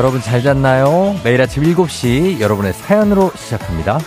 여러분 0.00 0.22
잘 0.22 0.42
잤나요? 0.42 1.14
매일 1.22 1.42
아침 1.42 1.62
7시 1.62 2.40
여러분의 2.40 2.72
사연으로 2.72 3.32
시작합니다. 3.36 3.98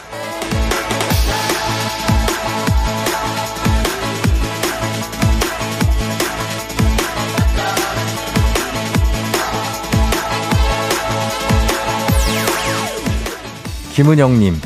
김은영님, 13.94 14.60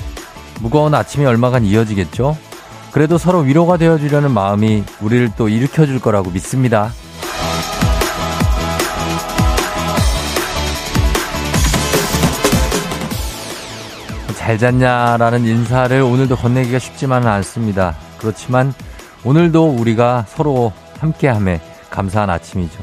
무거운 0.61 0.95
아침이 0.95 1.25
얼마간 1.25 1.65
이어지겠죠? 1.65 2.37
그래도 2.93 3.17
서로 3.17 3.39
위로가 3.39 3.75
되어주려는 3.75 4.31
마음이 4.31 4.85
우리를 5.01 5.31
또 5.35 5.49
일으켜줄 5.49 5.99
거라고 5.99 6.31
믿습니다. 6.31 6.93
잘 14.47 14.57
잤냐라는 14.57 15.43
인사를 15.43 16.01
오늘도 16.01 16.37
건네기가 16.37 16.79
쉽지만은 16.79 17.27
않습니다. 17.27 17.97
그렇지만 18.17 18.73
오늘도 19.25 19.71
우리가 19.71 20.23
서로 20.25 20.71
함께함에 20.99 21.59
감사한 21.89 22.29
아침이죠. 22.29 22.81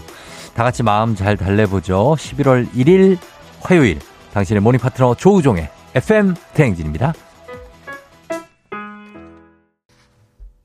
다 0.52 0.62
같이 0.62 0.82
마음 0.82 1.14
잘 1.14 1.38
달래보죠. 1.38 2.16
11월 2.18 2.70
1일 2.72 3.16
화요일 3.62 3.98
당신의 4.34 4.60
모닝 4.60 4.78
파트너 4.78 5.14
조우종의 5.14 5.70
FM 5.94 6.34
대행진입니다. 6.52 7.14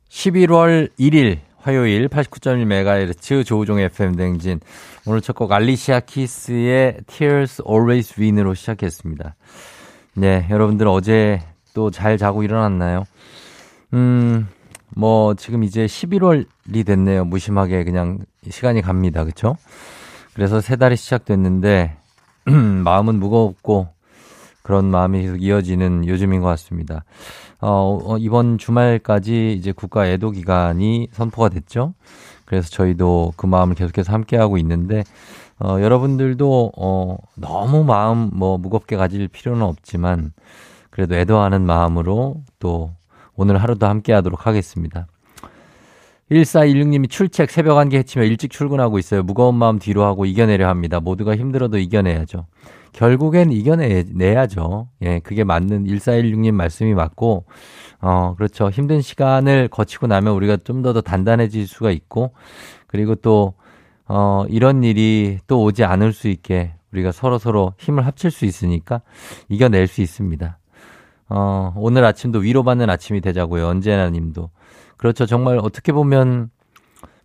11월 0.10 0.90
1일 1.00 1.38
화요일 1.60 2.10
89.1MHz 2.10 3.46
조우종의 3.46 3.86
FM 3.86 4.18
대행진 4.18 4.60
오늘 5.06 5.22
첫 5.22 5.38
곡 5.38 5.54
알리시아 5.54 6.02
키스의 6.02 6.98
Tears 7.08 7.64
Always 7.66 8.20
Win으로 8.20 8.54
시작했습니다. 8.54 9.38
네, 10.16 10.48
여러분들 10.50 10.88
어제 10.88 11.42
또 11.74 11.92
잘 11.92 12.18
자고 12.18 12.44
일어났나요? 12.44 13.06
음, 13.94 14.48
뭐 14.96 15.34
지금 15.36 15.64
이제 15.64 15.86
11월이 15.86 16.86
됐네요. 16.86 17.26
무심하게 17.26 17.84
그냥 17.84 18.20
시간이 18.50 18.82
갑니다. 18.82 19.24
그쵸 19.24 19.56
그래서 20.34 20.62
세 20.62 20.76
달이 20.76 20.96
시작됐는데 20.96 21.96
마음은 22.84 23.16
무겁고 23.20 23.90
그런 24.64 24.86
마음이 24.86 25.22
계속 25.22 25.42
이어지는 25.42 26.08
요즘인 26.08 26.42
것 26.42 26.48
같습니다. 26.48 27.04
어, 27.62 28.00
어, 28.04 28.18
이번 28.18 28.58
주말까지 28.58 29.54
이제 29.54 29.72
국가 29.72 30.08
애도 30.08 30.32
기간이 30.32 31.08
선포가 31.12 31.50
됐죠. 31.50 31.94
그래서 32.46 32.70
저희도 32.70 33.34
그 33.36 33.46
마음을 33.46 33.76
계속해서 33.76 34.12
함께하고 34.14 34.58
있는데 34.58 35.04
어, 35.60 35.80
여러분들도 35.82 36.72
어, 36.78 37.18
너무 37.36 37.84
마음 37.84 38.30
뭐 38.34 38.58
무겁게 38.58 38.96
가질 38.96 39.28
필요는 39.28 39.62
없지만 39.64 40.32
그래도 40.90 41.16
애도하는 41.16 41.62
마음으로 41.66 42.44
또 42.60 42.92
오늘 43.36 43.58
하루도 43.62 43.86
함께 43.88 44.14
하도록 44.14 44.48
하겠습니다. 44.48 45.08
1416님이 46.32 47.10
출첵 47.10 47.50
새벽 47.50 47.78
한개 47.78 47.98
해치며 47.98 48.26
일찍 48.26 48.52
출근하고 48.52 49.00
있어요. 49.00 49.24
무거운 49.24 49.56
마음 49.56 49.80
뒤로 49.80 50.04
하고 50.04 50.26
이겨내려 50.26 50.68
합니다. 50.68 51.00
모두가 51.00 51.36
힘들어도 51.36 51.78
이겨내야죠. 51.80 52.46
결국엔 52.94 53.52
이겨내야죠. 53.52 54.90
예, 55.04 55.20
그게 55.20 55.44
맞는 55.44 55.86
1416님 55.86 56.52
말씀이 56.54 56.94
맞고, 56.94 57.46
어, 58.02 58.34
그렇죠. 58.38 58.70
힘든 58.70 59.02
시간을 59.02 59.70
거치고 59.70 60.08
나면 60.08 60.34
우리가 60.34 60.58
좀 60.58 60.82
더 60.84 60.94
더 60.94 61.02
단단해질 61.02 61.68
수가 61.68 61.92
있고, 61.92 62.34
그리고 62.88 63.16
또, 63.16 63.54
어, 64.10 64.44
이런 64.50 64.84
일이 64.84 65.38
또 65.48 65.62
오지 65.64 65.84
않을 65.84 66.14
수 66.14 66.28
있게 66.28 66.74
우리가 66.92 67.12
서로 67.12 67.38
서로 67.38 67.74
힘을 67.78 68.06
합칠 68.06 68.32
수 68.32 68.46
있으니까 68.46 69.02
이겨낼 69.48 69.88
수 69.88 70.02
있습니다. 70.02 70.58
어, 71.30 71.74
오늘 71.78 72.04
아침도 72.04 72.40
위로받는 72.40 72.90
아침이 72.90 73.22
되자고요. 73.22 73.68
언제나 73.68 74.10
님도. 74.10 74.50
그렇죠. 74.98 75.28
정말 75.28 75.60
어떻게 75.60 75.92
보면 75.92 76.50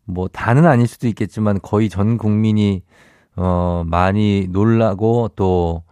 뭐 0.04 0.28
다는 0.28 0.66
아닐 0.66 0.86
수도 0.86 1.08
있겠지만 1.08 1.58
거의 1.62 1.88
전 1.88 2.18
국민이 2.18 2.82
어, 3.34 3.82
많이 3.86 4.46
놀라고 4.50 5.30
또 5.34 5.82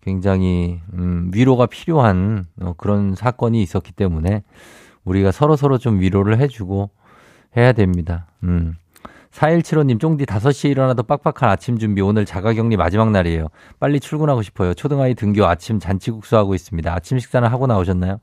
굉장히 0.00 0.80
음, 0.94 1.30
위로가 1.34 1.66
필요한 1.66 2.46
어, 2.60 2.72
그런 2.78 3.14
사건이 3.14 3.62
있었기 3.62 3.92
때문에 3.92 4.42
우리가 5.04 5.30
서로 5.30 5.56
서로 5.56 5.76
좀 5.76 6.00
위로를 6.00 6.38
해주고 6.38 6.88
해야 7.54 7.72
됩니다. 7.72 8.26
음. 8.44 8.76
4175님, 9.32 10.00
쫑디 10.00 10.26
5시에 10.26 10.70
일어나도 10.70 11.02
빡빡한 11.02 11.50
아침 11.50 11.78
준비. 11.78 12.00
오늘 12.00 12.24
자가격리 12.24 12.76
마지막 12.76 13.10
날이에요. 13.10 13.48
빨리 13.78 14.00
출근하고 14.00 14.42
싶어요. 14.42 14.74
초등아이 14.74 15.14
등교 15.14 15.46
아침 15.46 15.78
잔치국수 15.78 16.36
하고 16.36 16.54
있습니다. 16.54 16.92
아침 16.92 17.18
식사는 17.18 17.48
하고 17.48 17.66
나오셨나요? 17.66 18.20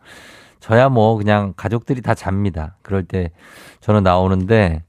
저야 0.59 0.89
뭐 0.89 1.15
그냥 1.15 1.53
가족들이 1.55 2.01
다 2.01 2.13
잡니다. 2.15 2.77
그럴 2.81 3.03
때 3.03 3.31
저는 3.81 4.03
나오는데, 4.03 4.83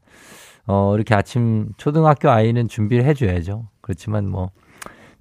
어, 0.66 0.94
이렇게 0.96 1.14
아침 1.14 1.68
초등학교 1.76 2.30
아이는 2.30 2.66
준비를 2.68 3.04
해줘야죠. 3.04 3.68
그렇지만 3.80 4.28
뭐, 4.28 4.50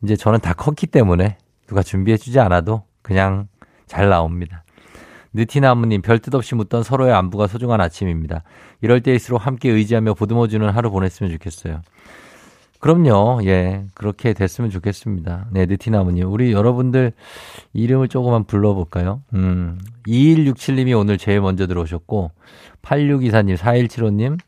이제 0.04 0.16
저는 0.16 0.40
다 0.40 0.54
컸기 0.54 0.88
때문에 0.88 1.38
누가 1.68 1.84
준비해주지 1.84 2.40
않아도 2.40 2.84
그냥 3.02 3.48
잘 3.86 4.10
나옵니다. 4.10 4.65
느티나무님, 5.36 6.02
별뜻 6.02 6.34
없이 6.34 6.56
묻던 6.56 6.84
서로의 6.84 7.14
안부가 7.14 7.48
소중한 7.48 7.82
아침입니다. 7.82 8.44
이럴 8.82 9.02
때일수록 9.02 9.46
함께 9.46 9.70
의지하며 9.70 10.14
보듬어주는 10.14 10.68
하루 10.70 10.90
보냈으면 10.90 11.32
좋겠어요. 11.34 11.82
그럼요, 12.80 13.42
예, 13.44 13.84
그렇게 13.96 14.34
됐으면 14.34 14.70
좋겠습니다. 14.70 15.48
네, 15.52 15.66
느티나무님. 15.66 16.32
우리 16.32 16.54
여러분들 16.54 17.12
이름을 17.74 18.08
조금만 18.08 18.46
불러볼까요? 18.46 19.24
음, 19.34 19.78
2167님이 20.08 20.98
오늘 20.98 21.18
제일 21.18 21.42
먼저 21.42 21.68
들어오셨고, 21.68 22.32
8624님, 22.82 23.58
4175님, 23.58 24.40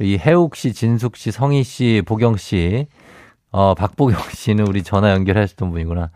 이 0.00 0.16
해욱 0.16 0.56
씨, 0.56 0.72
진숙 0.72 1.16
씨, 1.16 1.32
성희 1.32 1.64
씨, 1.64 2.02
보경 2.06 2.36
씨, 2.38 2.86
어, 3.50 3.74
박보경 3.74 4.18
씨는 4.32 4.66
우리 4.66 4.82
전화 4.82 5.10
연결하셨던 5.10 5.70
분이구나. 5.70 6.10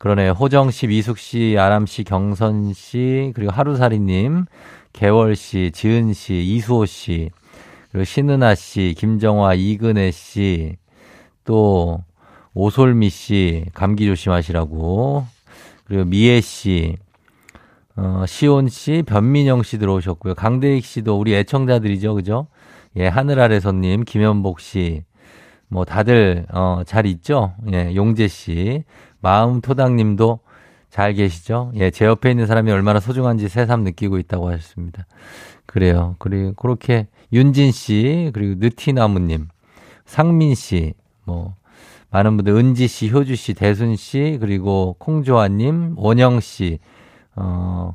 그러네요. 0.00 0.32
호정 0.32 0.70
씨, 0.70 0.86
미숙 0.86 1.18
씨, 1.18 1.56
아람 1.58 1.84
씨, 1.84 2.04
경선 2.04 2.72
씨, 2.72 3.32
그리고 3.34 3.52
하루살이님, 3.52 4.46
개월 4.94 5.36
씨, 5.36 5.72
지은 5.74 6.14
씨, 6.14 6.42
이수호 6.42 6.86
씨, 6.86 7.28
그리고 7.92 8.04
신은아 8.04 8.54
씨, 8.54 8.94
김정화, 8.96 9.56
이근혜 9.56 10.10
씨, 10.10 10.78
또 11.44 12.02
오솔미 12.54 13.10
씨, 13.10 13.66
감기 13.74 14.06
조심하시라고. 14.06 15.26
그리고 15.84 16.04
미애 16.06 16.40
씨, 16.40 16.96
어, 17.94 18.24
시온 18.26 18.70
씨, 18.70 19.02
변민영 19.06 19.62
씨 19.62 19.76
들어오셨고요. 19.76 20.34
강대익 20.34 20.82
씨도 20.82 21.18
우리 21.18 21.34
애청자들이죠, 21.34 22.14
그죠? 22.14 22.46
예, 22.96 23.06
하늘 23.06 23.38
아래 23.38 23.60
손님, 23.60 24.04
김현복 24.04 24.60
씨, 24.60 25.04
뭐 25.70 25.84
다들 25.84 26.46
어, 26.52 26.82
잘 26.84 27.06
있죠? 27.06 27.54
예, 27.72 27.94
용재 27.94 28.28
씨, 28.28 28.84
마음 29.20 29.60
토당님도 29.60 30.40
잘 30.90 31.14
계시죠? 31.14 31.72
예, 31.76 31.90
제 31.90 32.04
옆에 32.04 32.30
있는 32.30 32.46
사람이 32.46 32.70
얼마나 32.72 32.98
소중한지 32.98 33.48
새삼 33.48 33.84
느끼고 33.84 34.18
있다고 34.18 34.48
하셨습니다. 34.50 35.06
그래요. 35.66 36.16
그리고 36.18 36.52
그렇게 36.54 37.06
윤진 37.32 37.70
씨, 37.70 38.30
그리고 38.34 38.56
느티나무님, 38.58 39.46
상민 40.04 40.56
씨, 40.56 40.94
뭐, 41.24 41.54
많은 42.10 42.36
분들, 42.36 42.52
은지 42.52 42.88
씨, 42.88 43.08
효주 43.08 43.36
씨, 43.36 43.54
대순 43.54 43.94
씨, 43.94 44.38
그리고 44.40 44.96
콩조아님, 44.98 45.94
원영 45.96 46.40
씨, 46.40 46.80
어, 47.36 47.94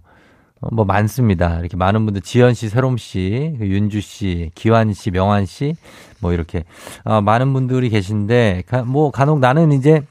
뭐 0.71 0.85
많습니다. 0.85 1.59
이렇게 1.59 1.75
많은 1.75 2.05
분들, 2.05 2.21
지연 2.21 2.53
씨, 2.53 2.69
새롬 2.69 2.95
씨, 2.95 3.57
윤주 3.59 3.99
씨, 3.99 4.51
기환 4.55 4.93
씨, 4.93 5.11
명환 5.11 5.45
씨, 5.45 5.75
뭐 6.25 6.33
이렇게, 6.33 6.63
어, 7.03 7.21
많은 7.21 7.53
분들이 7.53 7.89
계신데, 7.89 8.63
뭐 8.87 9.11
간혹 9.11 9.37
나는 9.39 9.71
이제 9.71 10.03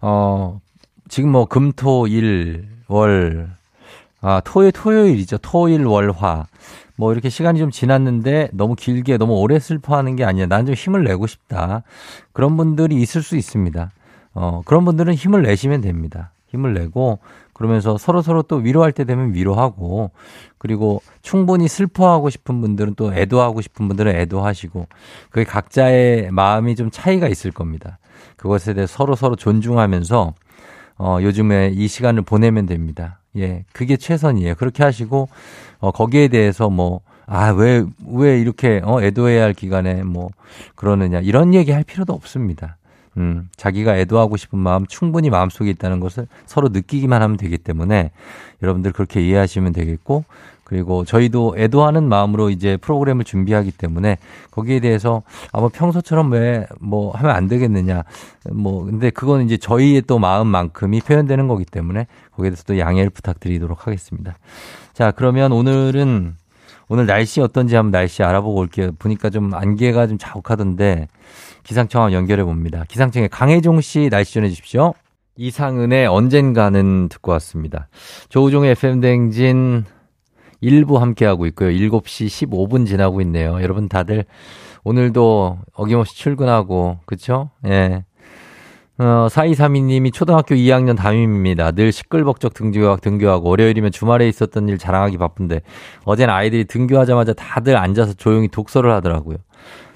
어, 0.00 0.58
지금 1.08 1.30
뭐 1.32 1.44
금, 1.44 1.72
토, 1.72 2.06
일, 2.06 2.66
월, 2.88 3.50
아, 4.22 4.40
토요, 4.42 4.70
토요일이죠. 4.70 5.36
토일, 5.42 5.84
월, 5.84 6.10
화. 6.12 6.46
뭐 6.96 7.12
이렇게 7.12 7.28
시간이 7.28 7.58
좀 7.58 7.70
지났는데 7.70 8.48
너무 8.54 8.74
길게 8.74 9.18
너무 9.18 9.34
오래 9.34 9.58
슬퍼하는 9.58 10.16
게 10.16 10.24
아니야. 10.24 10.46
난 10.46 10.64
좀 10.64 10.74
힘을 10.74 11.04
내고 11.04 11.26
싶다. 11.26 11.82
그런 12.32 12.56
분들이 12.56 12.96
있을 13.02 13.22
수 13.22 13.36
있습니다. 13.36 13.90
어, 14.32 14.62
그런 14.64 14.84
분들은 14.86 15.12
힘을 15.14 15.42
내시면 15.42 15.82
됩니다. 15.82 16.30
힘을 16.48 16.72
내고 16.74 17.18
그러면서 17.60 17.98
서로 17.98 18.22
서로 18.22 18.40
또 18.40 18.56
위로할 18.56 18.90
때 18.90 19.04
되면 19.04 19.34
위로하고 19.34 20.12
그리고 20.56 21.02
충분히 21.20 21.68
슬퍼하고 21.68 22.30
싶은 22.30 22.62
분들은 22.62 22.94
또 22.94 23.12
애도하고 23.12 23.60
싶은 23.60 23.86
분들은 23.86 24.16
애도하시고 24.16 24.86
그게 25.28 25.44
각자의 25.44 26.30
마음이 26.30 26.74
좀 26.74 26.90
차이가 26.90 27.28
있을 27.28 27.50
겁니다. 27.50 27.98
그것에 28.36 28.72
대해 28.72 28.86
서로 28.86 29.14
서로 29.14 29.36
존중하면서 29.36 30.32
어, 30.96 31.18
요즘에 31.20 31.72
이 31.74 31.86
시간을 31.86 32.22
보내면 32.22 32.64
됩니다. 32.64 33.20
예, 33.36 33.66
그게 33.74 33.98
최선이에요. 33.98 34.54
그렇게 34.54 34.82
하시고 34.82 35.28
어, 35.80 35.90
거기에 35.90 36.28
대해서 36.28 36.70
뭐 36.70 37.02
아, 37.26 37.50
왜, 37.50 37.84
왜 38.08 38.40
이렇게, 38.40 38.80
어, 38.82 39.00
애도해야 39.00 39.44
할 39.44 39.54
기간에 39.54 40.02
뭐, 40.02 40.30
그러느냐. 40.74 41.20
이런 41.20 41.54
얘기 41.54 41.70
할 41.70 41.84
필요도 41.84 42.12
없습니다. 42.12 42.76
음, 43.16 43.48
자기가 43.56 43.96
애도하고 43.98 44.36
싶은 44.36 44.58
마음 44.58 44.86
충분히 44.86 45.30
마음속에 45.30 45.70
있다는 45.70 46.00
것을 46.00 46.26
서로 46.46 46.68
느끼기만 46.68 47.22
하면 47.22 47.36
되기 47.36 47.58
때문에 47.58 48.10
여러분들 48.62 48.92
그렇게 48.92 49.20
이해하시면 49.26 49.72
되겠고 49.72 50.24
그리고 50.64 51.04
저희도 51.04 51.56
애도하는 51.58 52.08
마음으로 52.08 52.48
이제 52.48 52.76
프로그램을 52.76 53.24
준비하기 53.24 53.72
때문에 53.72 54.18
거기에 54.52 54.78
대해서 54.78 55.22
아마 55.52 55.68
평소처럼 55.68 56.30
왜 56.30 56.64
뭐 56.78 57.10
하면 57.12 57.34
안 57.34 57.48
되겠느냐. 57.48 58.04
뭐 58.52 58.84
근데 58.84 59.10
그건 59.10 59.42
이제 59.42 59.56
저희의 59.56 60.02
또 60.02 60.18
마음만큼이 60.18 61.00
표현되는 61.00 61.48
거기 61.48 61.64
때문에 61.64 62.06
거기에 62.36 62.50
대해서 62.50 62.62
또 62.64 62.78
양해를 62.78 63.10
부탁드리도록 63.10 63.86
하겠습니다. 63.86 64.38
자, 64.92 65.10
그러면 65.10 65.52
오늘은 65.52 66.34
오늘 66.88 67.06
날씨 67.06 67.40
어떤지 67.40 67.76
한번 67.76 67.92
날씨 67.92 68.22
알아보고 68.22 68.58
올게요. 68.60 68.92
보니까 68.98 69.30
좀 69.30 69.54
안개가 69.54 70.06
좀 70.08 70.18
자욱하던데 70.18 71.08
기상청 71.70 72.12
연결해 72.12 72.42
봅니다. 72.42 72.84
기상청에 72.88 73.28
강혜종 73.28 73.80
씨 73.80 74.08
날씨 74.10 74.34
전해 74.34 74.48
주십시오. 74.48 74.92
이상은의 75.36 76.08
언젠가는 76.08 77.08
듣고 77.08 77.30
왔습니다. 77.30 77.86
조우종의 78.28 78.72
FM댕진 78.72 79.84
1부 80.64 80.98
함께하고 80.98 81.46
있고요. 81.46 81.68
7시 81.70 82.26
15분 82.48 82.88
지나고 82.88 83.20
있네요. 83.20 83.62
여러분 83.62 83.88
다들 83.88 84.24
오늘도 84.82 85.58
어김없이 85.74 86.16
출근하고, 86.16 86.98
그쵸? 87.06 87.50
예. 87.68 88.04
어, 88.98 89.28
4232님이 89.30 90.12
초등학교 90.12 90.56
2학년 90.56 90.96
담임입니다. 90.96 91.70
늘 91.70 91.92
시끌벅적 91.92 92.52
등교하고, 92.52 93.00
등교하고, 93.00 93.48
월요일이면 93.48 93.92
주말에 93.92 94.28
있었던 94.28 94.68
일 94.68 94.76
자랑하기 94.76 95.18
바쁜데, 95.18 95.62
어젠 96.04 96.30
아이들이 96.30 96.64
등교하자마자 96.64 97.34
다들 97.34 97.76
앉아서 97.76 98.14
조용히 98.14 98.48
독서를 98.48 98.90
하더라고요. 98.90 99.36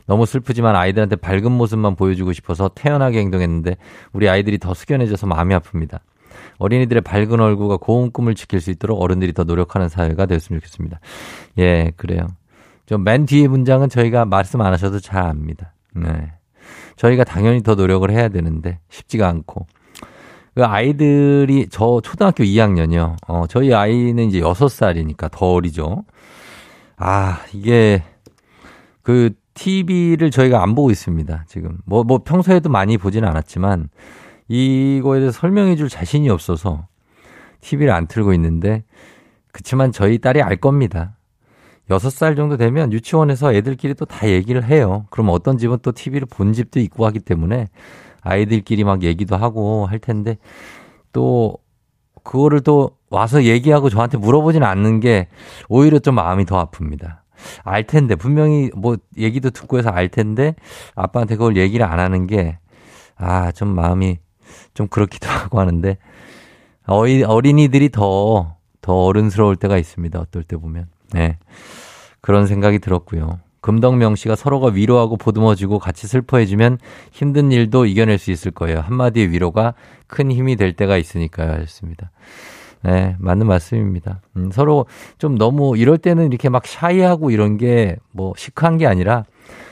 너무 0.06 0.26
슬프지만 0.26 0.76
아이들한테 0.76 1.16
밝은 1.16 1.50
모습만 1.50 1.96
보여주고 1.96 2.32
싶어서 2.32 2.68
태연하게 2.74 3.18
행동했는데, 3.20 3.76
우리 4.12 4.28
아이들이 4.28 4.58
더 4.58 4.74
숙연해져서 4.74 5.26
마음이 5.26 5.54
아픕니다. 5.54 6.00
어린이들의 6.58 7.02
밝은 7.02 7.40
얼굴과 7.40 7.78
고운 7.78 8.10
꿈을 8.12 8.34
지킬 8.34 8.60
수 8.60 8.70
있도록 8.70 9.00
어른들이 9.00 9.32
더 9.32 9.44
노력하는 9.44 9.88
사회가 9.88 10.26
되었으면 10.26 10.60
좋겠습니다. 10.60 11.00
예, 11.58 11.92
그래요. 11.96 12.26
좀 12.86 13.02
맨 13.02 13.24
뒤에 13.26 13.48
문장은 13.48 13.88
저희가 13.88 14.24
말씀 14.26 14.60
안 14.60 14.72
하셔도 14.72 15.00
잘 15.00 15.24
압니다. 15.24 15.72
네. 15.94 16.32
저희가 16.96 17.24
당연히 17.24 17.62
더 17.62 17.74
노력을 17.74 18.08
해야 18.10 18.28
되는데 18.28 18.78
쉽지가 18.90 19.26
않고. 19.28 19.66
그 20.54 20.64
아이들이 20.64 21.66
저 21.70 22.00
초등학교 22.04 22.44
2학년이요. 22.44 23.16
어, 23.26 23.46
저희 23.48 23.74
아이는 23.74 24.28
이제 24.28 24.40
6살이니까 24.40 25.30
더 25.32 25.46
어리죠. 25.52 26.04
아, 26.96 27.40
이게 27.52 28.02
그 29.02 29.30
TV를 29.54 30.30
저희가 30.30 30.62
안 30.62 30.74
보고 30.74 30.90
있습니다. 30.90 31.44
지금. 31.48 31.78
뭐, 31.84 32.04
뭐 32.04 32.18
평소에도 32.24 32.68
많이 32.68 32.98
보지는 32.98 33.28
않았지만 33.28 33.88
이거에 34.48 35.20
대해서 35.20 35.38
설명해 35.38 35.76
줄 35.76 35.88
자신이 35.88 36.28
없어서 36.28 36.86
TV를 37.60 37.92
안 37.92 38.06
틀고 38.06 38.34
있는데 38.34 38.84
그치만 39.52 39.92
저희 39.92 40.18
딸이 40.18 40.42
알 40.42 40.56
겁니다. 40.56 41.16
6살 41.88 42.34
정도 42.36 42.56
되면 42.56 42.92
유치원에서 42.92 43.52
애들끼리 43.54 43.94
또 43.94 44.04
다 44.06 44.28
얘기를 44.28 44.64
해요. 44.64 45.06
그럼 45.10 45.28
어떤 45.30 45.58
집은 45.58 45.78
또 45.82 45.92
TV를 45.92 46.26
본 46.30 46.52
집도 46.52 46.80
있고 46.80 47.06
하기 47.06 47.20
때문에 47.20 47.68
아이들끼리 48.22 48.84
막 48.84 49.02
얘기도 49.02 49.36
하고 49.36 49.86
할 49.86 49.98
텐데 49.98 50.38
또 51.12 51.58
그거를 52.22 52.62
또 52.62 52.92
와서 53.10 53.44
얘기하고 53.44 53.90
저한테 53.90 54.16
물어보지는 54.18 54.66
않는 54.66 55.00
게 55.00 55.28
오히려 55.68 55.98
좀 55.98 56.14
마음이 56.14 56.46
더 56.46 56.64
아픕니다. 56.64 57.18
알 57.62 57.84
텐데 57.84 58.14
분명히 58.14 58.70
뭐 58.76 58.96
얘기도 59.16 59.50
듣고 59.50 59.78
해서 59.78 59.90
알 59.90 60.08
텐데 60.08 60.54
아빠한테 60.94 61.36
그걸 61.36 61.56
얘기를 61.56 61.84
안 61.86 61.98
하는 61.98 62.26
게 62.26 62.58
아, 63.16 63.52
좀 63.52 63.74
마음이 63.74 64.18
좀 64.74 64.88
그렇기도 64.88 65.28
하고 65.30 65.60
하는데 65.60 65.96
어리, 66.86 67.22
어린이들이 67.22 67.90
더, 67.90 68.56
더 68.80 69.04
어른스러울 69.04 69.56
때가 69.56 69.78
있습니다. 69.78 70.18
어떨 70.20 70.42
때 70.42 70.56
보면. 70.56 70.86
네. 71.12 71.38
그런 72.20 72.46
생각이 72.46 72.78
들었고요. 72.78 73.40
금덕명 73.60 74.14
씨가 74.16 74.36
서로가 74.36 74.68
위로하고 74.68 75.16
보듬어주고 75.16 75.78
같이 75.78 76.06
슬퍼해주면 76.06 76.78
힘든 77.12 77.50
일도 77.50 77.86
이겨낼 77.86 78.18
수 78.18 78.30
있을 78.30 78.50
거예요. 78.50 78.80
한마디의 78.80 79.30
위로가 79.30 79.72
큰 80.06 80.30
힘이 80.30 80.56
될 80.56 80.74
때가 80.74 80.98
있으니까요. 80.98 81.52
하셨습니다. 81.52 82.10
네, 82.84 83.16
맞는 83.18 83.46
말씀입니다. 83.46 84.20
음, 84.36 84.50
서로 84.52 84.84
좀 85.18 85.36
너무 85.38 85.76
이럴 85.78 85.96
때는 85.98 86.26
이렇게 86.28 86.48
막 86.50 86.66
샤이하고 86.66 87.30
이런 87.30 87.56
게 87.56 87.96
뭐 88.12 88.32
시크한 88.36 88.78
게 88.78 88.86
아니라 88.86 89.24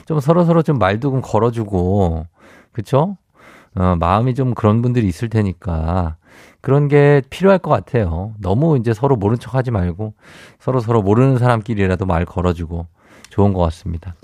좀 0.07 0.19
서로 0.19 0.45
서로 0.45 0.63
좀 0.63 0.79
말도 0.79 1.11
좀 1.11 1.21
걸어주고, 1.23 2.27
그쵸? 2.73 3.17
어, 3.77 3.97
마음이 3.99 4.35
좀 4.35 4.55
그런 4.55 4.83
분들이 4.83 5.07
있을 5.07 5.29
테니까 5.29 6.17
그런 6.61 6.89
게 6.89 7.23
필요할 7.31 7.59
것 7.59 7.71
같아요. 7.71 8.35
너무 8.41 8.77
이제 8.79 8.93
서로 8.95 9.17
모른 9.17 9.39
척 9.39 9.55
하지 9.55 9.71
말고 9.71 10.15
서로 10.59 10.81
서로 10.81 11.03
모르는 11.03 11.39
사람끼리라도 11.39 12.05
말 12.07 12.25
걸어주고 12.25 12.87
좋은 13.31 13.53
것 13.53 13.61
같습니다. 13.63 14.15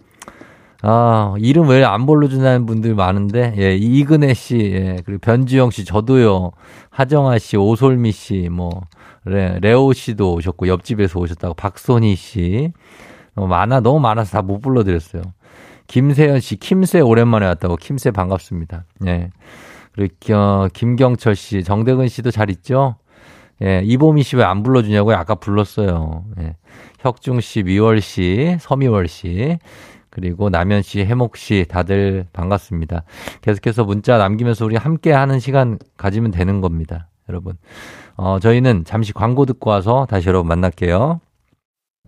아, 0.82 1.34
이름 1.38 1.68
왜안 1.68 2.06
불러준다는 2.06 2.64
분들 2.64 2.94
많은데, 2.94 3.54
예, 3.58 3.74
이근혜 3.74 4.32
씨, 4.34 4.56
예, 4.58 4.96
그리고 5.04 5.18
변주영 5.20 5.70
씨, 5.72 5.84
저도요, 5.84 6.52
하정아 6.90 7.38
씨, 7.38 7.56
오솔미 7.56 8.12
씨, 8.12 8.48
뭐, 8.50 8.82
레, 9.24 9.58
레오 9.60 9.92
씨도 9.92 10.34
오셨고, 10.34 10.68
옆집에서 10.68 11.18
오셨다고, 11.18 11.54
박소니 11.54 12.14
씨, 12.14 12.72
어, 13.34 13.46
많아, 13.48 13.80
너무 13.80 13.98
많아서 13.98 14.32
다 14.38 14.42
못 14.42 14.60
불러드렸어요. 14.60 15.22
김세현 15.88 16.40
씨, 16.40 16.56
김세 16.56 17.00
오랜만에 17.00 17.46
왔다고. 17.46 17.76
김세 17.76 18.10
반갑습니다. 18.10 18.84
예. 19.06 19.30
그리고 19.92 20.14
어, 20.34 20.68
김경철 20.72 21.34
씨, 21.34 21.64
정대근 21.64 22.08
씨도 22.08 22.30
잘 22.30 22.50
있죠? 22.50 22.96
예, 23.62 23.80
이보미 23.84 24.22
씨 24.22 24.36
왜 24.36 24.44
안 24.44 24.62
불러주냐고요? 24.62 25.16
아까 25.16 25.34
불렀어요. 25.34 26.24
예. 26.40 26.56
혁중 27.00 27.40
씨, 27.40 27.62
미월 27.62 28.00
씨, 28.02 28.56
서미월 28.60 29.08
씨, 29.08 29.58
그리고 30.18 30.50
남현 30.50 30.82
씨, 30.82 31.04
해목 31.04 31.36
씨, 31.36 31.64
다들 31.68 32.26
반갑습니다. 32.32 33.04
계속해서 33.40 33.84
문자 33.84 34.18
남기면서 34.18 34.64
우리 34.64 34.74
함께 34.74 35.12
하는 35.12 35.38
시간 35.38 35.78
가지면 35.96 36.32
되는 36.32 36.60
겁니다. 36.60 37.06
여러분. 37.28 37.54
어, 38.16 38.40
저희는 38.40 38.82
잠시 38.84 39.12
광고 39.12 39.46
듣고 39.46 39.70
와서 39.70 40.08
다시 40.10 40.28
여러분 40.28 40.48
만날게요. 40.48 41.20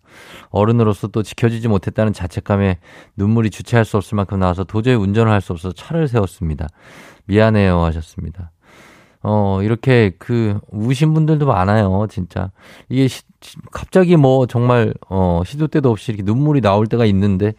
어른으로서 0.50 1.08
또 1.08 1.22
지켜주지 1.22 1.68
못했다는 1.68 2.12
자책감에 2.12 2.78
눈물이 3.16 3.50
주체할 3.50 3.84
수 3.84 3.96
없을 3.96 4.16
만큼 4.16 4.38
나와서 4.38 4.64
도저히 4.64 4.94
운전을 4.94 5.32
할 5.32 5.40
수 5.40 5.52
없어서 5.52 5.74
차를 5.74 6.06
세웠습니다. 6.08 6.68
미안해요 7.24 7.82
하셨습니다. 7.84 8.51
어, 9.22 9.62
이렇게 9.62 10.12
그, 10.18 10.58
우신 10.70 11.14
분들도 11.14 11.46
많아요, 11.46 12.06
진짜. 12.10 12.50
이게 12.88 13.06
시, 13.08 13.22
갑자기 13.70 14.16
뭐 14.16 14.46
정말, 14.46 14.94
어, 15.08 15.42
시도 15.44 15.68
때도 15.68 15.90
없이 15.90 16.12
이렇게 16.12 16.24
눈물이 16.24 16.60
나올 16.60 16.86
때가 16.86 17.04
있는데, 17.06 17.52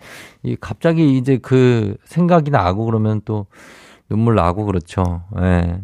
이 0.44 0.58
갑자기 0.60 1.18
이제 1.18 1.38
그 1.38 1.96
생각이 2.06 2.52
나고 2.52 2.86
그러면 2.86 3.22
또 3.26 3.46
눈물 4.10 4.36
나고 4.36 4.66
그렇죠. 4.66 5.24
예. 5.40 5.82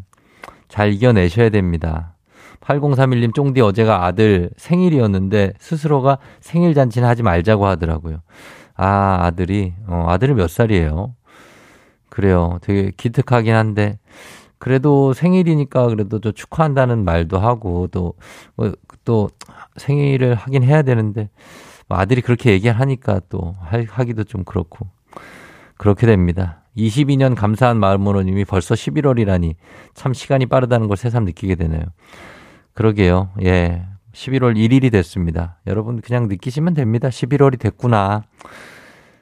잘 0.68 0.94
이겨내셔야 0.94 1.50
됩니다. 1.50 2.16
8031님 2.62 3.34
쫑디 3.34 3.62
어제가 3.62 4.06
아들 4.06 4.52
생일이었는데 4.58 5.54
스스로가 5.60 6.20
생일 6.40 6.76
잔치는 6.76 7.08
하지 7.08 7.24
말자고 7.24 7.66
하더라고요. 7.66 8.22
아, 8.76 9.18
아들이, 9.22 9.74
어, 9.88 10.06
아들이 10.08 10.34
몇 10.34 10.50
살이에요? 10.50 11.16
그래요. 12.10 12.60
되게 12.62 12.92
기특하긴 12.96 13.54
한데, 13.54 14.00
그래도 14.60 15.14
생일이니까 15.14 15.88
그래도 15.88 16.20
좀 16.20 16.34
축하한다는 16.34 17.04
말도 17.06 17.40
하고 17.40 17.88
또, 17.88 18.14
뭐, 18.56 18.74
또 19.06 19.30
생일을 19.78 20.36
하긴 20.36 20.64
해야 20.64 20.82
되는데 20.82 21.30
뭐 21.88 21.98
아들이 21.98 22.22
그렇게 22.22 22.52
얘기하니까 22.52 23.22
또 23.30 23.56
하기도 23.60 24.26
좀 24.26 24.44
그렇고 24.44 24.88
그렇게 25.78 26.06
됩니다. 26.06 26.62
22년 26.78 27.36
감사한 27.36 27.80
마음으로 27.80 28.22
님이 28.22 28.46
벌써 28.46 28.76
11월이라니 28.76 29.56
참 29.94 30.14
시간이 30.14 30.46
빠르다는 30.46 30.88
걸 30.88 30.98
새삼 30.98 31.26
느끼게 31.26 31.56
되네요. 31.56 31.82
그러게요. 32.74 33.32
예. 33.44 33.86
11월 34.14 34.56
1일이 34.56 34.92
됐습니다. 34.92 35.58
여러분 35.68 36.02
그냥 36.02 36.28
느끼시면 36.28 36.74
됩니다. 36.74 37.10
11월이 37.10 37.60
됐구나. 37.60 38.24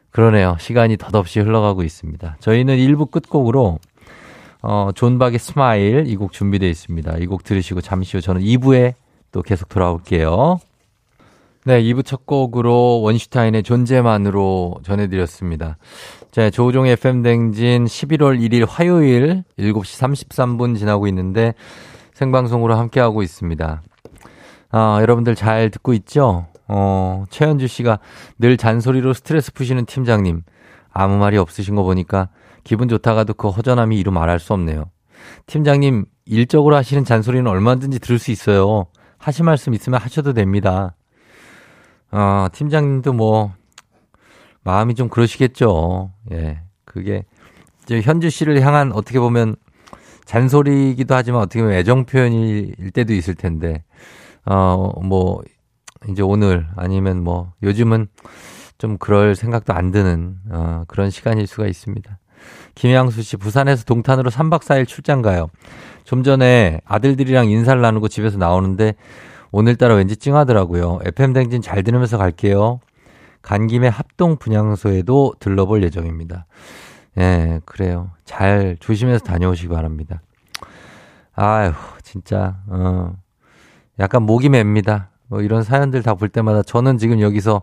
그러네요. 0.10 0.56
시간이 0.60 0.98
덧없이 0.98 1.40
흘러가고 1.40 1.84
있습니다. 1.84 2.38
저희는 2.40 2.78
1부 2.78 3.12
끝곡으로 3.12 3.80
어, 4.62 4.90
존박의 4.96 5.40
스마일 5.40 6.06
이 6.08 6.16
곡 6.16 6.32
준비되어 6.34 6.68
있습니다. 6.70 7.18
이 7.18 7.26
곡 7.28 7.44
들으시고 7.44 7.82
잠시 7.82 8.18
후 8.18 8.22
저는 8.22 8.42
2부에 8.42 8.94
또 9.32 9.42
계속 9.42 9.70
돌아올게요. 9.70 10.60
네, 11.66 11.82
2부 11.84 12.06
첫 12.06 12.26
곡으로 12.26 13.02
원슈타인의 13.02 13.64
존재만으로 13.64 14.80
전해드렸습니다. 14.84 15.78
자, 16.32 16.50
조우종의 16.50 16.94
FM대행진 16.94 17.86
11월 17.86 18.40
1일 18.40 18.66
화요일 18.68 19.44
7시 19.60 20.28
33분 20.30 20.78
지나고 20.78 21.08
있는데 21.08 21.54
생방송으로 22.14 22.76
함께하고 22.76 23.22
있습니다. 23.22 23.82
아, 24.72 24.98
여러분들 25.02 25.36
잘 25.36 25.70
듣고 25.70 25.94
있죠? 25.94 26.46
어, 26.70 27.26
최현주 27.30 27.68
씨가 27.68 28.00
늘 28.40 28.56
잔소리로 28.56 29.14
스트레스 29.14 29.52
푸시는 29.54 29.86
팀장님. 29.86 30.44
아무 30.94 31.18
말이 31.18 31.38
없으신 31.38 31.76
거 31.76 31.84
보니까 31.84 32.30
기분 32.68 32.90
좋다가도 32.90 33.34
그 33.36 33.48
허전함이 33.48 33.98
이루 33.98 34.12
말할 34.12 34.40
수 34.40 34.54
없네요. 34.54 34.92
팀장님, 35.46 36.06
일적으로 36.26 36.76
하시는 36.76 37.06
잔소리는 37.06 37.50
얼마든지 37.50 38.00
들을 38.00 38.20
수 38.20 38.30
있어요. 38.30 38.88
하실 39.18 39.46
말씀 39.46 39.74
있으면 39.74 40.02
하셔도 40.02 40.34
됩니다. 40.34 40.94
어, 42.12 42.48
팀장님도 42.52 43.14
뭐, 43.14 43.54
마음이 44.64 44.96
좀 44.96 45.08
그러시겠죠. 45.08 46.12
예. 46.32 46.60
그게, 46.84 47.24
이제 47.84 48.02
현주 48.02 48.30
씨를 48.30 48.62
향한 48.62 48.92
어떻게 48.92 49.18
보면 49.18 49.56
잔소리이기도 50.26 51.16
하지만 51.16 51.44
어떻게 51.44 51.62
보면 51.62 51.74
애정 51.78 52.04
표현일 52.04 52.92
때도 52.92 53.14
있을 53.14 53.34
텐데, 53.36 53.86
어, 54.46 54.92
뭐, 55.02 55.42
이제 56.10 56.22
오늘 56.22 56.68
아니면 56.76 57.24
뭐, 57.24 57.54
요즘은 57.64 58.08
좀 58.78 58.98
그럴 58.98 59.36
생각도 59.36 59.74
안 59.74 59.92
드는, 59.92 60.36
어, 60.52 60.84
그런 60.90 61.10
시간일 61.10 61.48
수가 61.48 61.68
있습니다. 61.68 62.20
김양수 62.76 63.22
씨, 63.24 63.38
부산에서 63.38 63.84
동탄으로 63.86 64.30
3박 64.30 64.62
4일 64.62 64.88
출장 64.88 65.22
가요. 65.22 65.48
좀 66.04 66.24
전에 66.24 66.80
아들들이랑 66.86 67.50
인사를 67.50 67.82
나누고 67.82 68.08
집에서 68.08 68.38
나오는데 68.38 68.94
오늘따라 69.52 69.96
왠지 69.96 70.16
찡하더라고요. 70.16 71.00
FM댕진 71.06 71.62
잘 71.62 71.84
들으면서 71.84 72.18
갈게요. 72.18 72.80
간 73.42 73.68
김에 73.68 73.88
합동 73.88 74.38
분향소에도 74.38 75.34
들러볼 75.40 75.84
예정입니다. 75.84 76.46
예, 77.18 77.62
그래요. 77.66 78.12
잘 78.26 78.78
조심해서 78.80 79.24
다녀오시기 79.24 79.70
바랍니다. 79.70 80.22
아유, 81.34 81.72
진짜, 82.04 82.58
어, 82.68 83.16
약간 84.00 84.24
목이 84.24 84.50
맵니다. 84.50 85.10
뭐 85.28 85.42
이런 85.42 85.64
사연들 85.64 86.04
다 86.04 86.14
볼 86.16 86.30
때마다 86.30 86.62
저는 86.64 86.98
지금 86.98 87.20
여기서, 87.22 87.62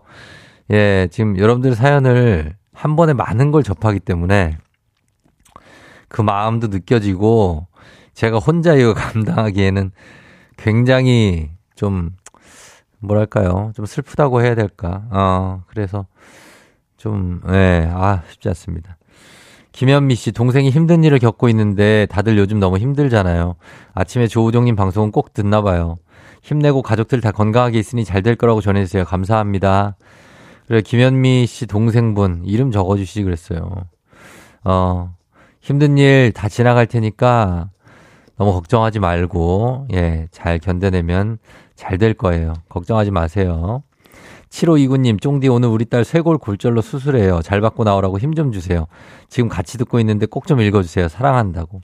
예, 0.71 1.07
지금 1.11 1.37
여러분들 1.37 1.75
사연을 1.75 2.55
한 2.73 2.95
번에 2.95 3.13
많은 3.13 3.51
걸 3.51 3.63
접하기 3.63 3.99
때문에 4.01 4.57
그 6.15 6.21
마음도 6.21 6.67
느껴지고 6.67 7.67
제가 8.13 8.37
혼자 8.37 8.73
이거 8.75 8.93
감당하기에는 8.93 9.91
굉장히 10.55 11.49
좀 11.75 12.11
뭐랄까요? 12.99 13.73
좀 13.75 13.85
슬프다고 13.85 14.41
해야 14.41 14.55
될까? 14.55 15.03
어, 15.11 15.63
그래서 15.67 16.05
좀, 16.95 17.41
예, 17.47 17.51
네, 17.51 17.91
아, 17.93 18.21
쉽지 18.29 18.47
않습니다. 18.47 18.95
김현미 19.73 20.15
씨, 20.15 20.31
동생이 20.31 20.69
힘든 20.69 21.03
일을 21.03 21.19
겪고 21.19 21.49
있는데 21.49 22.05
다들 22.05 22.37
요즘 22.37 22.61
너무 22.61 22.77
힘들잖아요. 22.77 23.57
아침에 23.93 24.27
조우종님 24.27 24.77
방송은 24.77 25.11
꼭 25.11 25.33
듣나 25.33 25.61
봐요. 25.61 25.97
힘내고 26.43 26.81
가족들 26.81 27.19
다 27.19 27.33
건강하게 27.33 27.77
있으니 27.77 28.05
잘 28.05 28.21
될 28.21 28.37
거라고 28.37 28.61
전해주세요. 28.61 29.03
감사합니다. 29.03 29.97
그래, 30.67 30.79
김현미 30.81 31.45
씨 31.45 31.65
동생분, 31.65 32.43
이름 32.45 32.71
적어주시지 32.71 33.23
그랬어요. 33.23 33.69
어, 34.63 35.14
힘든 35.65 35.97
일 35.97 36.31
다 36.31 36.47
지나갈 36.47 36.85
테니까 36.85 37.69
너무 38.37 38.53
걱정하지 38.53 38.99
말고, 38.99 39.87
예, 39.93 40.27
잘 40.29 40.59
견뎌내면 40.59 41.39
잘 41.75 41.97
될 41.97 42.13
거예요. 42.13 42.53
걱정하지 42.69 43.09
마세요. 43.09 43.81
7529님, 44.51 45.19
쫑디 45.19 45.47
오늘 45.47 45.69
우리 45.69 45.85
딸 45.85 46.05
쇄골 46.05 46.37
골절로 46.37 46.81
수술해요. 46.81 47.41
잘 47.41 47.61
받고 47.61 47.83
나오라고 47.83 48.19
힘 48.19 48.35
좀 48.35 48.51
주세요. 48.51 48.85
지금 49.27 49.49
같이 49.49 49.79
듣고 49.79 49.99
있는데 50.01 50.27
꼭 50.27 50.45
좀 50.45 50.61
읽어주세요. 50.61 51.07
사랑한다고. 51.07 51.81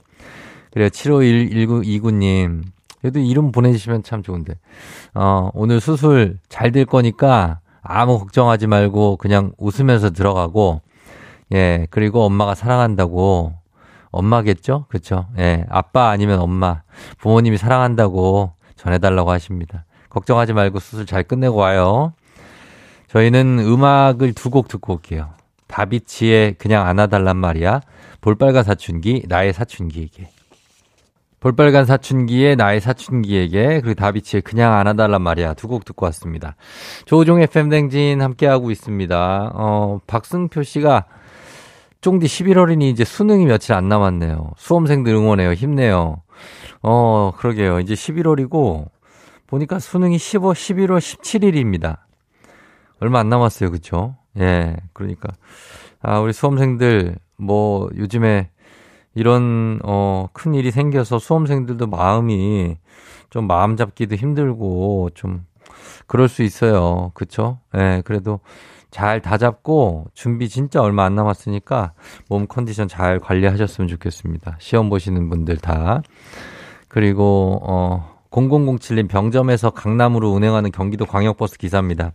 그래요. 0.70 0.88
7529님, 0.88 2.62
그래도 3.00 3.18
이름 3.18 3.50
보내주시면 3.50 4.04
참 4.04 4.22
좋은데. 4.22 4.54
어, 5.14 5.50
오늘 5.54 5.80
수술 5.80 6.38
잘 6.48 6.70
될 6.70 6.84
거니까 6.84 7.58
아무 7.82 8.20
걱정하지 8.20 8.68
말고 8.68 9.16
그냥 9.16 9.50
웃으면서 9.58 10.10
들어가고, 10.10 10.82
예, 11.52 11.88
그리고 11.90 12.22
엄마가 12.24 12.54
사랑한다고 12.54 13.54
엄마겠죠? 14.12 14.86
그쵸? 14.88 15.26
예, 15.38 15.64
아빠 15.70 16.10
아니면 16.10 16.38
엄마, 16.40 16.82
부모님이 17.18 17.56
사랑한다고 17.56 18.52
전해달라고 18.76 19.30
하십니다. 19.30 19.84
걱정하지 20.10 20.52
말고 20.52 20.78
수술 20.78 21.06
잘 21.06 21.22
끝내고 21.24 21.56
와요. 21.56 22.12
저희는 23.08 23.58
음악을 23.58 24.32
두 24.34 24.50
곡 24.50 24.68
듣고 24.68 24.94
올게요. 24.94 25.30
다비치의 25.68 26.54
그냥 26.58 26.86
안아달란 26.86 27.36
말이야. 27.36 27.80
볼빨간 28.20 28.62
사춘기, 28.64 29.24
나의 29.28 29.52
사춘기에게. 29.52 30.28
볼빨간 31.40 31.86
사춘기의 31.86 32.54
나의 32.56 32.80
사춘기에게, 32.80 33.80
그리고 33.80 33.94
다비치의 33.94 34.42
그냥 34.42 34.74
안아달란 34.74 35.22
말이야. 35.22 35.54
두 35.54 35.66
곡 35.68 35.84
듣고 35.84 36.04
왔습니다. 36.06 36.54
조종의 37.06 37.48
fem댕진 37.50 38.20
함께하고 38.22 38.70
있습니다. 38.70 39.50
어, 39.54 40.00
박승표 40.06 40.62
씨가 40.62 41.06
쫑디 42.02 42.26
11월이니 42.26 42.82
이제 42.90 43.04
수능이 43.04 43.46
며칠 43.46 43.74
안 43.74 43.88
남았네요. 43.88 44.50
수험생들 44.56 45.14
응원해요. 45.14 45.52
힘내요. 45.52 46.22
어, 46.82 47.32
그러게요. 47.36 47.78
이제 47.78 47.94
11월이고, 47.94 48.90
보니까 49.46 49.78
수능이 49.78 50.18
15, 50.18 50.52
11월 50.52 50.98
17일입니다. 50.98 51.98
얼마 52.98 53.20
안 53.20 53.28
남았어요. 53.28 53.70
그쵸? 53.70 54.16
예, 54.36 54.76
그러니까. 54.92 55.28
아, 56.00 56.18
우리 56.18 56.32
수험생들, 56.32 57.18
뭐, 57.36 57.88
요즘에 57.96 58.50
이런, 59.14 59.78
어, 59.84 60.26
큰 60.32 60.54
일이 60.54 60.72
생겨서 60.72 61.20
수험생들도 61.20 61.86
마음이 61.86 62.78
좀 63.30 63.46
마음 63.46 63.76
잡기도 63.76 64.16
힘들고, 64.16 65.10
좀, 65.14 65.46
그럴 66.08 66.28
수 66.28 66.42
있어요. 66.42 67.12
그쵸? 67.14 67.60
예, 67.76 68.02
그래도 68.04 68.40
잘 68.92 69.20
다잡고 69.20 70.06
준비 70.12 70.50
진짜 70.50 70.82
얼마 70.82 71.04
안 71.04 71.14
남았으니까 71.14 71.94
몸 72.28 72.46
컨디션 72.46 72.86
잘 72.86 73.18
관리하셨으면 73.18 73.88
좋겠습니다. 73.88 74.56
시험 74.60 74.90
보시는 74.90 75.30
분들 75.30 75.56
다. 75.56 76.02
그리고 76.88 77.58
어 77.62 78.18
0007님 78.30 79.08
병점에서 79.08 79.70
강남으로 79.70 80.30
운행하는 80.30 80.70
경기도 80.70 81.06
광역버스 81.06 81.56
기사입니다. 81.56 82.12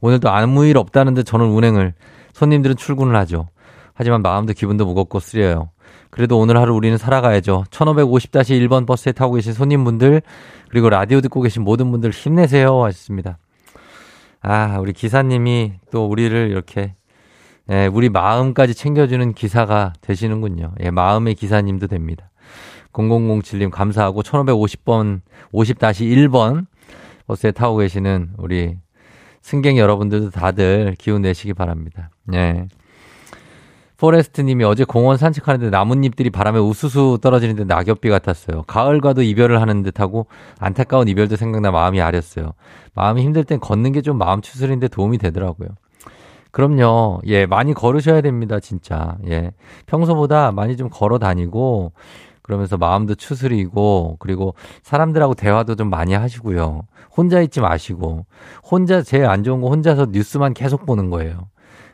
오늘도 0.00 0.30
아무 0.30 0.64
일 0.64 0.78
없다는데 0.78 1.24
저는 1.24 1.46
운행을 1.46 1.92
손님들은 2.34 2.76
출근을 2.76 3.16
하죠. 3.16 3.48
하지만 3.94 4.22
마음도 4.22 4.52
기분도 4.52 4.86
무겁고 4.86 5.18
쓰려요. 5.18 5.70
그래도 6.10 6.38
오늘 6.38 6.56
하루 6.56 6.72
우리는 6.74 6.96
살아가야죠. 6.96 7.64
1550-1번 7.70 8.86
버스에 8.86 9.10
타고 9.10 9.34
계신 9.34 9.52
손님분들 9.52 10.22
그리고 10.70 10.88
라디오 10.88 11.20
듣고 11.20 11.40
계신 11.40 11.64
모든 11.64 11.90
분들 11.90 12.10
힘내세요 12.10 12.84
하셨습니다. 12.84 13.38
아, 14.40 14.78
우리 14.80 14.92
기사님이 14.92 15.74
또 15.90 16.06
우리를 16.06 16.50
이렇게 16.50 16.94
예, 17.70 17.86
우리 17.86 18.08
마음까지 18.08 18.74
챙겨주는 18.74 19.34
기사가 19.34 19.92
되시는군요. 20.00 20.72
예, 20.80 20.90
마음의 20.90 21.34
기사님도 21.34 21.86
됩니다. 21.88 22.30
0007님 22.92 23.70
감사하고 23.70 24.22
1550번 24.22 25.20
50-1번 25.52 26.66
버스에 27.26 27.50
타고 27.50 27.76
계시는 27.76 28.30
우리 28.38 28.76
승객 29.42 29.76
여러분들도 29.76 30.30
다들 30.30 30.94
기운 30.98 31.22
내시기 31.22 31.52
바랍니다. 31.52 32.10
예. 32.32 32.66
포레스트 33.98 34.40
님이 34.42 34.64
어제 34.64 34.84
공원 34.84 35.16
산책하는데 35.16 35.70
나뭇잎들이 35.70 36.30
바람에 36.30 36.60
우수수 36.60 37.18
떨어지는데 37.20 37.64
낙엽비 37.64 38.08
같았어요. 38.08 38.62
가을과도 38.62 39.22
이별을 39.22 39.60
하는 39.60 39.82
듯하고 39.82 40.26
안타까운 40.60 41.08
이별도 41.08 41.34
생각나 41.36 41.72
마음이 41.72 42.00
아렸어요. 42.00 42.52
마음이 42.94 43.22
힘들 43.22 43.44
땐 43.44 43.58
걷는 43.60 43.92
게 43.92 44.00
좀 44.00 44.16
마음 44.16 44.40
추스린데 44.40 44.88
도움이 44.88 45.18
되더라고요. 45.18 45.68
그럼요. 46.52 47.20
예, 47.26 47.46
많이 47.46 47.74
걸으셔야 47.74 48.20
됩니다, 48.20 48.60
진짜. 48.60 49.18
예. 49.28 49.50
평소보다 49.86 50.52
많이 50.52 50.76
좀 50.76 50.88
걸어 50.88 51.18
다니고, 51.18 51.92
그러면서 52.42 52.78
마음도 52.78 53.14
추스리고, 53.16 54.16
그리고 54.20 54.54
사람들하고 54.82 55.34
대화도 55.34 55.74
좀 55.74 55.90
많이 55.90 56.14
하시고요. 56.14 56.82
혼자 57.14 57.40
있지 57.42 57.60
마시고, 57.60 58.24
혼자, 58.70 59.02
제일 59.02 59.26
안 59.26 59.42
좋은 59.44 59.60
거 59.60 59.68
혼자서 59.68 60.06
뉴스만 60.12 60.54
계속 60.54 60.86
보는 60.86 61.10
거예요. 61.10 61.48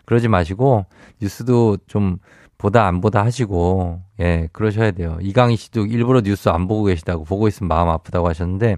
그러지 0.04 0.28
마시고 0.28 0.86
뉴스도 1.20 1.78
좀 1.86 2.18
보다 2.58 2.86
안 2.86 3.00
보다 3.00 3.24
하시고 3.24 4.00
예 4.20 4.48
그러셔야 4.52 4.90
돼요. 4.92 5.18
이강희 5.20 5.56
씨도 5.56 5.86
일부러 5.86 6.20
뉴스 6.20 6.48
안 6.48 6.66
보고 6.68 6.84
계시다고 6.84 7.24
보고 7.24 7.48
있으면 7.48 7.68
마음 7.68 7.88
아프다고 7.88 8.28
하셨는데 8.28 8.76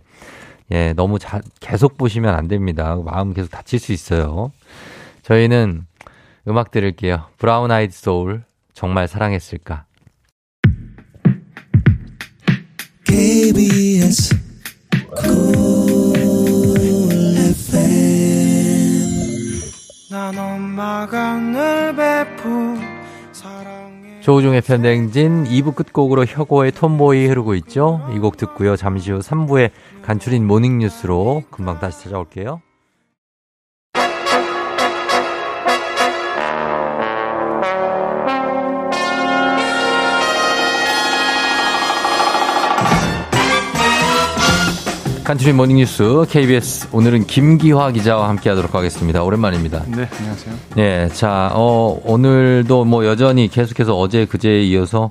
예 0.72 0.92
너무 0.94 1.18
자, 1.18 1.40
계속 1.60 1.96
보시면 1.96 2.34
안 2.34 2.48
됩니다. 2.48 2.96
마음 3.04 3.32
계속 3.32 3.50
다칠 3.50 3.78
수 3.78 3.92
있어요. 3.92 4.50
저희는 5.22 5.86
음악 6.48 6.70
들을게요. 6.70 7.26
브라운 7.38 7.70
아이드 7.70 7.94
소울 7.96 8.44
정말 8.72 9.08
사랑했을까. 9.08 9.84
KBS 13.04 14.34
cool 15.22 15.65
조우종의 24.20 24.60
편댕진 24.60 25.44
2부 25.44 25.74
끝곡으로 25.76 26.24
혁오의 26.26 26.72
톰보이 26.72 27.26
흐르고 27.28 27.54
있죠. 27.56 28.00
이 28.12 28.18
곡 28.18 28.36
듣고요. 28.36 28.74
잠시 28.76 29.12
후 29.12 29.20
3부에 29.20 29.70
간추린 30.02 30.46
모닝뉴스로 30.46 31.44
금방 31.50 31.78
다시 31.78 32.02
찾아올게요. 32.04 32.60
간추리 45.26 45.54
모닝뉴스 45.54 46.24
KBS 46.30 46.90
오늘은 46.92 47.26
김기화 47.26 47.90
기자와 47.90 48.28
함께하도록 48.28 48.72
하겠습니다. 48.72 49.24
오랜만입니다. 49.24 49.82
네, 49.88 50.08
안녕하세요. 50.18 50.54
네, 50.76 51.08
자 51.08 51.50
어, 51.52 52.00
오늘도 52.04 52.84
뭐 52.84 53.04
여전히 53.04 53.48
계속해서 53.48 53.98
어제 53.98 54.24
그제에 54.24 54.62
이어서 54.66 55.10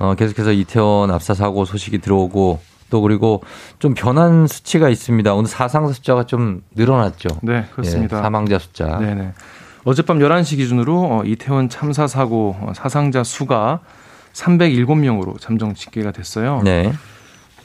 어, 0.00 0.16
계속해서 0.16 0.50
이태원 0.50 1.12
압사 1.12 1.34
사고 1.34 1.64
소식이 1.64 1.98
들어오고 1.98 2.58
또 2.90 3.00
그리고 3.00 3.44
좀 3.78 3.94
변한 3.94 4.48
수치가 4.48 4.88
있습니다. 4.88 5.32
오늘 5.32 5.48
사상 5.48 5.86
숫자가 5.86 6.24
좀 6.26 6.62
늘어났죠. 6.74 7.28
네, 7.44 7.64
그렇습니다. 7.70 8.18
예, 8.18 8.22
사망자 8.22 8.58
숫자. 8.58 8.98
네, 8.98 9.14
네. 9.14 9.32
어젯밤 9.84 10.18
11시 10.18 10.56
기준으로 10.56 11.00
어, 11.00 11.22
이태원 11.24 11.68
참사 11.68 12.08
사고 12.08 12.56
어, 12.60 12.72
사상자 12.74 13.22
수가 13.22 13.82
307명으로 14.32 15.38
잠정 15.38 15.74
집계가 15.74 16.10
됐어요. 16.10 16.60
네. 16.64 16.92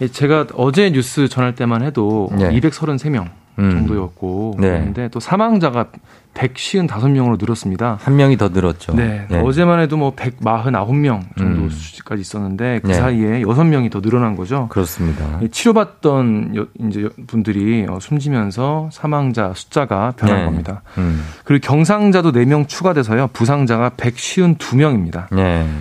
예, 0.01 0.07
제가 0.07 0.47
어제 0.53 0.89
뉴스 0.91 1.27
전할 1.27 1.55
때만 1.55 1.83
해도 1.83 2.29
네. 2.31 2.49
233명 2.51 3.27
음. 3.59 3.71
정도였고 3.71 4.55
네. 4.59 4.69
그런데 4.69 5.07
또 5.09 5.19
사망자가 5.19 5.91
155명으로 6.33 7.39
늘었습니다. 7.39 7.97
한 8.01 8.15
명이 8.15 8.37
더 8.37 8.49
늘었죠. 8.49 8.93
네. 8.95 9.25
네. 9.29 9.39
어제만 9.39 9.79
해도 9.79 9.97
뭐 9.97 10.15
149명 10.15 11.21
정도 11.37 11.63
음. 11.63 11.69
수치까지 11.69 12.21
있었는데 12.21 12.79
그 12.81 12.87
네. 12.87 12.93
사이에 12.93 13.41
6명이 13.41 13.91
더 13.91 13.99
늘어난 13.99 14.35
거죠. 14.35 14.67
그렇습니다. 14.69 15.39
치료받던 15.51 16.67
이제 16.87 17.09
분들이 17.27 17.85
어, 17.89 17.99
숨지면서 17.99 18.89
사망자 18.91 19.53
숫자가 19.53 20.13
변한 20.15 20.39
네. 20.39 20.45
겁니다. 20.45 20.81
음. 20.97 21.23
그리고 21.43 21.65
경상자도 21.67 22.31
4명 22.31 22.67
추가돼서요. 22.67 23.29
부상자가 23.33 23.91
152명입니다. 23.91 25.27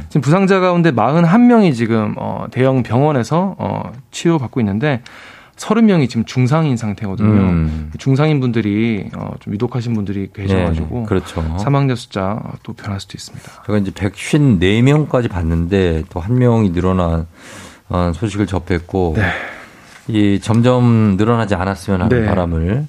지금 0.08 0.20
부상자 0.20 0.60
가운데 0.60 0.90
41명이 0.90 1.74
지금 1.74 2.14
어, 2.16 2.46
대형 2.50 2.82
병원에서 2.82 3.54
어, 3.58 3.92
치료받고 4.10 4.60
있는데 4.60 5.02
서른 5.58 5.86
명이 5.86 6.08
지금 6.08 6.24
중상인 6.24 6.76
상태거든요. 6.76 7.28
음. 7.28 7.90
중상인 7.98 8.40
분들이 8.40 9.10
어, 9.16 9.32
좀 9.40 9.52
유독하신 9.52 9.92
분들이 9.92 10.30
계셔가지고 10.32 11.00
네, 11.00 11.04
그렇죠. 11.06 11.42
사망자 11.58 11.94
숫자 11.94 12.40
또 12.62 12.72
변할 12.72 13.00
수도 13.00 13.14
있습니다. 13.16 13.64
제가 13.66 13.78
이제 13.78 13.90
154명까지 13.90 15.28
봤는데 15.28 16.04
또 16.10 16.20
한 16.20 16.38
명이 16.38 16.72
늘어난 16.72 17.26
어, 17.88 18.12
소식을 18.14 18.46
접했고 18.46 19.14
네. 19.16 19.24
이 20.08 20.40
점점 20.40 21.16
늘어나지 21.16 21.54
않았으면 21.54 22.02
하는 22.02 22.20
네. 22.20 22.26
바람을 22.26 22.86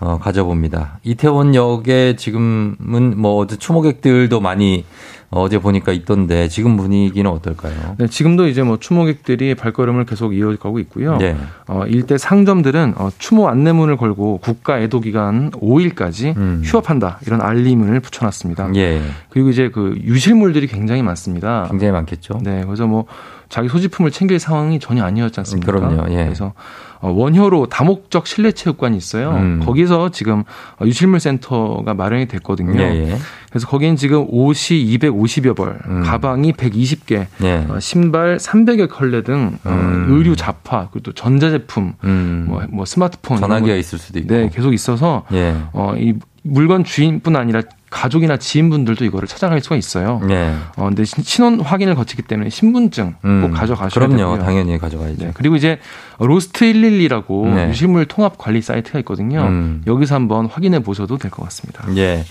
어, 0.00 0.18
가져봅니다. 0.18 1.00
이태원역에 1.02 2.16
지금은 2.16 3.20
뭐 3.20 3.46
추모객들도 3.46 4.40
많이 4.40 4.84
어제 5.30 5.58
보니까 5.58 5.92
있던데 5.92 6.48
지금 6.48 6.76
분위기는 6.78 7.30
어떨까요? 7.30 7.96
네, 7.98 8.06
지금도 8.06 8.48
이제 8.48 8.62
뭐 8.62 8.78
추모객들이 8.78 9.54
발걸음을 9.54 10.06
계속 10.06 10.34
이어가고 10.34 10.78
있고요. 10.80 11.18
네. 11.18 11.36
어, 11.66 11.84
일대 11.86 12.16
상점들은 12.16 12.94
어, 12.96 13.10
추모 13.18 13.48
안내문을 13.48 13.98
걸고 13.98 14.38
국가 14.38 14.80
애도 14.80 15.00
기간 15.00 15.50
5일까지 15.50 16.34
음. 16.36 16.62
휴업한다 16.64 17.18
이런 17.26 17.42
알림을 17.42 18.00
붙여놨습니다. 18.00 18.74
예. 18.76 19.02
그리고 19.28 19.50
이제 19.50 19.68
그 19.68 19.98
유실물들이 20.02 20.66
굉장히 20.66 21.02
많습니다. 21.02 21.66
굉장히 21.70 21.92
많겠죠. 21.92 22.40
네, 22.42 22.64
그래서 22.64 22.86
뭐 22.86 23.04
자기 23.50 23.68
소지품을 23.68 24.10
챙길 24.10 24.38
상황이 24.38 24.78
전혀 24.78 25.04
아니었지 25.04 25.40
않습니까? 25.40 25.72
그럼요. 25.72 26.10
예. 26.10 26.24
그래서 26.24 26.54
어, 26.97 26.97
원효로 27.00 27.66
다목적 27.66 28.26
실내 28.26 28.52
체육관이 28.52 28.96
있어요. 28.96 29.30
음. 29.30 29.62
거기서 29.64 30.10
지금 30.10 30.44
유실물 30.82 31.20
센터가 31.20 31.94
마련이 31.94 32.26
됐거든요. 32.26 32.80
예, 32.80 33.10
예. 33.10 33.18
그래서 33.50 33.66
거기는 33.66 33.96
지금 33.96 34.26
옷이 34.28 34.84
250여 34.98 35.56
벌, 35.56 35.78
음. 35.86 36.02
가방이 36.02 36.52
120개, 36.52 37.26
예. 37.42 37.66
어, 37.68 37.80
신발 37.80 38.36
300여 38.36 38.88
컬레 38.88 39.22
등 39.22 39.58
어, 39.64 39.70
음. 39.70 40.06
의류 40.10 40.36
잡화 40.36 40.88
그리고 40.90 41.00
또 41.00 41.12
전자제품, 41.12 41.94
음. 42.04 42.46
뭐, 42.48 42.62
뭐 42.70 42.84
스마트폰, 42.84 43.38
전화기가 43.38 43.74
있을 43.76 43.98
수도 43.98 44.18
있고, 44.18 44.34
네, 44.34 44.50
계속 44.52 44.72
있어서 44.72 45.24
예. 45.32 45.56
어, 45.72 45.94
이 45.96 46.14
물건 46.42 46.84
주인뿐 46.84 47.36
아니라 47.36 47.62
가족이나 47.90 48.36
지인분들도 48.36 49.04
이거를 49.04 49.26
찾아갈 49.28 49.60
수가 49.60 49.76
있어요. 49.76 50.20
네. 50.26 50.54
어, 50.76 50.86
근데 50.86 51.04
신원 51.04 51.60
확인을 51.60 51.94
거치기 51.94 52.22
때문에 52.22 52.50
신분증 52.50 53.14
음, 53.24 53.40
꼭 53.42 53.52
가져가셔야 53.58 53.88
그럼요, 54.06 54.16
되고요. 54.16 54.44
당연히 54.44 54.78
가져가야죠. 54.78 55.16
네. 55.24 55.30
그리고 55.34 55.56
이제 55.56 55.78
Lost 56.18 56.64
112라고 56.66 57.54
네. 57.54 57.68
유실물 57.70 58.06
통합 58.06 58.36
관리 58.38 58.60
사이트가 58.62 58.98
있거든요. 59.00 59.40
음. 59.42 59.82
여기서 59.86 60.14
한번 60.14 60.46
확인해 60.46 60.80
보셔도 60.80 61.16
될 61.18 61.30
것 61.30 61.42
같습니다. 61.44 61.84
예. 61.96 62.24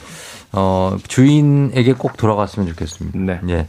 어, 0.53 0.95
주인에게 1.07 1.93
꼭 1.93 2.17
돌아갔으면 2.17 2.67
좋겠습니다. 2.69 3.19
네. 3.19 3.39
예. 3.49 3.67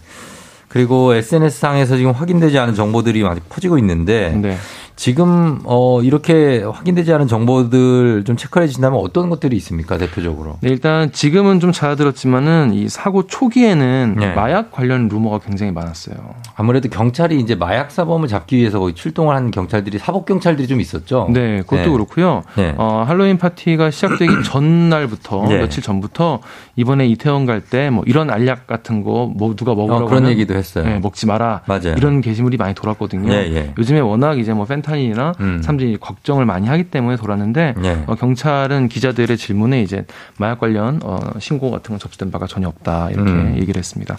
그리고 0.69 1.15
SNS상에서 1.15 1.97
지금 1.97 2.13
확인되지 2.13 2.59
않은 2.59 2.75
정보들이 2.75 3.23
많이 3.23 3.41
퍼지고 3.49 3.79
있는데 3.79 4.31
네. 4.41 4.59
지금 4.99 5.61
어 5.63 6.03
이렇게 6.03 6.65
확인되지 6.65 7.13
않은 7.13 7.29
정보들 7.29 8.25
좀 8.25 8.37
체크해 8.37 8.67
주신다면 8.67 8.99
어떤 9.01 9.31
것들이 9.31 9.57
있습니까 9.59 9.97
대표적으로? 9.97 10.57
네, 10.61 10.71
일단 10.71 11.13
지금은 11.13 11.61
좀 11.61 11.71
잦아들었지만은 11.71 12.75
이 12.75 12.89
사고 12.89 13.25
초기에는 13.29 14.17
네. 14.19 14.35
마약 14.35 14.73
관련 14.73 15.07
루머가 15.07 15.39
굉장히 15.39 15.71
많았어요. 15.71 16.17
아무래도 16.57 16.89
경찰이 16.89 17.39
이제 17.39 17.55
마약 17.55 17.93
사범을 17.93 18.27
잡기 18.27 18.57
위해서 18.57 18.81
거의 18.81 18.93
출동을 18.97 19.37
하는 19.37 19.53
경찰들이 19.53 19.99
사법 19.99 20.27
경찰들이 20.27 20.67
좀 20.67 20.81
있었죠. 20.81 21.29
네, 21.33 21.59
그것도 21.61 21.83
네. 21.83 21.89
그렇고요. 21.91 22.43
네. 22.57 22.75
어, 22.77 23.05
할로윈 23.07 23.39
파티가 23.39 23.93
시작되기 23.93 24.33
전날부터 24.45 25.47
네. 25.49 25.59
며칠 25.59 25.81
전부터 25.81 26.41
이번에 26.75 27.07
이태원 27.07 27.47
갈 27.47 27.61
때 27.61 27.91
뭐 27.91 28.03
이런 28.05 28.31
알약 28.31 28.67
같은 28.67 29.05
거 29.05 29.29
뭐 29.29 29.55
누가 29.55 29.77
먹으라고 29.77 30.07
어, 30.07 30.09
그런 30.09 30.27
얘기도 30.27 30.55
했어요. 30.55 30.83
네, 30.85 30.99
먹지 30.99 31.27
마라. 31.27 31.63
맞아요. 31.67 31.95
이런 31.97 32.21
게시물이 32.21 32.57
많이 32.57 32.75
돌았거든요. 32.75 33.33
예, 33.33 33.37
예. 33.55 33.75
요즘에 33.79 34.01
워낙 34.01 34.41
이제 34.41 34.53
뭐 34.53 34.65
팬. 34.65 34.79
펜타 34.88 34.88
닐이나 34.97 35.35
음. 35.41 35.63
사람들이 35.63 35.97
걱정을 35.99 36.45
많이 36.45 36.69
하기 36.69 36.85
때문에 36.85 37.17
돌았는데 37.17 37.75
네. 37.81 38.05
어, 38.07 38.15
경찰은 38.15 38.89
기자들의 38.89 39.37
질문에 39.37 39.83
이제 39.83 40.07
마약 40.39 40.61
관련 40.61 41.01
어, 41.03 41.19
신고 41.39 41.71
같은 41.71 41.91
건 41.91 41.99
접수된 41.99 42.31
바가 42.31 42.47
전혀 42.47 42.69
없다 42.69 43.11
이렇게 43.11 43.31
음. 43.31 43.55
얘기를 43.57 43.79
했습니다. 43.79 44.17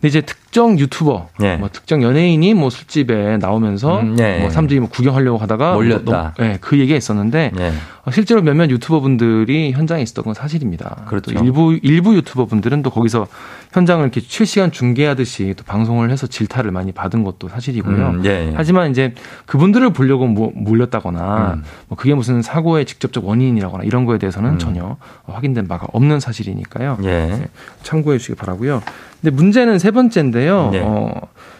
근데 0.00 0.08
이제 0.08 0.20
특정 0.22 0.78
유튜버, 0.78 1.28
네. 1.40 1.56
뭐 1.58 1.68
특정 1.70 2.02
연예인이 2.02 2.54
뭐 2.54 2.70
술집에 2.70 3.36
나오면서 3.36 4.00
음, 4.00 4.16
네. 4.16 4.40
뭐 4.40 4.48
사람들이 4.48 4.80
뭐 4.80 4.88
구경하려고 4.88 5.36
하다가 5.36 5.74
몰렸다. 5.74 6.34
뭐, 6.38 6.46
네, 6.46 6.56
그 6.62 6.78
얘기가 6.78 6.96
있었는데 6.96 7.52
네. 7.54 7.72
어, 8.06 8.10
실제로 8.10 8.40
몇몇 8.40 8.70
유튜버 8.70 9.00
분들이 9.00 9.72
현장에 9.72 10.00
있었던 10.02 10.24
건 10.24 10.32
사실입니다. 10.32 11.04
그렇죠. 11.06 11.32
일부 11.32 11.78
일부 11.82 12.14
유튜버 12.16 12.46
분들은 12.46 12.82
또 12.82 12.88
거기서 12.88 13.26
현장을 13.72 14.02
이렇게 14.02 14.22
실시간 14.22 14.72
중계하듯이 14.72 15.52
또 15.58 15.64
방송을 15.64 16.10
해서 16.10 16.26
질타를 16.26 16.70
많이 16.70 16.92
받은 16.92 17.22
것도 17.22 17.50
사실이고요. 17.50 18.08
음, 18.08 18.24
예, 18.24 18.48
예. 18.48 18.52
하지만 18.56 18.90
이제 18.90 19.14
그분들을 19.44 19.92
보려고 19.92 20.26
뭐 20.26 20.50
몰렸다거나 20.54 21.54
음. 21.56 21.64
뭐 21.88 21.98
그게 21.98 22.14
무슨 22.14 22.40
사고의 22.40 22.86
직접적 22.86 23.26
원인이라거나 23.26 23.84
이런 23.84 24.06
거에 24.06 24.16
대해서는 24.16 24.52
음. 24.52 24.58
전혀 24.58 24.96
확인된 25.26 25.68
바가 25.68 25.88
없는 25.92 26.20
사실이니까요. 26.20 26.98
예. 27.02 27.26
네, 27.26 27.48
참고해 27.82 28.16
주시기 28.16 28.36
바라고요. 28.36 28.82
근데 29.20 29.34
문제는 29.34 29.78
세 29.78 29.90
번째인데요. 29.90 30.70
네. 30.72 30.80
어, 30.82 31.12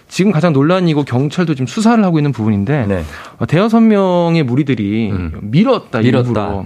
지금 0.08 0.32
가장 0.32 0.52
논란이고 0.52 1.04
경찰도 1.04 1.54
지금 1.54 1.66
수사를 1.66 2.02
하고 2.04 2.18
있는 2.18 2.32
부분인데 2.32 2.86
네. 2.86 3.04
어, 3.38 3.46
대여섯 3.46 3.82
명의 3.82 4.42
무리들이 4.42 5.10
음. 5.10 5.38
밀었다, 5.42 6.00
밀었다. 6.00 6.28
일부러. 6.28 6.64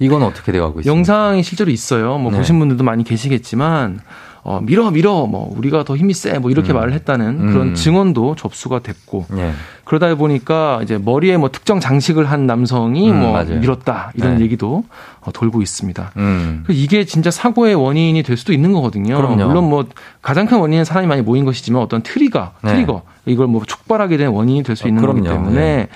이건 0.00 0.22
어떻게 0.22 0.52
되어가고 0.52 0.80
있습니까? 0.80 0.96
영상이 0.96 1.42
실제로 1.42 1.70
있어요. 1.70 2.18
뭐 2.18 2.32
네. 2.32 2.38
보신 2.38 2.58
분들도 2.58 2.82
많이 2.84 3.04
계시겠지만 3.04 4.00
어, 4.46 4.60
밀어, 4.62 4.90
밀어, 4.90 5.26
뭐, 5.26 5.50
우리가 5.56 5.84
더 5.84 5.96
힘이 5.96 6.12
세, 6.12 6.38
뭐, 6.38 6.50
이렇게 6.50 6.72
음. 6.72 6.76
말을 6.76 6.92
했다는 6.92 7.46
그런 7.50 7.68
음. 7.68 7.74
증언도 7.74 8.34
접수가 8.36 8.80
됐고, 8.80 9.24
네. 9.30 9.52
그러다 9.84 10.14
보니까 10.16 10.80
이제 10.82 10.98
머리에 10.98 11.38
뭐 11.38 11.50
특정 11.50 11.80
장식을 11.80 12.26
한 12.26 12.46
남성이 12.46 13.10
음, 13.10 13.20
뭐 13.20 13.32
맞아요. 13.32 13.58
밀었다, 13.60 14.12
이런 14.14 14.36
네. 14.36 14.44
얘기도 14.44 14.84
어, 15.20 15.32
돌고 15.32 15.62
있습니다. 15.62 16.12
음. 16.18 16.64
이게 16.68 17.06
진짜 17.06 17.30
사고의 17.30 17.74
원인이 17.74 18.22
될 18.22 18.36
수도 18.36 18.52
있는 18.52 18.72
거거든요. 18.72 19.16
그럼요. 19.16 19.46
물론 19.46 19.70
뭐, 19.70 19.86
가장 20.20 20.44
큰 20.44 20.58
원인은 20.58 20.84
사람이 20.84 21.06
많이 21.06 21.22
모인 21.22 21.46
것이지만 21.46 21.80
어떤 21.80 22.02
트리거, 22.02 22.50
네. 22.64 22.74
트리거, 22.74 23.00
이걸 23.24 23.46
뭐 23.46 23.62
촉발하게 23.64 24.18
된 24.18 24.28
원인이 24.28 24.62
될 24.62 24.76
수 24.76 24.86
있는 24.88 25.02
어, 25.02 25.06
거기 25.06 25.22
때문에 25.22 25.88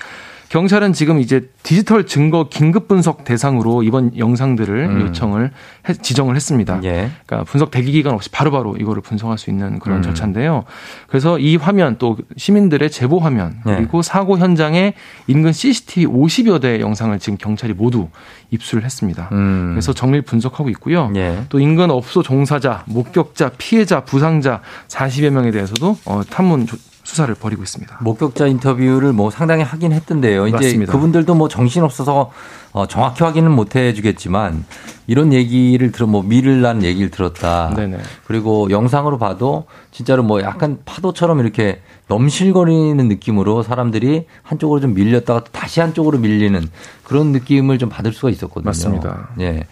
경찰은 0.49 0.93
지금 0.93 1.19
이제 1.19 1.47
디지털 1.61 2.07
증거 2.07 2.49
긴급 2.49 2.87
분석 2.87 3.23
대상으로 3.23 3.83
이번 3.83 4.17
영상들을 4.17 4.75
음. 4.89 5.01
요청을 5.01 5.51
해, 5.87 5.93
지정을 5.93 6.35
했습니다. 6.35 6.79
예. 6.83 7.11
그러니까 7.25 7.43
분석 7.49 7.69
대기 7.69 7.91
기간 7.91 8.15
없이 8.15 8.31
바로바로 8.31 8.75
이거를 8.77 9.03
분석할 9.03 9.37
수 9.37 9.51
있는 9.51 9.77
그런 9.77 9.99
음. 9.99 10.01
절차인데요. 10.01 10.63
그래서 11.07 11.37
이 11.37 11.55
화면 11.55 11.97
또 11.99 12.17
시민들의 12.35 12.89
제보 12.89 13.19
화면 13.19 13.59
예. 13.67 13.75
그리고 13.75 13.99
예. 13.99 14.01
사고 14.01 14.39
현장에 14.39 14.95
인근 15.27 15.53
CCTV 15.53 16.07
50여 16.07 16.59
대 16.59 16.79
영상을 16.79 17.17
지금 17.19 17.37
경찰이 17.37 17.73
모두 17.73 18.09
입수를 18.49 18.83
했습니다. 18.83 19.29
음. 19.31 19.71
그래서 19.73 19.93
정밀 19.93 20.23
분석하고 20.23 20.69
있고요. 20.71 21.11
예. 21.15 21.43
또 21.49 21.59
인근 21.59 21.91
업소 21.91 22.23
종사자, 22.23 22.83
목격자, 22.87 23.51
피해자, 23.59 24.03
부상자 24.03 24.61
40여 24.87 25.29
명에 25.29 25.51
대해서도 25.51 25.97
어, 26.05 26.21
탐문 26.27 26.65
수사를 27.09 27.33
벌이고 27.33 27.63
있습니다. 27.63 27.97
목격자 28.01 28.45
인터뷰를 28.45 29.13
뭐 29.13 29.31
상당히 29.31 29.63
하긴 29.63 29.93
했던데요. 29.93 30.45
이제 30.45 30.55
맞습니다. 30.55 30.91
그분들도 30.93 31.33
뭐 31.33 31.47
정신 31.47 31.81
없어서 31.81 32.31
어, 32.71 32.85
정확히 32.85 33.23
확인은 33.23 33.51
못 33.51 33.75
해주겠지만 33.75 34.63
이런 35.07 35.33
얘기를 35.33 35.91
들어 35.91 36.05
뭐 36.05 36.21
미를 36.21 36.61
난 36.61 36.83
얘기를 36.83 37.09
들었다. 37.09 37.73
네네. 37.75 37.97
그리고 38.27 38.69
영상으로 38.69 39.17
봐도 39.17 39.65
진짜로 39.89 40.21
뭐 40.21 40.43
약간 40.43 40.77
파도처럼 40.85 41.39
이렇게 41.39 41.81
넘실거리는 42.09 43.07
느낌으로 43.07 43.63
사람들이 43.63 44.27
한쪽으로 44.43 44.79
좀 44.79 44.93
밀렸다가 44.93 45.43
또 45.43 45.51
다시 45.51 45.79
한쪽으로 45.79 46.19
밀리는 46.19 46.63
그런 47.03 47.31
느낌을 47.31 47.79
좀 47.79 47.89
받을 47.89 48.13
수가 48.13 48.29
있었거든요. 48.29 48.65
맞습니다. 48.65 49.29
예. 49.39 49.63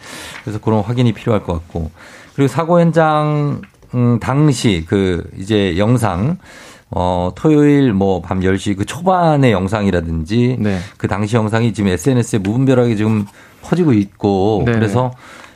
그래서 0.44 0.60
그런 0.60 0.82
확인이 0.82 1.14
필요할 1.14 1.44
것 1.44 1.54
같고 1.54 1.92
그리고 2.34 2.48
사고 2.48 2.80
현장 2.80 3.62
음, 3.94 4.20
당시 4.20 4.86
그 4.88 5.24
이제 5.38 5.78
영상 5.78 6.38
어, 6.90 7.32
토요일 7.36 7.94
뭐 7.94 8.22
밤 8.22 8.40
10시 8.40 8.78
그 8.78 8.86
초반의 8.86 9.52
영상이라든지 9.52 10.58
네. 10.60 10.80
그 10.98 11.08
당시 11.08 11.36
영상이 11.36 11.74
지금 11.74 11.90
SNS에 11.92 12.40
무분별하게 12.40 12.96
지금 12.96 13.26
퍼지고 13.62 13.94
있고 13.94 14.64
네. 14.66 14.72
그래서 14.72 15.12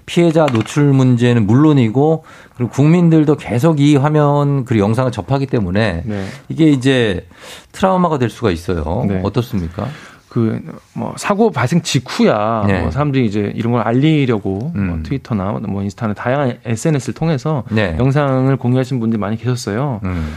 피해자 0.06 0.46
노출 0.46 0.86
문제는 0.92 1.48
물론이고 1.48 2.24
그리고 2.56 2.72
국민들도 2.72 3.36
계속 3.38 3.80
이 3.80 3.96
화면 3.96 4.66
그리고 4.66 4.84
영상을 4.84 5.10
접하기 5.12 5.46
때문에 5.48 6.04
네. 6.06 6.26
이게 6.50 6.66
이제 6.70 7.26
트라우마가 7.72 8.18
될 8.18 8.30
수가 8.30 8.52
있어요. 8.52 9.06
네. 9.08 9.22
어떻습니까? 9.24 9.88
그뭐 10.28 11.14
사고 11.18 11.52
발생 11.52 11.82
직후야 11.82 12.64
네. 12.68 12.82
뭐 12.82 12.92
사람들이 12.92 13.26
이제 13.26 13.52
이런 13.56 13.74
걸 13.74 13.82
알리려고 13.82 14.72
음. 14.76 14.88
뭐 14.88 15.00
트위터나 15.04 15.60
뭐 15.68 15.82
인스타나 15.84 16.14
다양한 16.14 16.58
SNS를 16.66 17.14
통해서 17.14 17.64
네. 17.70 17.96
영상을 18.00 18.56
공유하신 18.58 19.00
분들이 19.00 19.20
많이 19.20 19.38
계셨어요. 19.38 20.00
음. 20.04 20.34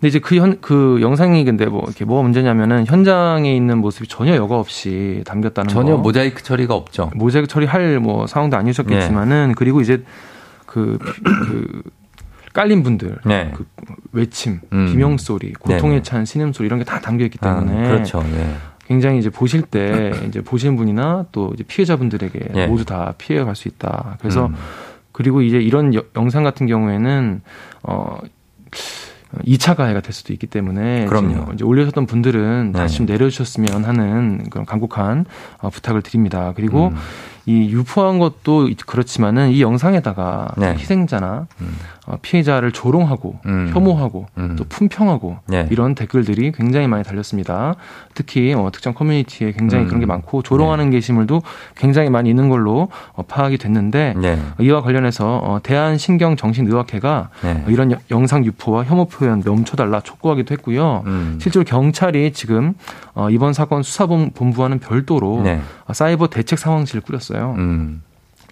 근데 0.00 0.08
이제 0.08 0.18
그 0.20 0.36
현, 0.36 0.60
그 0.60 0.98
영상이 1.00 1.44
근데 1.44 1.66
뭐 1.66 1.82
이렇게 1.84 2.04
뭐가 2.04 2.22
문제냐면은 2.22 2.86
현장에 2.86 3.54
있는 3.54 3.78
모습이 3.78 4.06
전혀 4.06 4.36
여과 4.36 4.58
없이 4.58 5.22
담겼다는 5.26 5.68
전혀 5.68 5.96
거. 5.96 5.98
모자이크 6.02 6.42
처리가 6.44 6.74
없죠. 6.74 7.10
모자이크 7.14 7.48
처리할 7.48 7.98
뭐 7.98 8.26
상황도 8.28 8.56
아니셨겠지만은 8.56 9.48
네. 9.48 9.54
그리고 9.56 9.80
이제 9.80 10.04
그, 10.66 10.98
그 11.00 11.82
깔린 12.52 12.82
분들 12.84 13.18
네. 13.24 13.52
그 13.56 13.66
외침, 14.12 14.60
음. 14.72 14.86
비명 14.86 15.16
소리, 15.18 15.52
고통에 15.52 15.96
네. 15.96 16.02
찬 16.02 16.24
신음 16.24 16.52
소리 16.52 16.66
이런 16.66 16.78
게 16.78 16.84
다 16.84 17.00
담겨 17.00 17.24
있기 17.24 17.38
아, 17.40 17.54
때문에 17.58 17.84
아, 17.86 17.88
그렇죠. 17.90 18.22
네. 18.22 18.54
굉장히 18.86 19.18
이제 19.18 19.30
보실 19.30 19.62
때 19.62 20.12
이제 20.28 20.40
보시는 20.42 20.76
분이나 20.76 21.26
또 21.32 21.50
이제 21.54 21.64
피해자분들에게 21.64 22.38
네. 22.54 22.66
모두 22.68 22.84
다 22.84 23.14
피해가 23.18 23.44
갈 23.46 23.54
수 23.56 23.66
있다. 23.68 24.16
그래서 24.20 24.46
음. 24.46 24.54
그리고 25.12 25.42
이제 25.42 25.58
이런 25.58 25.92
여, 25.94 26.02
영상 26.16 26.44
같은 26.44 26.66
경우에는 26.68 27.42
어 27.82 28.18
2차 29.44 29.76
가해가 29.76 30.00
될 30.00 30.12
수도 30.12 30.32
있기 30.32 30.46
때문에 30.46 31.06
그럼요. 31.06 31.52
이제 31.52 31.64
올려셨던 31.64 32.06
분들은 32.06 32.72
네. 32.72 32.78
다시 32.78 32.98
좀 32.98 33.06
내려주셨으면 33.06 33.84
하는 33.84 34.48
그런 34.50 34.64
간곡한 34.64 35.26
어, 35.58 35.70
부탁을 35.70 36.02
드립니다. 36.02 36.52
그리고 36.56 36.88
음. 36.88 36.96
이 37.46 37.70
유포한 37.70 38.18
것도 38.18 38.68
그렇지만은 38.86 39.50
이 39.50 39.62
영상에다가 39.62 40.54
네. 40.56 40.74
희생자나 40.74 41.46
음. 41.60 41.76
어, 42.08 42.16
피해자를 42.22 42.72
조롱하고 42.72 43.38
음. 43.44 43.70
혐오하고 43.72 44.26
음. 44.38 44.56
또 44.56 44.64
품평하고 44.64 45.36
네. 45.46 45.68
이런 45.70 45.94
댓글들이 45.94 46.52
굉장히 46.52 46.88
많이 46.88 47.04
달렸습니다. 47.04 47.74
특히 48.14 48.54
어, 48.54 48.70
특정 48.72 48.94
커뮤니티에 48.94 49.52
굉장히 49.52 49.84
그런 49.84 50.00
게 50.00 50.06
음. 50.06 50.08
많고 50.08 50.42
조롱하는 50.42 50.86
네. 50.86 50.96
게시물도 50.96 51.42
굉장히 51.76 52.08
많이 52.08 52.30
있는 52.30 52.48
걸로 52.48 52.88
어, 53.12 53.22
파악이 53.22 53.58
됐는데 53.58 54.14
네. 54.16 54.38
이와 54.58 54.80
관련해서 54.80 55.36
어, 55.36 55.60
대한신경정신의학회가 55.62 57.28
네. 57.42 57.64
이런 57.68 57.92
여, 57.92 57.98
영상 58.10 58.42
유포와 58.46 58.84
혐오 58.84 59.04
표현 59.04 59.42
멈춰달라 59.44 60.00
촉구하기도 60.00 60.52
했고요. 60.54 61.02
음. 61.04 61.38
실제로 61.42 61.62
경찰이 61.64 62.32
지금 62.32 62.72
어, 63.12 63.28
이번 63.28 63.52
사건 63.52 63.82
수사본부와는 63.82 64.78
별도로 64.78 65.42
네. 65.42 65.60
사이버 65.92 66.28
대책 66.28 66.58
상황실을 66.58 67.02
꾸렸어요. 67.02 67.54
음. 67.58 68.02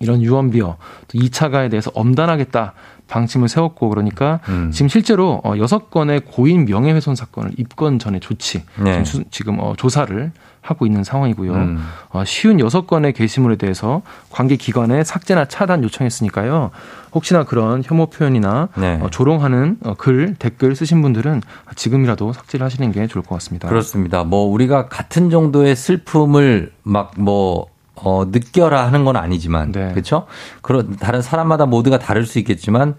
이런 0.00 0.22
유언비어 0.22 0.76
또 1.08 1.18
2차 1.18 1.50
가에 1.50 1.68
대해서 1.68 1.90
엄단하겠다 1.94 2.74
방침을 3.08 3.48
세웠고 3.48 3.88
그러니까 3.88 4.40
음. 4.48 4.70
지금 4.72 4.88
실제로 4.88 5.40
어 5.44 5.54
여섯 5.58 5.90
건의 5.90 6.20
고인 6.20 6.64
명예훼손 6.64 7.14
사건을 7.14 7.52
입건 7.56 7.98
전에 7.98 8.20
조치 8.20 8.62
네. 8.82 9.02
지금, 9.04 9.24
지금 9.30 9.58
어 9.60 9.74
조사를 9.76 10.32
하고 10.60 10.84
있는 10.84 11.04
상황이고요. 11.04 11.52
음. 11.52 11.78
어 12.10 12.24
쉬운 12.24 12.58
여섯 12.58 12.86
건의 12.86 13.12
게시물에 13.12 13.56
대해서 13.56 14.02
관계 14.30 14.56
기관에 14.56 15.04
삭제나 15.04 15.44
차단 15.44 15.84
요청했으니까요. 15.84 16.72
혹시나 17.14 17.44
그런 17.44 17.82
혐오 17.84 18.06
표현이나 18.06 18.68
네. 18.76 18.98
어 19.00 19.08
조롱하는 19.08 19.78
어 19.84 19.94
글, 19.94 20.34
댓글 20.38 20.74
쓰신 20.74 21.00
분들은 21.02 21.42
지금이라도 21.76 22.32
삭제를 22.32 22.66
하시는 22.66 22.90
게 22.90 23.06
좋을 23.06 23.24
것 23.24 23.36
같습니다. 23.36 23.68
그렇습니다. 23.68 24.24
뭐 24.24 24.46
우리가 24.50 24.88
같은 24.88 25.30
정도의 25.30 25.76
슬픔을 25.76 26.72
막뭐 26.82 27.66
어, 27.96 28.24
느껴라 28.30 28.87
하는 28.87 29.04
건 29.04 29.16
아니지만 29.16 29.72
네. 29.72 29.90
그렇죠? 29.92 30.26
그런 30.62 30.96
다른 30.96 31.22
사람마다 31.22 31.66
모두가 31.66 31.98
다를 31.98 32.26
수 32.26 32.38
있겠지만 32.38 32.94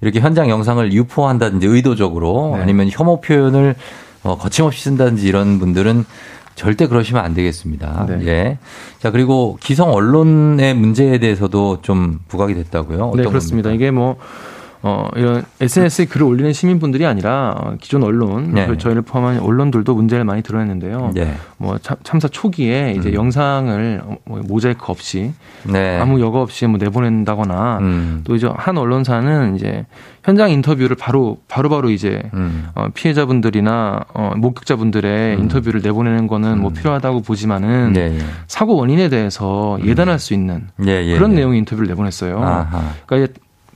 이렇게 0.00 0.20
현장 0.20 0.48
영상을 0.50 0.92
유포한다든지 0.92 1.66
의도적으로 1.66 2.52
네. 2.56 2.62
아니면 2.62 2.88
혐오 2.90 3.20
표현을 3.20 3.74
어, 4.22 4.36
거침없이 4.36 4.84
쓴다든지 4.84 5.26
이런 5.26 5.58
분들은 5.58 6.04
절대 6.54 6.86
그러시면 6.86 7.24
안 7.24 7.34
되겠습니다. 7.34 8.06
네. 8.08 8.26
예. 8.26 8.58
자, 8.98 9.10
그리고 9.10 9.56
기성 9.60 9.90
언론의 9.90 10.74
문제에 10.74 11.18
대해서도 11.18 11.78
좀 11.82 12.20
부각이 12.28 12.54
됐다고요? 12.54 13.12
네, 13.16 13.24
그렇습니다. 13.24 13.70
겁니까? 13.70 13.84
이게 13.84 13.90
뭐 13.90 14.16
어, 14.84 15.08
이런 15.14 15.44
SNS에 15.60 16.06
글을 16.06 16.26
올리는 16.26 16.52
시민분들이 16.52 17.06
아니라 17.06 17.54
어, 17.56 17.74
기존 17.80 18.02
언론, 18.02 18.52
네. 18.52 18.76
저희를 18.76 19.02
포함한 19.02 19.38
언론들도 19.38 19.94
문제를 19.94 20.24
많이 20.24 20.42
드러냈는데요. 20.42 21.12
네. 21.14 21.34
뭐 21.56 21.78
참, 21.78 22.18
사 22.18 22.26
초기에 22.26 22.94
이제 22.98 23.10
음. 23.10 23.14
영상을 23.14 24.02
어, 24.04 24.16
뭐 24.24 24.40
모자이크 24.44 24.84
없이 24.88 25.32
네. 25.64 25.98
아무 25.98 26.20
여과 26.20 26.40
없이 26.40 26.66
뭐 26.66 26.78
내보낸다거나 26.78 27.78
음. 27.78 28.20
또 28.24 28.34
이제 28.34 28.48
한 28.52 28.76
언론사는 28.76 29.54
이제 29.54 29.86
현장 30.24 30.50
인터뷰를 30.50 30.96
바로 30.96 31.38
바로바로 31.48 31.82
바로 31.82 31.90
이제 31.90 32.22
음. 32.34 32.68
어, 32.74 32.88
피해자분들이나 32.92 34.04
어, 34.14 34.32
목격자분들의 34.36 35.36
음. 35.36 35.42
인터뷰를 35.42 35.80
내보내는 35.82 36.26
거는 36.26 36.60
뭐 36.60 36.70
음. 36.70 36.74
필요하다고 36.74 37.22
보지만은 37.22 37.92
네, 37.92 38.16
예. 38.16 38.18
사고 38.48 38.76
원인에 38.76 39.08
대해서 39.08 39.78
예단할 39.84 40.18
수 40.18 40.34
있는 40.34 40.68
예, 40.86 41.04
예, 41.04 41.14
그런 41.14 41.32
예. 41.32 41.36
내용의 41.36 41.58
인터뷰를 41.60 41.88
내보냈어요. 41.88 42.42
아하. 42.42 42.92
그러니까 43.06 43.32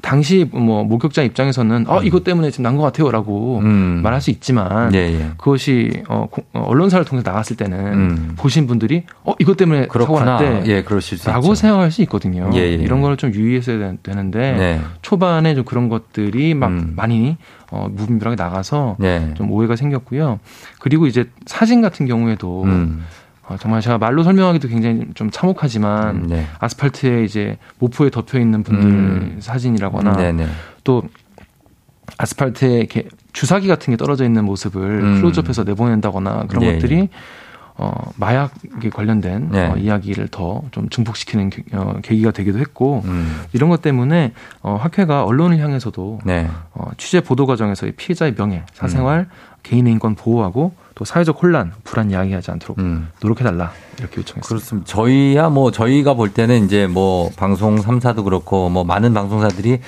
당시 0.06 0.48
뭐 0.52 0.84
목격자 0.84 1.22
입장에서는 1.24 1.86
어 1.88 2.00
이것 2.00 2.22
때문에 2.22 2.52
지금 2.52 2.62
난 2.62 2.76
것 2.76 2.82
같아요라고 2.84 3.58
음. 3.58 4.00
말할 4.04 4.20
수 4.20 4.30
있지만 4.30 4.94
예, 4.94 4.98
예. 4.98 5.30
그것이 5.36 6.04
어, 6.08 6.28
어, 6.52 6.60
언론사를 6.62 7.04
통해 7.04 7.22
서 7.24 7.28
나갔을 7.28 7.56
때는 7.56 7.78
음. 7.78 8.32
보신 8.38 8.68
분들이 8.68 9.02
어 9.24 9.34
이것 9.40 9.56
때문에 9.56 9.88
그렇구나. 9.88 10.38
사고 10.38 10.44
났대. 10.54 10.70
예, 10.70 10.82
그러실 10.84 11.18
수 11.18 11.28
라고. 11.28 11.56
생각할 11.56 11.90
수 11.90 12.02
있거든요. 12.02 12.50
예, 12.54 12.58
예. 12.60 12.74
이런 12.74 13.00
걸 13.00 13.16
좀 13.16 13.32
유의했어야 13.32 13.94
되는데 14.02 14.52
네. 14.52 14.80
초반에 15.02 15.54
좀 15.54 15.64
그런 15.64 15.88
것들이 15.88 16.54
막 16.54 16.68
음. 16.68 16.92
많이 16.94 17.36
어, 17.72 17.88
무분별하게 17.90 18.40
나가서 18.40 18.96
네. 19.00 19.32
좀 19.34 19.50
오해가 19.50 19.74
생겼고요. 19.74 20.38
그리고 20.78 21.06
이제 21.06 21.24
사진 21.46 21.80
같은 21.80 22.06
경우에도 22.06 22.64
음. 23.48 23.52
어, 23.52 23.56
정말 23.58 23.80
제가 23.80 23.98
말로 23.98 24.22
설명하기도 24.22 24.68
굉장히 24.68 25.06
좀 25.14 25.30
참혹하지만 25.30 26.16
음, 26.16 26.26
네. 26.28 26.46
아스팔트에 26.58 27.24
이제 27.24 27.58
모포에 27.78 28.10
덮여 28.10 28.38
있는 28.38 28.62
분들 28.62 28.88
음. 28.88 29.36
사진이라거나 29.40 30.16
네네. 30.16 30.44
네. 30.44 30.50
또 30.84 31.02
아스팔트에 32.18 32.78
이렇게 32.78 33.08
주사기 33.32 33.68
같은 33.68 33.92
게 33.92 33.96
떨어져 33.96 34.24
있는 34.24 34.44
모습을 34.44 34.82
음. 35.02 35.20
클로즈업해서 35.20 35.64
내보낸다거나 35.64 36.46
그런 36.48 36.64
네, 36.64 36.72
것들이 36.74 36.96
네. 36.96 37.10
어, 37.78 37.92
마약에 38.16 38.88
관련된 38.90 39.50
네. 39.50 39.66
어, 39.66 39.76
이야기를 39.76 40.28
더 40.28 40.62
좀 40.70 40.88
증폭시키는 40.88 41.50
게, 41.50 41.62
어, 41.72 41.98
계기가 42.02 42.30
되기도 42.30 42.58
했고 42.58 43.02
음. 43.04 43.42
이런 43.52 43.68
것 43.68 43.82
때문에 43.82 44.32
어, 44.62 44.78
학회가 44.80 45.24
언론을 45.24 45.58
향해서도 45.58 46.20
네. 46.24 46.48
어, 46.72 46.90
취재 46.96 47.20
보도 47.20 47.44
과정에서의 47.44 47.92
피해자의 47.92 48.34
명예, 48.34 48.64
사생활, 48.72 49.20
음. 49.20 49.26
개인의 49.62 49.92
인권 49.92 50.14
보호하고 50.14 50.72
또 50.96 51.04
사회적 51.04 51.42
혼란, 51.42 51.72
불안 51.84 52.10
야기하지 52.10 52.50
않도록 52.52 52.78
음. 52.78 53.08
노력해달라 53.20 53.70
이렇게 53.98 54.16
요청했습니다. 54.16 54.48
그렇습니다. 54.48 54.86
저희야 54.86 55.50
뭐 55.50 55.70
저희가 55.70 56.14
볼 56.14 56.32
때는 56.32 56.64
이제 56.64 56.86
뭐 56.86 57.30
방송 57.36 57.76
3사도 57.76 58.24
그렇고 58.24 58.70
뭐 58.70 58.82
많은 58.82 59.12
방송사들이 59.12 59.80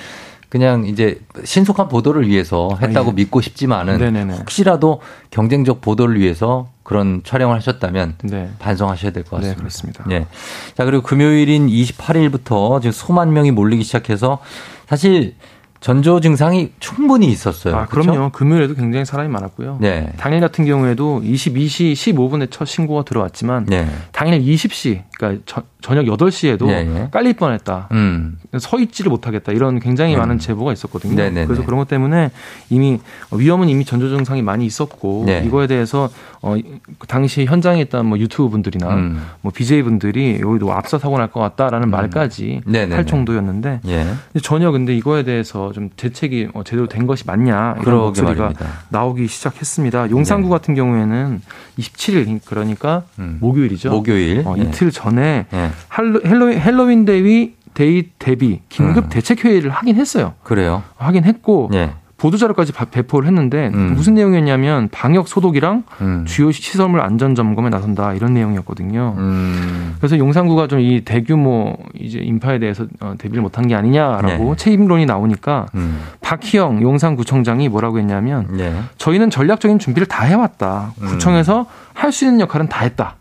그냥 0.49 0.85
이제 0.85 1.19
신속한 1.43 1.87
보도를 1.89 2.27
위해서 2.27 2.77
했다고 2.79 3.09
아, 3.09 3.11
예. 3.11 3.15
믿고 3.15 3.41
싶지만은 3.41 3.97
네네네. 3.97 4.35
혹시라도 4.37 5.01
경쟁적 5.31 5.81
보도를 5.81 6.19
위해서 6.19 6.69
그런 6.83 7.21
촬영을 7.23 7.55
하셨다면 7.55 8.15
네. 8.23 8.49
반성하셔야 8.59 9.11
될 9.11 9.23
것 9.23 9.37
같습니다. 9.37 9.55
네, 9.55 9.59
그렇습니다. 9.59 10.05
예. 10.11 10.27
자, 10.75 10.85
그리고 10.85 11.01
금요일인 11.03 11.67
28일부터 11.67 12.81
지금 12.81 12.91
수만 12.91 13.33
명이 13.33 13.51
몰리기 13.51 13.83
시작해서 13.83 14.39
사실 14.87 15.35
전조 15.79 16.19
증상이 16.19 16.71
충분히 16.79 17.27
있었어요. 17.27 17.75
아, 17.75 17.85
그렇죠? 17.85 18.11
그럼요. 18.11 18.29
금요일에도 18.31 18.75
굉장히 18.75 19.05
사람이 19.05 19.29
많았고요. 19.29 19.77
네. 19.79 20.11
당일 20.17 20.41
같은 20.41 20.65
경우에도 20.65 21.21
22시 21.23 21.93
15분에 21.93 22.49
첫 22.51 22.65
신고가 22.65 23.03
들어왔지만 23.03 23.65
네. 23.65 23.87
당일 24.11 24.41
20시, 24.41 25.03
그러니까 25.17 25.41
저, 25.45 25.63
저녁 25.81 26.03
8시에도 26.05 26.65
네, 26.65 26.83
네. 26.83 27.07
깔릴 27.11 27.33
뻔했다. 27.35 27.87
음. 27.93 28.37
서 28.59 28.77
있지를 28.77 29.09
못하겠다. 29.09 29.53
이런 29.53 29.79
굉장히 29.79 30.15
음. 30.15 30.19
많은 30.19 30.37
제보가 30.39 30.73
있었거든요. 30.73 31.15
네네네. 31.15 31.41
네, 31.41 31.45
그래서 31.45 31.61
네. 31.61 31.65
그런 31.65 31.77
것 31.79 31.87
때문에 31.87 32.31
이미 32.69 32.99
위험은 33.31 33.69
이미 33.69 33.85
전조 33.85 34.09
증상이 34.09 34.41
많이 34.41 34.65
있었고 34.65 35.23
네. 35.27 35.43
이거에 35.45 35.67
대해서 35.67 36.09
어 36.41 36.67
그 36.67 37.07
당시 37.07 37.45
현장에 37.45 37.79
있던 37.83 38.05
뭐 38.05 38.17
유튜브 38.19 38.49
분들이나 38.49 38.93
음. 38.95 39.21
뭐 39.41 39.51
BJ 39.55 39.83
분들이 39.83 40.39
여기도 40.41 40.73
앞서 40.73 40.99
사고 40.99 41.17
날 41.17 41.29
것 41.29 41.39
같다라는 41.41 41.87
음. 41.89 41.91
말까지. 41.91 42.61
할 42.95 43.05
정도였는데 43.05 43.81
예. 43.87 44.07
전혀 44.41 44.71
근데 44.71 44.95
이거에 44.95 45.21
대해서 45.23 45.68
좀 45.73 45.89
대책이 45.95 46.49
어, 46.53 46.63
제대로 46.63 46.87
된 46.87 47.07
것이 47.07 47.25
맞냐 47.25 47.75
이런 47.81 47.97
목소리가 47.97 48.41
말입니다. 48.41 48.65
나오기 48.89 49.27
시작했습니다. 49.27 50.09
용산구 50.09 50.49
같은 50.49 50.75
경우에는 50.75 51.41
27일 51.77 52.39
그러니까 52.45 53.03
음. 53.19 53.37
목요일이죠. 53.41 53.89
목요일 53.91 54.43
어, 54.45 54.55
이틀 54.57 54.91
전에 54.91 55.45
예. 55.53 55.71
헬로, 55.97 56.53
헬로윈 56.53 57.05
데이 57.05 57.53
데이 57.73 58.09
대비 58.19 58.59
긴급 58.67 59.05
음. 59.05 59.09
대책 59.09 59.45
회의를 59.45 59.69
하긴 59.69 59.95
했어요. 59.95 60.33
그래요? 60.43 60.83
하긴 60.97 61.23
했고 61.23 61.69
예. 61.73 61.93
보도 62.19 62.37
자료까지 62.37 62.73
배포를 62.91 63.27
했는데 63.27 63.71
음. 63.73 63.93
무슨 63.95 64.13
내용이었냐면 64.13 64.89
방역 64.91 65.27
소독이랑 65.27 65.83
음. 66.01 66.25
주요 66.27 66.51
시설물 66.51 66.99
안전 67.01 67.33
점검에 67.35 67.69
나선다 67.69 68.13
이런 68.13 68.33
내용이었거든요. 68.33 69.15
음. 69.17 69.95
그래서 69.99 70.17
용산구가 70.17 70.67
좀 70.67 70.79
이 70.79 71.01
대규모 71.03 71.75
이제 71.93 72.19
인파에 72.19 72.57
대해서 72.59 72.85
어, 73.01 73.13
대비를 73.17 73.41
못한 73.41 73.67
게 73.67 73.75
아니냐라고 73.75 74.43
네. 74.51 74.55
책임론이 74.55 75.05
나오니까 75.05 75.65
음. 75.75 75.99
박희영 76.21 76.81
용산구청장이 76.81 77.67
뭐라고 77.67 77.99
했냐면 77.99 78.47
네. 78.51 78.73
저희는 78.97 79.29
전략적인 79.29 79.77
준비를 79.79 80.07
다 80.07 80.23
해왔다. 80.23 80.93
음. 81.01 81.07
구청에서 81.07 81.65
할 81.93 82.11
수 82.13 82.23
있는 82.25 82.39
역할은 82.39 82.67
다 82.69 82.83
했다. 82.85 83.15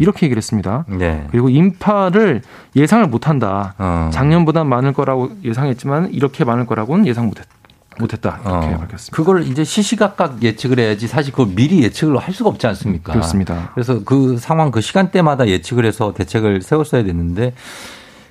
이렇게 0.00 0.26
얘기를 0.26 0.38
했습니다. 0.38 0.84
네. 0.88 1.26
그리고 1.30 1.48
인파를 1.48 2.42
예상을 2.74 3.06
못한다. 3.08 3.74
어. 3.78 4.10
작년보다 4.12 4.64
많을 4.64 4.92
거라고 4.92 5.30
예상했지만 5.44 6.10
이렇게 6.12 6.44
많을 6.44 6.66
거라고는 6.66 7.06
예상 7.06 7.26
못했다. 7.26 7.48
못했다 7.98 8.40
이렇게 8.44 8.66
어, 8.66 8.78
밝혔습니다. 8.78 9.16
그걸 9.16 9.42
이제 9.44 9.64
시시각각 9.64 10.42
예측을 10.42 10.78
해야지 10.78 11.08
사실 11.08 11.32
그걸 11.32 11.54
미리 11.54 11.82
예측을 11.82 12.18
할 12.18 12.34
수가 12.34 12.50
없지 12.50 12.66
않습니까? 12.66 13.12
그렇습니다. 13.12 13.70
그래서 13.74 14.02
그 14.04 14.36
상황 14.38 14.70
그 14.70 14.80
시간대마다 14.80 15.48
예측을 15.48 15.84
해서 15.84 16.12
대책을 16.14 16.62
세웠어야 16.62 17.04
됐는데 17.04 17.54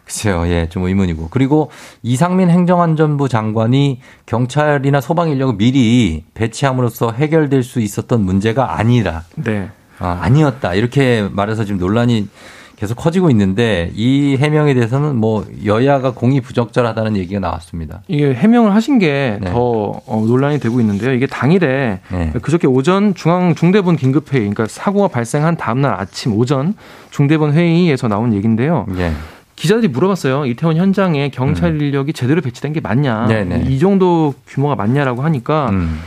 글쎄요, 0.05 0.47
예, 0.47 0.69
좀 0.69 0.83
의문이고. 0.83 1.29
그리고 1.31 1.71
이상민 2.03 2.51
행정안전부 2.51 3.27
장관이 3.27 4.01
경찰이나 4.27 5.01
소방 5.01 5.29
인력을 5.29 5.55
미리 5.57 6.23
배치함으로써 6.35 7.11
해결될 7.11 7.63
수 7.63 7.79
있었던 7.79 8.21
문제가 8.21 8.77
아니라. 8.77 9.23
네. 9.35 9.71
아, 9.97 10.19
아니었다. 10.21 10.75
이렇게 10.75 11.27
말해서 11.31 11.65
지금 11.65 11.79
논란이 11.79 12.27
계속 12.75 12.95
커지고 12.95 13.29
있는데 13.29 13.91
이 13.95 14.35
해명에 14.37 14.73
대해서는 14.73 15.15
뭐 15.15 15.45
여야가 15.63 16.11
공이 16.11 16.41
부적절하다는 16.41 17.15
얘기가 17.17 17.39
나왔습니다. 17.39 18.01
이게 18.07 18.33
해명을 18.33 18.73
하신 18.75 18.99
게더 18.99 19.39
네. 19.41 19.51
어, 19.53 20.23
논란이 20.27 20.59
되고 20.59 20.79
있는데요. 20.81 21.13
이게 21.13 21.25
당일에 21.25 21.99
네. 22.11 22.31
그저께 22.41 22.67
오전 22.67 23.15
중앙 23.15 23.55
중대본 23.55 23.95
긴급회의, 23.95 24.41
그러니까 24.41 24.67
사고가 24.67 25.07
발생한 25.07 25.57
다음날 25.57 25.93
아침 25.93 26.33
오전 26.33 26.75
중대본 27.11 27.53
회의에서 27.53 28.07
나온 28.07 28.33
얘기인데요. 28.33 28.85
네. 28.89 29.11
기자들이 29.55 29.87
물어봤어요. 29.87 30.45
이태원 30.45 30.75
현장에 30.75 31.29
경찰 31.29 31.71
음. 31.71 31.81
인력이 31.81 32.11
제대로 32.11 32.41
배치된 32.41 32.73
게 32.73 32.81
맞냐, 32.81 33.27
네네. 33.27 33.57
네. 33.57 33.71
이 33.71 33.79
정도 33.79 34.33
규모가 34.47 34.75
맞냐라고 34.75 35.21
하니까. 35.21 35.69
음. 35.69 35.99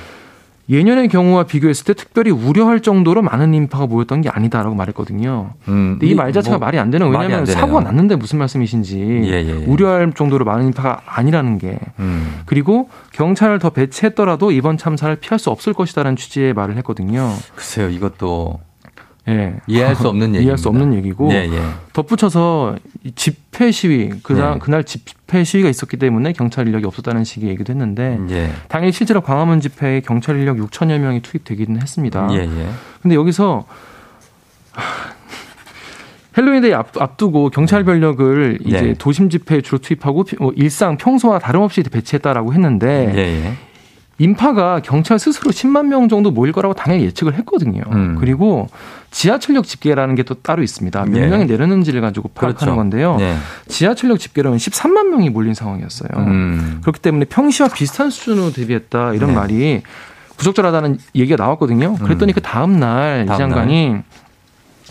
예년의 0.71 1.09
경우와 1.09 1.45
비교했을 1.45 1.85
때 1.87 1.95
특별히 1.95 2.31
우려할 2.31 2.81
정도로 2.81 3.23
많은 3.23 3.55
인파가 3.55 3.87
모였던 3.87 4.21
게 4.21 4.29
아니다라고 4.29 4.75
말했거든요. 4.75 5.51
음, 5.69 5.97
근데 5.99 6.07
이 6.07 6.15
말 6.15 6.33
자체가 6.33 6.59
뭐, 6.59 6.67
말이 6.67 6.79
안 6.79 6.91
되는 6.91 7.07
왜냐하면 7.09 7.47
사고가 7.47 7.81
났는데 7.81 8.17
무슨 8.17 8.39
말씀이신지 8.39 9.01
예, 9.25 9.29
예, 9.31 9.47
예. 9.49 9.53
우려할 9.67 10.13
정도로 10.13 10.45
많은 10.45 10.67
인파가 10.67 11.01
아니라는 11.07 11.59
게 11.59 11.79
음. 12.01 12.41
그리고 12.47 12.91
경찰을 13.13 13.59
더 13.59 13.71
배치했더라도 13.71 14.51
이번 14.53 14.77
참사를 14.77 15.15
피할 15.17 15.39
수 15.39 15.51
없을 15.51 15.73
것이다라는 15.73 16.17
취지의 16.17 16.53
말을 16.55 16.77
했거든요. 16.79 17.33
글쎄요, 17.55 17.89
이것도 17.89 18.61
예. 19.29 19.55
이해할 19.67 19.95
수 19.95 20.09
없는 20.09 20.35
얘기. 20.35 20.43
이해할 20.45 20.59
수 20.59 20.69
없는 20.69 20.95
얘기고 20.95 21.31
예, 21.33 21.49
예. 21.51 21.63
덧붙여서 21.93 22.77
집회 23.15 23.71
시위 23.71 24.11
그날 24.23 24.55
네. 24.55 24.59
그날 24.59 24.85
집회 24.85 25.45
시위가 25.45 25.69
있었기 25.69 25.97
때문에 25.97 26.33
경찰 26.33 26.67
인력이 26.67 26.87
없었다는 26.87 27.25
식의 27.25 27.51
얘기도 27.51 27.73
했는데 27.73 28.19
예. 28.31 28.51
당일 28.69 28.93
실제로 28.93 29.21
광화문 29.21 29.61
집회에 29.61 30.01
경찰 30.01 30.37
인력 30.37 30.57
6천여 30.57 30.99
명이 30.99 31.21
투입되기는 31.21 31.81
했습니다. 31.81 32.29
예, 32.33 32.39
예. 32.39 32.69
근데 33.03 33.15
여기서 33.15 33.65
헬로윈데이 36.37 36.73
앞두고 36.73 37.51
경찰 37.51 37.83
이제 38.65 38.81
네. 38.81 38.95
도심 38.95 39.29
집회에 39.29 39.61
주로 39.61 39.79
투입하고 39.79 40.25
뭐 40.39 40.53
일상 40.55 40.97
평소와 40.97 41.41
다름없이 41.41 41.83
배치했다라고 41.83 42.55
했는데 42.55 43.13
예, 43.15 43.19
예. 43.19 43.53
인파가 44.19 44.81
경찰 44.81 45.19
스스로 45.19 45.51
10만 45.51 45.87
명 45.87 46.09
정도 46.09 46.31
모일 46.31 46.53
거라고 46.53 46.75
당연히 46.75 47.05
예측을 47.05 47.35
했거든요. 47.35 47.83
음. 47.93 48.17
그리고 48.19 48.69
지하철역 49.11 49.67
집계라는 49.67 50.15
게 50.15 50.23
또 50.23 50.35
따로 50.35 50.63
있습니다. 50.63 51.05
몇 51.07 51.11
네. 51.11 51.27
명이 51.29 51.47
내렸는지를 51.47 52.01
가지고 52.03 52.29
파악하는 52.29 52.55
그렇죠. 52.57 52.77
건데요. 52.77 53.17
네. 53.17 53.37
지하철역 53.69 54.19
집계로는 54.19 54.59
13만 54.59 55.09
명이 55.09 55.31
몰린 55.31 55.55
상황이었어요. 55.55 56.11
음. 56.17 56.79
그렇기 56.83 57.01
때문에 57.01 57.25
평시와 57.25 57.69
비슷한 57.71 58.11
수준으로 58.11 58.53
대비했다 58.53 59.15
이런 59.15 59.31
네. 59.31 59.37
말이 59.37 59.83
부적절하다는 60.37 60.99
얘기가 61.15 61.43
나왔거든요. 61.43 61.95
그랬더니 61.97 62.33
음. 62.33 62.35
그 62.35 62.41
다음 62.43 62.79
날 62.79 63.25
이 63.25 63.27
장관이 63.27 63.97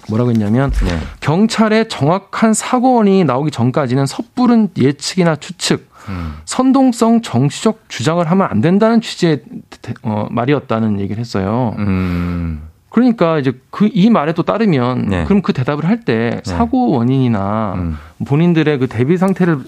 뭐라고 0.10 0.32
했냐면 0.32 0.72
네. 0.86 1.00
경찰의 1.20 1.90
정확한 1.90 2.54
사고원이 2.54 3.26
나오기 3.26 3.52
전까지는 3.52 4.06
섣부른 4.06 4.70
예측이나 4.78 5.36
추측 5.36 5.90
음. 6.10 6.36
선동성 6.46 7.22
정치적 7.22 7.84
주장을 7.90 8.26
하면 8.32 8.48
안 8.50 8.62
된다는 8.62 9.02
취지의 9.02 9.42
어, 10.04 10.28
말이었다는 10.32 11.00
얘기를 11.02 11.20
했어요. 11.20 11.76
음. 11.78 12.62
그러니까 12.90 13.38
이제 13.40 13.54
그 13.70 13.90
이 13.94 14.10
말에 14.10 14.34
또 14.34 14.44
따르면 14.44 15.08
네. 15.08 15.24
그럼 15.26 15.42
그 15.42 15.54
대답을 15.54 15.86
할때 15.86 16.42
네. 16.46 16.52
사고 16.52 16.92
원인이나 16.92 17.74
음. 17.76 17.98
본인들의 18.26 18.78
그 18.80 18.88
대비 18.88 19.18
상태를 19.18 19.60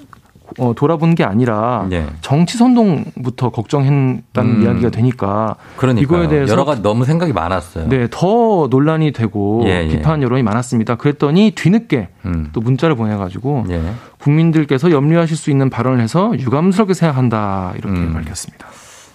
어, 0.58 0.74
돌아본 0.76 1.14
게 1.14 1.24
아니라 1.24 1.86
네. 1.90 2.08
정치 2.22 2.58
선동부터 2.58 3.52
걱정했다는 3.52 4.52
음. 4.56 4.64
이야기가 4.64 4.90
되니까 4.90 5.56
그러니까요. 5.78 6.04
이거에 6.04 6.28
대해서 6.28 6.52
여러 6.52 6.66
가지 6.66 6.82
너무 6.82 7.06
생각이 7.06 7.34
많았어요. 7.34 7.88
네, 7.88 8.08
더 8.10 8.68
논란이 8.70 9.12
되고 9.12 9.62
예, 9.66 9.84
예. 9.84 9.88
비판 9.88 10.24
여론이 10.24 10.42
많았습니다. 10.42 10.96
그랬더니 10.96 11.52
뒤늦게 11.52 12.10
음. 12.26 12.50
또 12.52 12.62
문자를 12.62 12.96
보내가지고 12.96 13.66
예. 13.70 13.80
국민들께서 14.20 14.90
염려하실 14.90 15.38
수 15.38 15.52
있는 15.52 15.70
발언을 15.70 16.02
해서 16.02 16.34
유감스럽게 16.38 16.96
생각한다 16.96 17.74
이렇게 17.78 17.96
음. 17.96 18.14
밝혔습니다. 18.14 18.68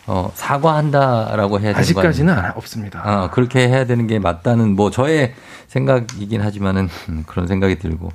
어, 0.07 0.31
사과한다라고 0.35 1.61
해야 1.61 1.69
되는 1.69 1.81
아직까지는 1.81 2.37
없습니다. 2.57 3.03
어, 3.25 3.31
그렇게 3.31 3.69
해야 3.69 3.87
되는 3.87 4.07
게 4.07 4.19
맞다는 4.19 4.77
뭐 4.77 4.91
저의 4.91 5.35
생각이긴 5.69 6.41
하지만은 6.41 6.89
음, 7.09 7.25
그런 7.27 7.47
생각이 7.47 7.79
들고 7.79 8.11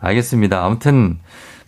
알겠습니다. 0.00 0.64
아무튼 0.64 1.18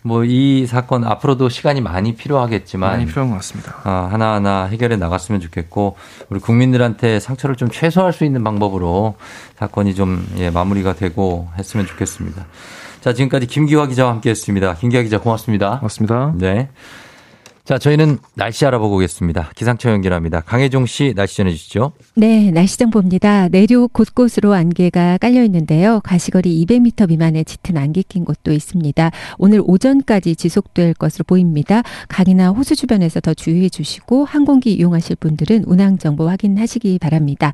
뭐 0.03 0.23
이 0.23 0.65
사건 0.67 1.03
앞으로도 1.03 1.49
시간이 1.49 1.81
많이 1.81 2.15
필요하겠지만 2.15 2.91
많이 2.91 3.05
필요한 3.05 3.29
것 3.29 3.35
같습니다. 3.37 3.75
어, 3.83 4.07
하나하나 4.09 4.65
해결해 4.65 4.95
나갔으면 4.95 5.41
좋겠고 5.41 5.97
우리 6.29 6.39
국민들한테 6.39 7.19
상처를 7.19 7.55
좀 7.55 7.69
최소화할 7.69 8.13
수 8.13 8.23
있는 8.23 8.43
방법으로 8.43 9.15
사건이 9.57 9.95
좀 9.95 10.25
예, 10.37 10.49
마무리가 10.49 10.93
되고 10.93 11.49
했으면 11.57 11.85
좋겠습니다. 11.85 12.45
자, 13.01 13.13
지금까지 13.13 13.47
김기화 13.47 13.87
기자와 13.87 14.11
함께 14.11 14.29
했습니다. 14.29 14.75
김기화 14.75 15.03
기자 15.03 15.19
고맙습니다. 15.19 15.79
고맙습니다. 15.79 16.33
네. 16.35 16.69
자, 17.67 17.77
저희는 17.77 18.19
날씨 18.33 18.65
알아보고 18.65 18.95
오겠습니다. 18.95 19.51
기상청 19.53 19.91
연결합니다. 19.91 20.39
강혜종 20.39 20.85
씨 20.85 21.13
날씨 21.13 21.35
전해주시죠. 21.35 21.91
네, 22.15 22.49
날씨정 22.49 22.91
봅니다. 22.91 23.49
내륙 23.49 23.91
곳곳으로 23.91 24.53
안개가 24.53 25.17
깔려 25.17 25.43
있는데요. 25.43 25.99
가시거리 25.99 26.65
200m 26.65 27.09
미만의 27.09 27.43
짙은 27.43 27.75
안개 27.75 28.03
낀 28.07 28.23
곳도 28.23 28.53
있습니다. 28.53 29.11
오늘 29.37 29.61
오전까지 29.65 30.37
지속될 30.37 30.93
것으로 30.93 31.25
보입니다. 31.27 31.83
강이나 32.07 32.51
호수 32.51 32.73
주변에서 32.73 33.19
더 33.19 33.33
주의해 33.33 33.67
주시고 33.67 34.23
항공기 34.23 34.71
이용하실 34.71 35.17
분들은 35.17 35.65
운항 35.65 35.97
정보 35.97 36.29
확인하시기 36.29 36.99
바랍니다. 36.99 37.51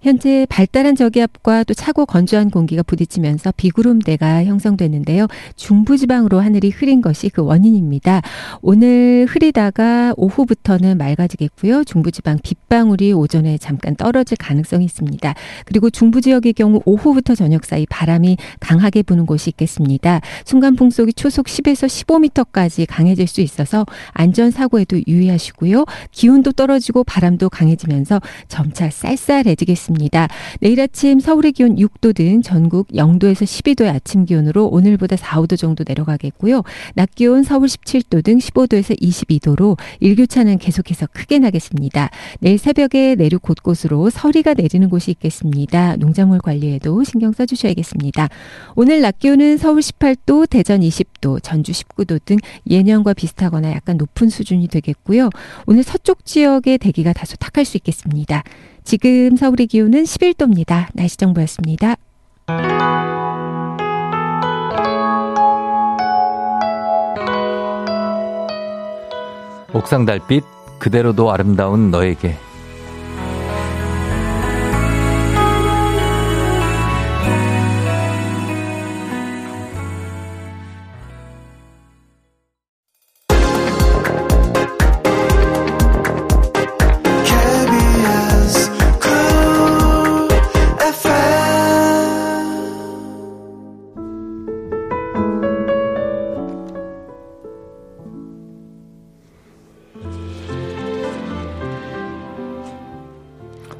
현재 0.00 0.46
발달한 0.48 0.94
저기압과 0.94 1.64
또 1.64 1.74
차고 1.74 2.06
건조한 2.06 2.50
공기가 2.50 2.84
부딪히면서 2.84 3.52
비구름대가 3.56 4.44
형성됐는데요. 4.44 5.26
중부지방으로 5.56 6.38
하늘이 6.38 6.70
흐린 6.70 7.02
것이 7.02 7.28
그 7.28 7.42
원인입니다. 7.42 8.22
오늘 8.62 9.26
흐리 9.28 9.50
흐리다가 9.56 10.12
오후부터는 10.18 10.98
맑아지겠고요. 10.98 11.84
중부지방 11.84 12.40
빗방울이 12.42 13.14
오전에 13.14 13.56
잠깐 13.56 13.96
떨어질 13.96 14.36
가능성이 14.36 14.84
있습니다. 14.84 15.34
그리고 15.64 15.88
중부 15.88 16.20
지역의 16.20 16.52
경우 16.52 16.82
오후부터 16.84 17.34
저녁 17.34 17.64
사이 17.64 17.86
바람이 17.86 18.36
강하게 18.60 19.02
부는 19.02 19.24
곳이 19.24 19.50
있겠습니다. 19.50 20.20
순간 20.44 20.76
풍속이 20.76 21.14
초속 21.14 21.46
10에서 21.46 21.86
15m까지 21.86 22.84
강해질 22.86 23.26
수 23.26 23.40
있어서 23.40 23.86
안전 24.12 24.50
사고에도 24.50 25.00
유의하시고요. 25.06 25.86
기온도 26.10 26.52
떨어지고 26.52 27.02
바람도 27.04 27.48
강해지면서 27.48 28.20
점차 28.48 28.90
쌀쌀해지겠습니다. 28.90 30.28
내일 30.60 30.80
아침 30.80 31.18
서울의 31.18 31.52
기온 31.52 31.76
6도 31.76 32.14
등 32.14 32.42
전국 32.42 32.88
0도에서 32.88 33.44
12도의 33.44 33.94
아침 33.94 34.26
기온으로 34.26 34.66
오늘보다 34.66 35.16
4, 35.16 35.40
5도 35.40 35.58
정도 35.58 35.82
내려가겠고요. 35.86 36.62
낮 36.94 37.14
기온 37.14 37.42
서울 37.42 37.66
17도 37.66 38.22
등 38.22 38.36
15도에서 38.36 38.94
22 39.00 39.45
도로 39.46 39.76
일교차는 40.00 40.58
계속해서 40.58 41.06
크게 41.12 41.38
나겠습니다. 41.38 42.10
내일 42.40 42.58
새벽에 42.58 43.14
내륙 43.14 43.42
곳곳으로 43.42 44.10
서리가 44.10 44.54
내리는 44.54 44.88
곳이 44.90 45.12
있겠습니다. 45.12 45.94
농작물 45.96 46.40
관리에도 46.40 47.04
신경 47.04 47.30
써주셔야겠습니다. 47.32 48.28
오늘 48.74 49.00
낮 49.00 49.20
기온은 49.20 49.56
서울 49.56 49.78
18도, 49.78 50.50
대전 50.50 50.80
20도, 50.80 51.40
전주 51.42 51.70
19도 51.70 52.20
등 52.24 52.38
예년과 52.68 53.14
비슷하거나 53.14 53.70
약간 53.70 53.96
높은 53.96 54.28
수준이 54.28 54.66
되겠고요. 54.66 55.30
오늘 55.66 55.84
서쪽 55.84 56.24
지역의 56.24 56.78
대기가 56.78 57.12
다소 57.12 57.36
탁할 57.36 57.64
수 57.64 57.76
있겠습니다. 57.76 58.42
지금 58.82 59.36
서울의 59.36 59.68
기온은 59.68 60.02
11도입니다. 60.02 60.88
날씨 60.94 61.16
정보였습니다. 61.18 61.94
옥상 69.76 70.06
달빛 70.06 70.42
그대로도 70.78 71.30
아름다운 71.30 71.90
너에게 71.90 72.38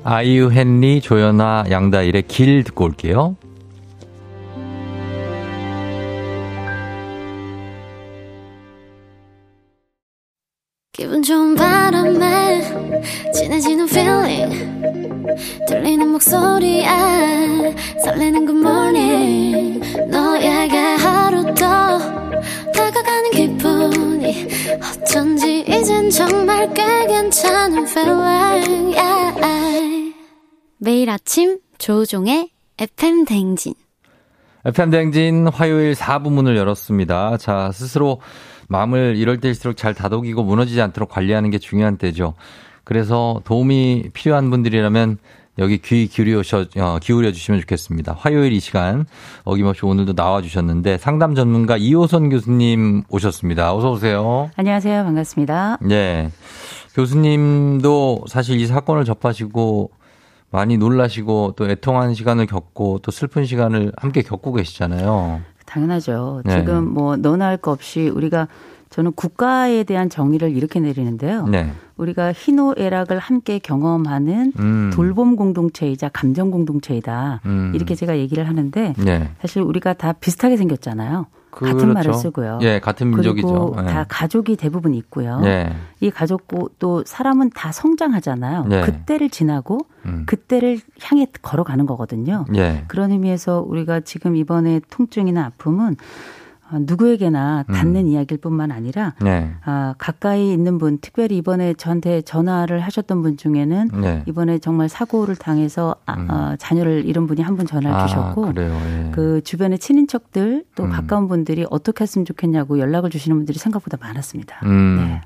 아이유, 0.08 0.52
헨리, 0.52 1.00
조연아, 1.00 1.64
양다일의 1.68 2.28
길 2.28 2.62
듣고 2.62 2.84
올게요. 2.84 3.34
기분 10.92 11.24
좋은 11.24 11.56
바람에 11.56 12.62
진해지는 13.34 13.88
feeling 13.88 14.80
들리는 15.66 16.08
목소리에 16.08 16.86
설레는 18.04 18.46
good 18.46 18.60
morning 18.60 19.80
너에게 20.08 20.76
하루 20.78 21.42
더 21.46 21.98
다가가는 22.72 23.30
기분이 23.32 24.46
어쩐지 25.02 25.64
이젠 25.66 26.08
정말 26.10 26.72
꽤 26.74 26.84
괜찮은 27.08 27.88
feeling 27.88 28.20
yeah. 28.22 28.35
매일 30.86 31.10
아침 31.10 31.58
조종의 31.78 32.50
FM 32.78 33.24
댕진. 33.24 33.74
FM 34.66 34.90
댕진 34.90 35.48
화요일 35.48 35.94
4부 35.94 36.30
문을 36.30 36.56
열었습니다. 36.56 37.38
자, 37.38 37.72
스스로 37.72 38.20
마음을 38.68 39.16
이럴 39.16 39.40
때일수록 39.40 39.76
잘 39.76 39.94
다독이고 39.94 40.44
무너지지 40.44 40.80
않도록 40.80 41.08
관리하는 41.08 41.50
게 41.50 41.58
중요한 41.58 41.96
때죠. 41.96 42.34
그래서 42.84 43.42
도움이 43.44 44.10
필요한 44.12 44.48
분들이라면 44.48 45.18
여기 45.58 45.78
귀 45.78 46.06
기울여, 46.06 46.42
어, 46.76 46.98
기울여 47.02 47.32
주시면 47.32 47.62
좋겠습니다. 47.62 48.14
화요일 48.16 48.52
이 48.52 48.60
시간 48.60 49.06
어김없이 49.42 49.84
오늘도 49.84 50.12
나와 50.12 50.40
주셨는데 50.40 50.98
상담 50.98 51.34
전문가 51.34 51.76
이호선 51.76 52.28
교수님 52.28 53.02
오셨습니다. 53.08 53.74
어서 53.74 53.90
오세요. 53.90 54.52
안녕하세요. 54.54 55.02
반갑습니다. 55.02 55.78
네. 55.82 56.30
교수님도 56.94 58.26
사실 58.28 58.60
이 58.60 58.68
사건을 58.68 59.04
접하시고 59.04 59.90
많이 60.56 60.78
놀라시고 60.78 61.52
또 61.54 61.68
애통한 61.68 62.14
시간을 62.14 62.46
겪고 62.46 63.00
또 63.02 63.10
슬픈 63.10 63.44
시간을 63.44 63.92
함께 63.98 64.22
겪고 64.22 64.54
계시잖아요. 64.54 65.42
당연하죠. 65.66 66.40
네. 66.46 66.56
지금 66.60 66.94
뭐 66.94 67.16
너나 67.16 67.48
할거 67.48 67.72
없이 67.72 68.08
우리가 68.08 68.48
저는 68.88 69.12
국가에 69.12 69.84
대한 69.84 70.08
정의를 70.08 70.56
이렇게 70.56 70.80
내리는데요. 70.80 71.46
네. 71.48 71.70
우리가 71.98 72.32
희노애락을 72.32 73.18
함께 73.18 73.58
경험하는 73.58 74.54
음. 74.58 74.90
돌봄 74.94 75.36
공동체이자 75.36 76.08
감정 76.08 76.50
공동체이다. 76.50 77.42
음. 77.44 77.72
이렇게 77.74 77.94
제가 77.94 78.16
얘기를 78.16 78.48
하는데 78.48 78.94
네. 78.96 79.28
사실 79.42 79.60
우리가 79.60 79.92
다 79.92 80.14
비슷하게 80.14 80.56
생겼잖아요. 80.56 81.26
같은 81.64 81.78
그렇죠. 81.78 81.94
말을 81.94 82.14
쓰고요. 82.14 82.58
예, 82.62 82.80
같은 82.80 83.10
민족이죠. 83.10 83.46
그리고 83.46 83.76
예. 83.80 83.86
다 83.86 84.04
가족이 84.08 84.56
대부분 84.56 84.94
있고요. 84.94 85.40
예. 85.44 85.72
이 86.00 86.10
가족 86.10 86.46
또 86.78 87.02
사람은 87.06 87.50
다 87.50 87.72
성장하잖아요. 87.72 88.66
예. 88.70 88.80
그때를 88.82 89.30
지나고 89.30 89.86
음. 90.04 90.24
그때를 90.26 90.78
향해 91.02 91.26
걸어가는 91.40 91.86
거거든요. 91.86 92.44
예. 92.54 92.84
그런 92.88 93.10
의미에서 93.10 93.64
우리가 93.66 94.00
지금 94.00 94.36
이번에 94.36 94.80
통증이나 94.90 95.46
아픔은 95.46 95.92
어, 95.94 95.96
누구에게나 96.72 97.64
닿는 97.64 98.02
음. 98.02 98.06
이야기일 98.08 98.40
뿐만 98.40 98.70
아니라 98.72 99.14
네. 99.20 99.50
아, 99.64 99.94
가까이 99.98 100.52
있는 100.52 100.78
분, 100.78 100.98
특별히 101.00 101.36
이번에 101.36 101.74
저한테 101.74 102.22
전화를 102.22 102.80
하셨던 102.80 103.22
분 103.22 103.36
중에는 103.36 103.90
네. 104.00 104.22
이번에 104.26 104.58
정말 104.58 104.88
사고를 104.88 105.36
당해서 105.36 105.96
아, 106.06 106.14
음. 106.14 106.26
아, 106.30 106.56
자녀를 106.58 107.04
잃은 107.04 107.26
분이 107.26 107.42
한 107.42 107.56
분 107.56 107.66
전화를 107.66 107.90
아, 107.96 108.06
주셨고 108.06 108.52
예. 108.58 109.10
그 109.12 109.40
주변의 109.42 109.78
친인척들 109.78 110.64
또 110.74 110.84
음. 110.84 110.90
가까운 110.90 111.26
분들이 111.28 111.64
어떻게 111.70 112.02
했으면 112.02 112.24
좋겠냐고 112.26 112.78
연락을 112.78 113.08
주시는 113.10 113.36
분들이 113.38 113.58
생각보다 113.58 113.96
많았습니다. 114.00 114.60
음. 114.64 114.96
네. 114.98 115.20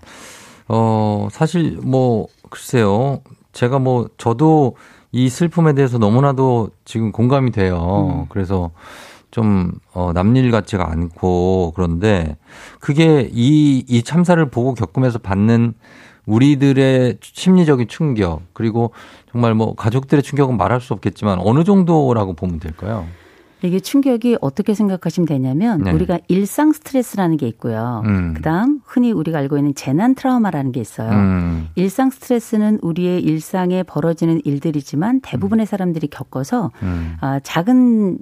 어, 0.68 1.26
사실 1.32 1.78
뭐 1.82 2.28
글쎄요. 2.50 3.20
제가 3.52 3.80
뭐 3.80 4.08
저도 4.16 4.76
이 5.10 5.28
슬픔에 5.28 5.72
대해서 5.72 5.98
너무나도 5.98 6.70
지금 6.84 7.10
공감이 7.10 7.50
돼요. 7.50 8.20
음. 8.22 8.26
그래서 8.28 8.70
좀, 9.30 9.72
어, 9.92 10.12
남일 10.12 10.50
같지가 10.50 10.90
않고 10.90 11.72
그런데 11.74 12.36
그게 12.80 13.28
이, 13.32 13.84
이 13.88 14.02
참사를 14.02 14.44
보고 14.50 14.74
겪으면서 14.74 15.18
받는 15.18 15.74
우리들의 16.26 17.18
심리적인 17.20 17.88
충격 17.88 18.42
그리고 18.52 18.92
정말 19.32 19.54
뭐 19.54 19.74
가족들의 19.74 20.22
충격은 20.22 20.56
말할 20.56 20.80
수 20.80 20.92
없겠지만 20.92 21.38
어느 21.40 21.64
정도라고 21.64 22.34
보면 22.34 22.60
될까요? 22.60 23.06
이게 23.62 23.78
충격이 23.78 24.38
어떻게 24.40 24.72
생각하시면 24.72 25.26
되냐면 25.26 25.82
네. 25.82 25.92
우리가 25.92 26.18
일상 26.28 26.72
스트레스라는 26.72 27.36
게 27.36 27.46
있고요. 27.48 28.02
음. 28.06 28.32
그다음 28.34 28.80
흔히 28.86 29.12
우리가 29.12 29.38
알고 29.38 29.58
있는 29.58 29.74
재난 29.74 30.14
트라우마라는 30.14 30.72
게 30.72 30.80
있어요. 30.80 31.10
음. 31.10 31.68
일상 31.74 32.10
스트레스는 32.10 32.78
우리의 32.80 33.22
일상에 33.22 33.82
벌어지는 33.82 34.40
일들이지만 34.44 35.20
대부분의 35.20 35.64
음. 35.64 35.66
사람들이 35.66 36.08
겪어서 36.08 36.70
음. 36.82 37.16
아, 37.20 37.38
작은 37.42 38.18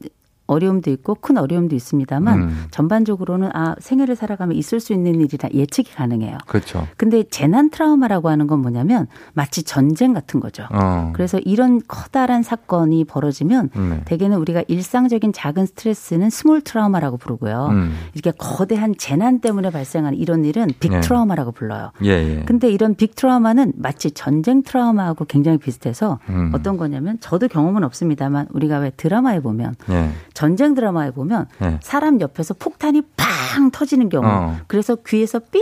어려움도 0.48 0.90
있고 0.90 1.14
큰 1.14 1.38
어려움도 1.38 1.76
있습니다만 1.76 2.38
음. 2.38 2.64
전반적으로는 2.70 3.50
아 3.54 3.76
생애를 3.78 4.16
살아가면 4.16 4.56
있을 4.56 4.80
수 4.80 4.92
있는 4.92 5.20
일이라 5.20 5.50
예측이 5.54 5.94
가능해요. 5.94 6.38
그렇죠. 6.46 6.88
근데 6.96 7.22
재난 7.22 7.70
트라우마라고 7.70 8.28
하는 8.30 8.46
건 8.46 8.60
뭐냐면 8.60 9.06
마치 9.34 9.62
전쟁 9.62 10.14
같은 10.14 10.40
거죠. 10.40 10.66
어. 10.72 11.12
그래서 11.14 11.38
이런 11.38 11.80
커다란 11.86 12.42
사건이 12.42 13.04
벌어지면 13.04 13.70
음. 13.76 14.02
대개는 14.06 14.38
우리가 14.38 14.64
일상적인 14.66 15.32
작은 15.32 15.66
스트레스는 15.66 16.30
small 16.30 16.62
트라우마라고 16.62 17.18
부르고요. 17.18 17.68
음. 17.70 17.94
이렇게 18.14 18.36
거대한 18.36 18.94
재난 18.96 19.40
때문에 19.40 19.70
발생하는 19.70 20.18
이런 20.18 20.44
일은 20.44 20.68
big 20.80 20.92
예. 20.92 21.00
트라우마라고 21.00 21.52
불러요. 21.52 21.92
예, 22.04 22.08
예. 22.08 22.44
근데 22.46 22.70
이런 22.70 22.94
big 22.94 23.14
트라우마는 23.14 23.74
마치 23.76 24.10
전쟁 24.10 24.62
트라우마하고 24.62 25.26
굉장히 25.26 25.58
비슷해서 25.58 26.18
음. 26.30 26.52
어떤 26.54 26.78
거냐면 26.78 27.18
저도 27.20 27.48
경험은 27.48 27.84
없습니다만 27.84 28.46
우리가 28.50 28.78
왜 28.78 28.90
드라마에 28.96 29.40
보면 29.40 29.74
예. 29.90 30.10
전쟁 30.38 30.74
드라마에 30.74 31.10
보면 31.10 31.46
네. 31.58 31.80
사람 31.82 32.20
옆에서 32.20 32.54
폭탄이 32.54 33.02
팡 33.16 33.72
터지는 33.72 34.08
경우 34.08 34.24
어. 34.24 34.56
그래서 34.68 34.94
귀에서 35.04 35.40
삐 35.40 35.58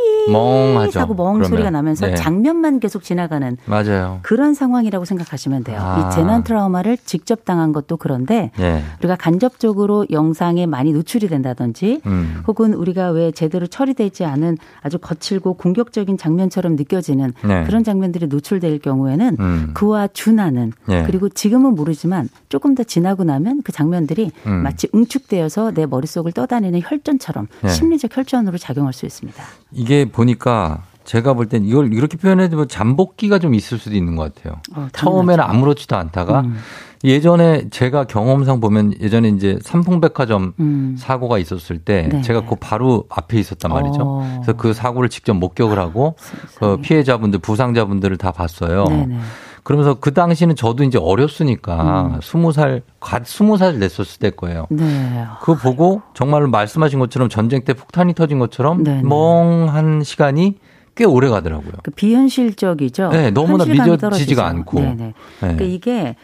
하고 1.01 1.15
멍 1.15 1.43
소리가 1.45 1.71
나면서 1.71 2.09
네. 2.09 2.15
장면만 2.15 2.81
계속 2.81 3.03
지나가는 3.03 3.57
맞아요. 3.65 4.19
그런 4.21 4.53
상황이라고 4.53 5.07
생각하시면 5.07 5.65
돼요. 5.65 5.81
아. 5.81 6.11
이 6.11 6.15
재난 6.15 6.45
트라우마를 6.45 6.99
직접 7.07 7.47
당한 7.47 7.73
것도 7.73 7.97
그런데 7.97 8.51
네. 8.59 8.83
우리가 8.99 9.17
간접적으로 9.17 10.05
영상에 10.11 10.67
많이 10.67 10.93
노출이 10.93 11.29
된다든지 11.29 12.03
음. 12.05 12.43
혹은 12.47 12.75
우리가 12.75 13.13
왜 13.13 13.31
제대로 13.31 13.67
처리되지 13.67 14.27
않은 14.27 14.59
아주 14.83 14.99
거칠고 14.99 15.55
공격적인 15.55 16.19
장면처럼 16.19 16.77
느껴지는 16.77 17.33
네. 17.47 17.65
그런 17.65 17.83
장면들이 17.83 18.27
노출될 18.27 18.81
경우에는 18.81 19.37
음. 19.41 19.71
그와 19.73 20.09
준하는 20.09 20.75
네. 20.87 21.03
그리고 21.07 21.31
지금은 21.31 21.75
모르지만 21.75 22.29
조금 22.51 22.75
더 22.75 22.83
지나고 22.83 23.25
나면 23.25 23.63
그 23.65 23.73
장면들이 23.73 24.33
음. 24.47 24.66
마치 24.67 24.89
응축되어서 24.95 25.73
내 25.73 25.87
머릿속을 25.87 26.33
떠다니는 26.33 26.81
혈전처럼 26.83 27.47
네. 27.63 27.69
심리적 27.69 28.17
혈전으로 28.17 28.59
작용할 28.59 28.93
수 28.93 29.07
있습니다. 29.07 29.43
이게 29.73 30.05
보니까 30.07 30.83
제가 31.05 31.35
볼 31.35 31.47
땐 31.49 31.65
이걸 31.65 31.93
이렇게 31.95 32.17
표현해도 32.17 32.67
잠복기가 32.67 33.39
좀 33.39 33.55
있을 33.55 33.79
수도 33.79 33.95
있는 33.95 34.17
것 34.17 34.35
같아요. 34.35 34.61
어, 34.75 34.89
처음에는 34.93 35.43
아무렇지도 35.45 35.97
않다가 35.97 36.41
음. 36.41 36.57
예전에 37.05 37.69
제가 37.71 38.05
경험상 38.05 38.59
보면 38.61 38.95
예전에 39.01 39.29
이제 39.29 39.57
삼풍백화점 39.63 40.55
음. 40.59 40.97
사고가 40.99 41.39
있었을 41.39 41.79
때 41.79 42.09
네. 42.11 42.23
제가 42.23 42.47
그 42.47 42.57
바로 42.59 43.05
앞에 43.09 43.39
있었단 43.39 43.71
말이죠. 43.71 43.99
어. 44.01 44.41
그래서 44.43 44.53
그 44.55 44.73
사고를 44.73 45.09
직접 45.09 45.35
목격을 45.35 45.79
하고 45.79 46.17
아, 46.19 46.59
그 46.59 46.77
피해자분들, 46.79 47.39
부상자분들을 47.39 48.17
다 48.17 48.33
봤어요. 48.33 48.85
네네. 48.87 49.19
그러면서 49.67 49.95
그 49.95 50.15
당시는 50.15 50.55
저도 50.55 50.85
이제 50.85 50.97
어렸으니까 50.97 52.21
스무 52.23 52.51
음. 52.51 52.53
살, 52.53 52.83
갓 53.01 53.27
스무 53.27 53.57
살 53.57 53.81
냈었을 53.81 54.21
때 54.21 54.31
거예요. 54.31 54.69
네. 54.71 55.27
그거 55.41 55.57
보고 55.57 56.03
정말로 56.15 56.47
말씀하신 56.47 57.01
것처럼 57.01 57.29
전쟁 57.29 57.65
때 57.65 57.75
폭탄이 57.75 58.15
터진 58.15 58.39
것처럼 58.39 58.85
네네. 58.85 59.03
멍한 59.03 60.05
시간이 60.05 60.55
꽤 60.95 61.05
오래 61.05 61.29
가더라고요. 61.29 61.73
그 61.83 61.91
비현실적이죠. 61.91 63.09
네, 63.09 63.33
너무나 63.33 63.65
믿어지지가 63.65 64.47
않고. 64.47 64.79
네네. 64.79 64.95
네. 64.95 65.15
그러니까 65.41 65.65
이게 65.65 66.11
어, 66.11 66.15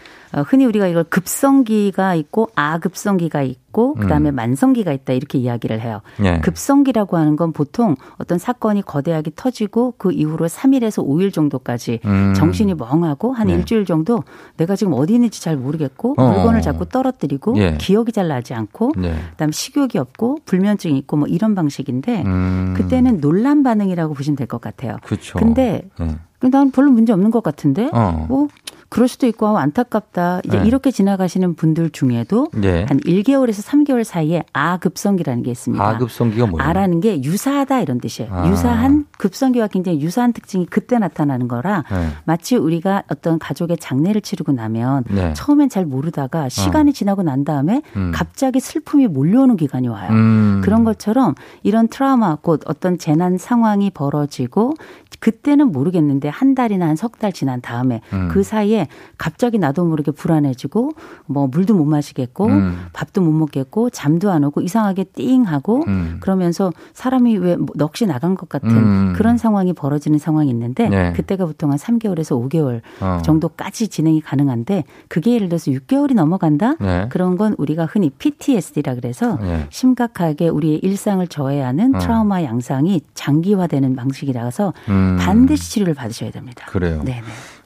흔히 0.41 0.64
우리가 0.64 0.87
이걸 0.87 1.05
급성기가 1.05 2.14
있고 2.14 2.51
아급성기가 2.55 3.43
있고 3.43 3.95
그다음에 3.95 4.30
음. 4.30 4.35
만성기가 4.35 4.93
있다 4.93 5.12
이렇게 5.14 5.39
이야기를 5.39 5.80
해요. 5.80 6.01
예. 6.22 6.39
급성기라고 6.41 7.16
하는 7.16 7.37
건 7.37 7.53
보통 7.53 7.97
어떤 8.18 8.39
사건이 8.39 8.83
거대하게 8.83 9.33
터지고 9.35 9.95
그 9.99 10.12
이후로 10.12 10.47
3일에서 10.47 11.07
5일 11.07 11.33
정도까지 11.33 12.01
음. 12.05 12.35
정신이 12.35 12.74
멍하고 12.74 13.33
한 13.33 13.47
네. 13.49 13.55
일주일 13.55 13.85
정도 13.87 14.24
내가 14.57 14.76
지금 14.76 14.93
어디 14.95 15.14
있는지 15.14 15.43
잘 15.43 15.57
모르겠고 15.57 16.14
어. 16.18 16.33
물건을 16.33 16.61
자꾸 16.61 16.87
떨어뜨리고 16.87 17.57
예. 17.59 17.76
기억이 17.78 18.12
잘 18.12 18.28
나지 18.28 18.55
않고 18.55 18.93
네. 18.97 19.14
그다음에 19.30 19.53
식욕이 19.53 19.93
없고 19.97 20.39
불면증이 20.45 20.97
있고 20.99 21.16
뭐 21.16 21.28
이런 21.28 21.55
방식인데 21.55 22.22
음. 22.26 22.74
그때는 22.76 23.20
논란 23.20 23.62
반응이라고 23.62 24.14
보시면 24.14 24.37
될 24.37 24.47
것 24.53 24.61
같아요. 24.61 24.97
그렇죠. 25.05 25.39
근데 25.39 25.89
네. 25.99 26.16
난 26.51 26.70
별로 26.72 26.91
문제 26.91 27.12
없는 27.12 27.30
것 27.30 27.43
같은데 27.43 27.89
어. 27.93 28.26
뭐 28.28 28.49
그럴 28.93 29.09
수도 29.09 29.26
있고 29.26 29.57
안타깝다. 29.57 30.43
이제 30.45 30.59
네. 30.61 30.66
이렇게 30.66 30.90
지나가시는 30.90 31.55
분들 31.55 31.90
중에도 31.90 32.49
네. 32.53 32.84
한 32.86 33.01
1개월에서 33.01 33.64
3개월 33.66 34.05
사이에 34.05 34.45
아급성기라는 34.53 35.43
게 35.43 35.51
있습니다. 35.51 35.82
아급성기가 35.82 36.47
뭐예요? 36.47 36.68
아라는 36.68 37.01
게 37.01 37.22
유사하다 37.22 37.80
이런 37.80 38.01
뜻이에요. 38.03 38.30
아. 38.30 38.49
유사한 38.51 39.07
급성기와 39.16 39.68
굉장히 39.68 40.03
유사한 40.03 40.34
특징이 40.34 40.66
그때 40.66 40.99
나타나는 40.99 41.49
거라 41.49 41.84
네. 41.90 42.09
마치 42.24 42.57
우리가 42.57 43.05
어떤 43.11 43.38
가족의 43.38 43.78
장례를 43.78 44.20
치르고 44.20 44.53
나면 44.53 45.05
네. 45.09 45.32
처음엔 45.32 45.70
잘 45.70 45.86
모르다가 45.86 46.51
시간이 46.51 46.90
어. 46.90 46.93
지나고 46.93 47.22
난 47.22 47.45
다음에 47.45 47.80
음. 47.97 48.12
갑자기 48.14 48.61
슬픔이 48.61 49.07
몰려오는 49.07 49.57
기간이 49.57 49.88
와요. 49.88 50.11
음. 50.11 50.61
그런 50.62 50.84
것처럼 50.84 51.34
이런 51.62 51.88
트라우마 51.88 52.36
곧 52.43 52.61
어떤 52.66 52.99
재난 52.99 53.38
상황이 53.38 53.88
벌어지고 53.88 54.74
그때는 55.20 55.72
모르겠는데 55.72 56.28
한 56.28 56.55
달이나 56.55 56.88
한 56.88 56.97
석 56.97 57.12
달 57.18 57.32
지난 57.32 57.61
다음에 57.61 58.01
음. 58.12 58.28
그 58.32 58.43
사이에 58.43 58.82
갑자기 59.18 59.59
나도 59.59 59.85
모르게 59.85 60.11
불안해지고 60.11 60.93
뭐 61.26 61.47
물도 61.47 61.74
못 61.74 61.85
마시겠고 61.85 62.47
음. 62.47 62.87
밥도 62.93 63.20
못 63.20 63.33
먹겠고 63.33 63.91
잠도 63.91 64.30
안 64.30 64.45
오고 64.45 64.61
이상하게 64.61 65.05
띵하고 65.05 65.85
음. 65.87 66.18
그러면서 66.20 66.72
사람이 66.95 67.37
왜 67.39 67.57
넋이 67.74 68.09
나간 68.09 68.35
것 68.35 68.49
같은 68.49 68.70
음. 68.70 69.12
그런 69.16 69.37
상황이 69.37 69.72
벌어지는 69.72 70.18
상황이 70.18 70.51
있는데 70.51 70.89
네. 70.89 71.12
그때가 71.12 71.47
보통 71.47 71.70
한 71.70 71.78
3개월에서 71.78 72.49
5개월 72.49 72.80
어. 73.01 73.20
정도까지 73.24 73.89
진행이 73.89 74.20
가능한데 74.20 74.85
그게 75.09 75.35
예를 75.35 75.49
들어서 75.49 75.70
6개월이 75.70 76.14
넘어간다 76.14 76.74
네. 76.80 77.07
그런 77.11 77.37
건 77.37 77.55
우리가 77.59 77.87
흔히 77.87 78.11
PTSD라 78.11 78.95
그래서 78.95 79.39
네. 79.39 79.66
심각하게 79.70 80.49
우리의 80.49 80.78
일상을 80.78 81.26
저해하는 81.26 81.95
어. 81.95 81.99
트라우마 81.99 82.43
양상이 82.43 83.01
장기화되는 83.14 83.97
방식이라서 83.97 84.72
음. 84.89 85.16
반드시 85.20 85.70
치료를 85.70 85.95
받으셔야 85.95 86.30
됩니다. 86.30 86.66
그래요. 86.68 87.03
네네. 87.05 87.22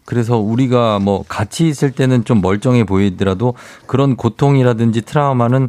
그래서 0.07 0.39
우리가 0.39 0.99
뭐 1.01 1.25
같이 1.29 1.69
있을 1.69 1.91
때는 1.91 2.25
좀 2.25 2.41
멀쩡해 2.41 2.85
보이더라도 2.85 3.55
그런 3.87 4.17
고통이라든지 4.17 5.03
트라우마는 5.03 5.69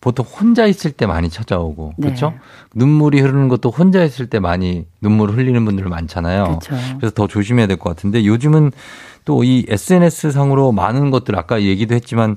보통 0.00 0.26
혼자 0.26 0.66
있을 0.66 0.90
때 0.90 1.06
많이 1.06 1.30
찾아오고 1.30 1.94
네. 1.96 2.08
그렇죠? 2.08 2.34
눈물이 2.74 3.20
흐르는 3.20 3.48
것도 3.48 3.70
혼자 3.70 4.02
있을 4.02 4.26
때 4.26 4.38
많이 4.40 4.84
눈물을 5.00 5.36
흘리는 5.36 5.64
분들 5.64 5.84
많잖아요. 5.88 6.44
그렇죠. 6.60 6.74
그래서 6.98 7.14
더 7.14 7.26
조심해야 7.28 7.66
될 7.68 7.76
것 7.78 7.88
같은데 7.90 8.24
요즘은 8.26 8.72
또 9.24 9.42
이 9.44 9.64
SNS 9.68 10.32
상으로 10.32 10.72
많은 10.72 11.10
것들 11.10 11.38
아까 11.38 11.62
얘기도 11.62 11.94
했지만 11.94 12.36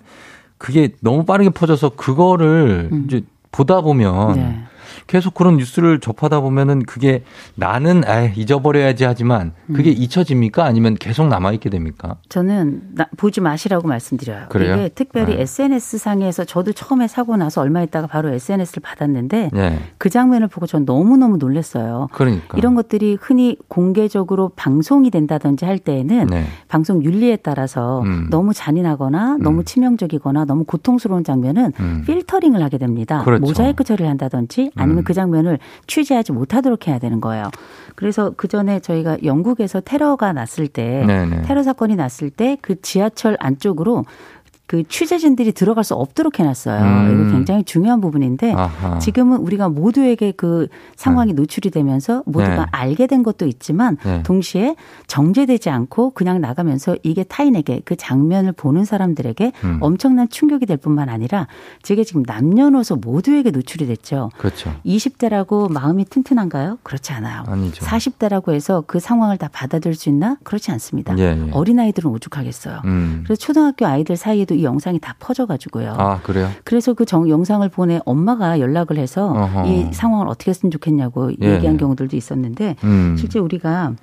그게 0.57 0.89
너무 1.01 1.25
빠르게 1.25 1.49
퍼져서 1.49 1.89
그거를 1.97 2.89
음. 2.91 3.03
이제 3.07 3.23
보다 3.51 3.81
보면 3.81 4.35
네. 4.35 4.63
계속 5.07 5.33
그런 5.33 5.57
뉴스를 5.57 5.99
접하다 5.99 6.41
보면은 6.41 6.83
그게 6.83 7.23
나는 7.55 8.03
아 8.05 8.25
잊어버려야지 8.25 9.05
하지만 9.05 9.53
그게 9.73 9.89
음. 9.89 9.95
잊혀집니까? 9.97 10.65
아니면 10.65 10.95
계속 10.95 11.27
남아있게 11.27 11.69
됩니까? 11.69 12.17
저는 12.29 12.81
나, 12.93 13.07
보지 13.17 13.41
마시라고 13.41 13.87
말씀드려요. 13.87 14.47
그래요? 14.49 14.75
이게 14.75 14.89
특별히 14.89 15.35
네. 15.35 15.41
SNS 15.41 15.97
상에서 15.97 16.43
저도 16.43 16.73
처음에 16.73 17.07
사고 17.07 17.37
나서 17.37 17.61
얼마 17.61 17.81
있다가 17.81 18.07
바로 18.07 18.29
SNS를 18.29 18.81
받았는데 18.81 19.51
네. 19.53 19.79
그 19.97 20.09
장면을 20.09 20.47
보고 20.47 20.67
전 20.67 20.85
너무너무 20.85 21.37
놀랐어요. 21.37 22.09
그러니까. 22.11 22.57
이런 22.57 22.75
것들이 22.75 23.17
흔히 23.19 23.57
공개적으로 23.67 24.49
방송이 24.55 25.09
된다든지 25.09 25.65
할 25.65 25.79
때에는 25.79 26.27
네. 26.27 26.45
방송 26.67 27.03
윤리에 27.03 27.37
따라서 27.37 28.01
음. 28.01 28.27
너무 28.29 28.53
잔인하거나 28.53 29.35
음. 29.35 29.41
너무 29.41 29.63
치명적이거나 29.63 30.45
너무 30.45 30.65
고통스러운 30.65 31.23
장면은 31.23 31.71
음. 31.79 32.03
필터링을 32.05 32.61
하게 32.61 32.77
됩니다. 32.77 33.21
그렇죠. 33.23 33.41
모자이크 33.41 33.83
처리를 33.83 34.09
한다든지 34.09 34.71
아니면 34.75 34.96
음. 35.01 35.03
그 35.03 35.13
장면을 35.13 35.59
취재하지 35.87 36.31
못하도록 36.31 36.87
해야 36.87 36.99
되는 36.99 37.21
거예요. 37.21 37.49
그래서 37.95 38.33
그 38.37 38.47
전에 38.47 38.79
저희가 38.79 39.17
영국에서 39.23 39.79
테러가 39.79 40.33
났을 40.33 40.67
때 40.67 41.03
네네. 41.07 41.43
테러 41.43 41.63
사건이 41.63 41.95
났을 41.95 42.29
때 42.29 42.57
그 42.61 42.81
지하철 42.81 43.37
안쪽으로 43.39 44.05
그 44.67 44.83
취재진들이 44.83 45.53
들어갈 45.53 45.85
수 45.85 45.95
없도록 45.95 46.39
해놨어요. 46.39 46.83
음. 46.83 47.13
이거 47.13 47.31
굉장히 47.31 47.63
중요한 47.63 48.01
부분인데 48.01 48.51
아하. 48.53 48.99
지금은 48.99 49.37
우리가 49.37 49.69
모두에게 49.69 50.33
그 50.33 50.67
상황이 50.97 51.31
네. 51.31 51.41
노출이 51.41 51.71
되면서 51.71 52.21
모두가 52.25 52.55
네. 52.57 52.65
알게 52.71 53.07
된 53.07 53.23
것도 53.23 53.45
있지만 53.47 53.97
네. 54.03 54.21
동시에 54.23 54.75
정제되지 55.07 55.69
않고 55.69 56.11
그냥 56.11 56.41
나가면서 56.41 56.97
이게 57.03 57.23
타인에게 57.23 57.81
그 57.85 57.95
장면을 57.95 58.51
보는 58.51 58.83
사람들에게 58.83 59.53
음. 59.63 59.77
엄청난 59.79 60.27
충격이 60.27 60.65
될 60.65 60.75
뿐만 60.75 61.07
아니라 61.07 61.47
저게 61.81 62.03
지금 62.03 62.23
남녀노소 62.27 62.97
모두에게 62.97 63.51
노출이 63.51 63.87
됐죠. 63.87 64.31
그렇죠. 64.37 64.75
20대라고 64.85 65.71
마음이 65.71 66.03
튼튼한가요? 66.05 66.79
그렇지 66.83 67.13
않아요. 67.13 67.43
아니죠. 67.47 67.85
40대라고 67.85 68.51
해서 68.51 68.83
그 68.85 68.99
상황을 68.99 69.37
다 69.37 69.47
받아들일 69.49 69.95
수 69.95 70.09
있나? 70.09 70.35
그렇지 70.43 70.71
않습니다. 70.71 71.17
예, 71.19 71.23
예. 71.23 71.51
어린아이들은 71.51 72.11
오죽하겠어요. 72.11 72.81
음. 72.83 73.21
그래서 73.23 73.39
초등학교 73.39 73.85
아이들 73.85 74.17
사이에도 74.17 74.56
이 74.57 74.63
영상이 74.63 74.99
다 74.99 75.15
퍼져가지고요. 75.19 75.95
아 75.97 76.19
그래요? 76.21 76.49
그래서 76.63 76.93
그 76.93 77.05
정, 77.05 77.29
영상을 77.29 77.67
보내 77.69 77.99
엄마가 78.05 78.59
연락을 78.59 78.97
해서 78.97 79.31
어허. 79.31 79.65
이 79.67 79.93
상황을 79.93 80.27
어떻게 80.27 80.49
했으면 80.49 80.71
좋겠냐고 80.71 81.31
예. 81.41 81.55
얘기한 81.55 81.77
경우들도 81.77 82.15
있었는데 82.15 82.75
음. 82.83 83.15
실제 83.17 83.39
우리가 83.39 83.93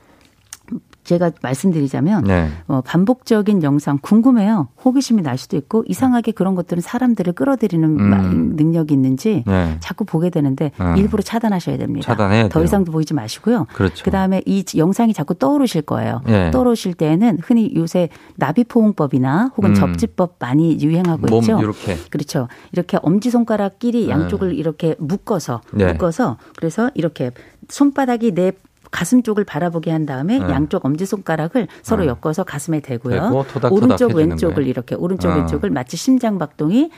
제가 1.05 1.31
말씀드리자면 1.43 2.25
네. 2.25 2.49
어, 2.67 2.81
반복적인 2.81 3.63
영상 3.63 3.99
궁금해요. 4.01 4.69
호기심이 4.85 5.23
날 5.23 5.39
수도 5.39 5.57
있고 5.57 5.85
이상하게 5.87 6.33
그런 6.33 6.55
것들은 6.55 6.81
사람들을 6.81 7.35
끌어들이는 7.35 8.01
음. 8.01 8.57
능력이 8.57 8.95
있는지 8.95 9.45
네. 9.47 9.77
자꾸 9.81 10.05
보게 10.05 10.31
되는데 10.31 10.73
음. 10.81 10.97
일부러 10.97 11.23
차단하셔야 11.23 11.77
됩니다. 11.77 12.07
차단해야 12.07 12.49
더 12.49 12.65
이상도 12.65 12.91
보이지 12.91 13.15
마시고요. 13.15 13.67
그렇죠. 13.75 14.05
그다음에 14.05 14.43
이 14.47 14.65
영상이 14.77 15.13
자꾸 15.13 15.35
떠오르실 15.35 15.83
거예요. 15.83 16.23
네. 16.27 16.51
떠오르실 16.51 16.95
때에는 16.95 17.39
흔히 17.43 17.73
요새 17.77 18.09
나비포옹법이나 18.37 19.53
혹은 19.57 19.71
음. 19.71 19.75
접지법 19.75 20.37
많이 20.39 20.79
유행하고 20.81 21.27
있죠. 21.39 21.61
이렇게. 21.61 21.97
그렇죠. 22.11 22.49
이렇게 22.73 22.99
엄지 23.03 23.31
손가락끼리 23.31 24.07
네. 24.07 24.11
양쪽을 24.11 24.55
이렇게 24.55 24.95
묶어서 24.99 25.61
네. 25.73 25.93
묶어서 25.93 26.39
그래서 26.57 26.91
이렇게 26.95 27.31
손바닥이 27.69 28.33
내 28.33 28.53
가슴 28.95 29.25
쪽을 29.25 29.43
바라보게 29.43 29.91
한 29.91 30.07
다음에 30.07 30.39
네. 30.39 30.49
양쪽 30.51 30.85
엄지 30.85 31.05
손가락을 31.05 31.67
서로 31.83 32.05
네. 32.05 32.13
엮어서 32.23 32.45
가슴에 32.45 32.79
대고요. 32.79 33.45
토닥토닥 33.49 33.73
오른쪽 33.73 34.15
왼쪽을 34.15 34.55
거예요. 34.55 34.71
이렇게 34.71 34.95
오른쪽 34.95 35.33
어. 35.33 35.35
왼쪽을 35.35 35.71
마치 35.71 35.97
심장 35.97 36.39
박동이 36.39 36.91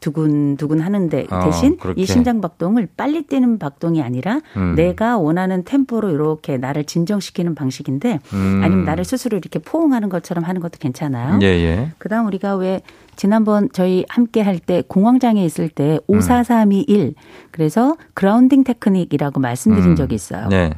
두근두근 0.00 0.80
하는데 0.80 1.26
어, 1.30 1.44
대신 1.44 1.78
어, 1.84 1.92
이 1.94 2.04
심장 2.04 2.40
박동을 2.40 2.88
빨리 2.96 3.22
뛰는 3.22 3.60
박동이 3.60 4.02
아니라 4.02 4.40
음. 4.56 4.74
내가 4.74 5.16
원하는 5.16 5.62
템포로 5.62 6.10
이렇게 6.10 6.58
나를 6.58 6.82
진정시키는 6.82 7.54
방식인데 7.54 8.18
음. 8.32 8.60
아니면 8.64 8.84
나를 8.84 9.04
스스로 9.04 9.38
이렇게 9.38 9.60
포옹하는 9.60 10.08
것처럼 10.08 10.42
하는 10.42 10.60
것도 10.60 10.78
괜찮아요. 10.80 11.38
예, 11.42 11.46
예. 11.46 11.92
그다음 11.98 12.26
우리가 12.26 12.56
왜 12.56 12.82
지난번 13.14 13.68
저희 13.72 14.04
함께 14.08 14.42
할 14.42 14.58
때 14.58 14.82
공황장애 14.86 15.44
있을 15.44 15.68
때 15.68 16.00
54321 16.08 17.14
그래서 17.52 17.96
그라운딩 18.14 18.64
테크닉이라고 18.64 19.38
말씀드린 19.40 19.90
음. 19.90 19.96
적이 19.96 20.16
있어요. 20.16 20.48
네. 20.48 20.72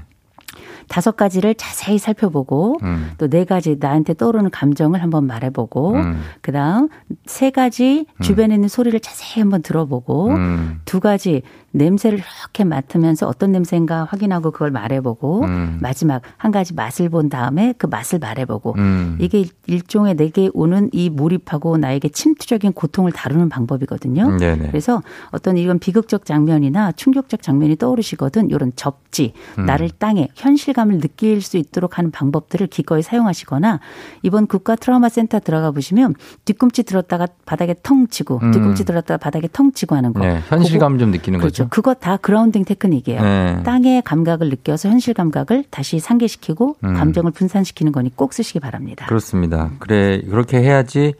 다섯 0.88 1.16
가지를 1.16 1.54
자세히 1.54 1.98
살펴보고 1.98 2.78
음. 2.82 3.10
또네 3.18 3.44
가지 3.44 3.76
나한테 3.78 4.14
떠오르는 4.14 4.50
감정을 4.50 5.02
한번 5.02 5.26
말해보고 5.26 5.94
음. 5.94 6.20
그다음 6.40 6.88
세 7.26 7.50
가지 7.50 8.06
음. 8.08 8.22
주변에 8.22 8.54
있는 8.54 8.68
소리를 8.68 8.98
자세히 9.00 9.40
한번 9.40 9.62
들어보고 9.62 10.28
음. 10.28 10.80
두 10.84 11.00
가지 11.00 11.42
냄새를 11.72 12.18
이렇게 12.18 12.64
맡으면서 12.64 13.26
어떤 13.26 13.52
냄새인가 13.52 14.04
확인하고 14.04 14.50
그걸 14.50 14.70
말해보고 14.70 15.42
음. 15.42 15.78
마지막 15.80 16.22
한 16.36 16.50
가지 16.50 16.74
맛을 16.74 17.08
본 17.08 17.28
다음에 17.28 17.74
그 17.76 17.86
맛을 17.86 18.18
말해보고 18.18 18.74
음. 18.78 19.18
이게 19.20 19.44
일종의 19.66 20.14
내게 20.14 20.50
오는 20.54 20.88
이 20.92 21.10
몰입하고 21.10 21.76
나에게 21.76 22.08
침투적인 22.08 22.72
고통을 22.72 23.12
다루는 23.12 23.48
방법이거든요. 23.48 24.26
음, 24.26 24.38
그래서 24.38 25.02
어떤 25.30 25.56
이런 25.56 25.78
비극적 25.78 26.24
장면이나 26.24 26.92
충격적 26.92 27.42
장면이 27.42 27.76
떠오르시거든 27.76 28.50
이런 28.50 28.72
접지 28.74 29.32
음. 29.58 29.66
나를 29.66 29.90
땅에 29.90 30.28
현실 30.34 30.72
감을 30.76 31.00
느낄 31.00 31.40
수 31.40 31.56
있도록 31.56 31.98
하는 31.98 32.10
방법들을 32.10 32.66
기꺼이 32.68 33.02
사용하시거나 33.02 33.80
이번 34.22 34.46
국가 34.46 34.76
트라우마 34.76 35.08
센터 35.08 35.40
들어가 35.40 35.70
보시면 35.70 36.14
뒤꿈치 36.44 36.82
들었다가 36.82 37.26
바닥에 37.46 37.74
텅 37.82 38.06
치고 38.06 38.40
음. 38.42 38.52
뒤꿈치 38.52 38.84
들었다가 38.84 39.16
바닥에 39.16 39.48
텅 39.52 39.72
치고 39.72 39.96
하는 39.96 40.12
거. 40.12 40.20
네, 40.20 40.40
현실감 40.48 40.98
좀 40.98 41.10
느끼는 41.10 41.40
그렇죠. 41.40 41.64
거죠. 41.64 41.68
그거 41.70 41.94
다 41.94 42.18
grounding 42.18 42.64
technique이에요. 42.64 43.22
네. 43.22 43.62
땅의 43.64 44.02
감각을 44.02 44.50
느껴서 44.50 44.88
현실 44.88 45.14
감각을 45.14 45.64
다시 45.70 45.98
상기시키고 45.98 46.76
음. 46.84 46.94
감정을 46.94 47.32
분산시키는 47.32 47.92
거니 47.92 48.14
꼭 48.14 48.34
쓰시기 48.34 48.60
바랍니다. 48.60 49.06
그렇습니다. 49.06 49.70
그래 49.78 50.20
그렇게 50.20 50.58
해야지 50.58 51.14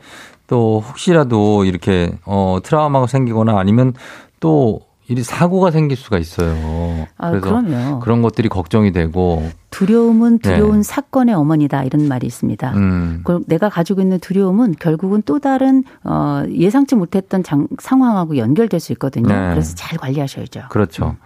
또 0.46 0.82
혹시라도 0.86 1.64
이렇게 1.64 2.12
어 2.24 2.58
트라우마가 2.62 3.06
생기거나 3.06 3.58
아니면 3.58 3.94
또 4.38 4.80
이 5.08 5.22
사고가 5.22 5.70
생길 5.70 5.96
수가 5.96 6.18
있어요. 6.18 7.06
아, 7.16 7.30
그래서 7.30 7.46
그럼요. 7.46 8.00
그런 8.00 8.22
것들이 8.22 8.48
걱정이 8.48 8.90
되고 8.90 9.48
두려움은 9.70 10.38
네. 10.40 10.54
두려운 10.54 10.78
네. 10.78 10.82
사건의 10.82 11.34
어머니다 11.34 11.84
이런 11.84 12.08
말이 12.08 12.26
있습니다. 12.26 12.72
음. 12.74 13.22
내가 13.46 13.68
가지고 13.68 14.00
있는 14.00 14.18
두려움은 14.18 14.74
결국은 14.80 15.22
또 15.24 15.38
다른 15.38 15.84
어, 16.02 16.42
예상치 16.50 16.96
못했던 16.96 17.42
장, 17.44 17.68
상황하고 17.78 18.36
연결될 18.36 18.80
수 18.80 18.90
있거든요. 18.92 19.28
네. 19.28 19.50
그래서 19.50 19.74
잘 19.76 19.96
관리하셔야죠. 19.98 20.62
그렇죠. 20.70 21.06
음. 21.06 21.16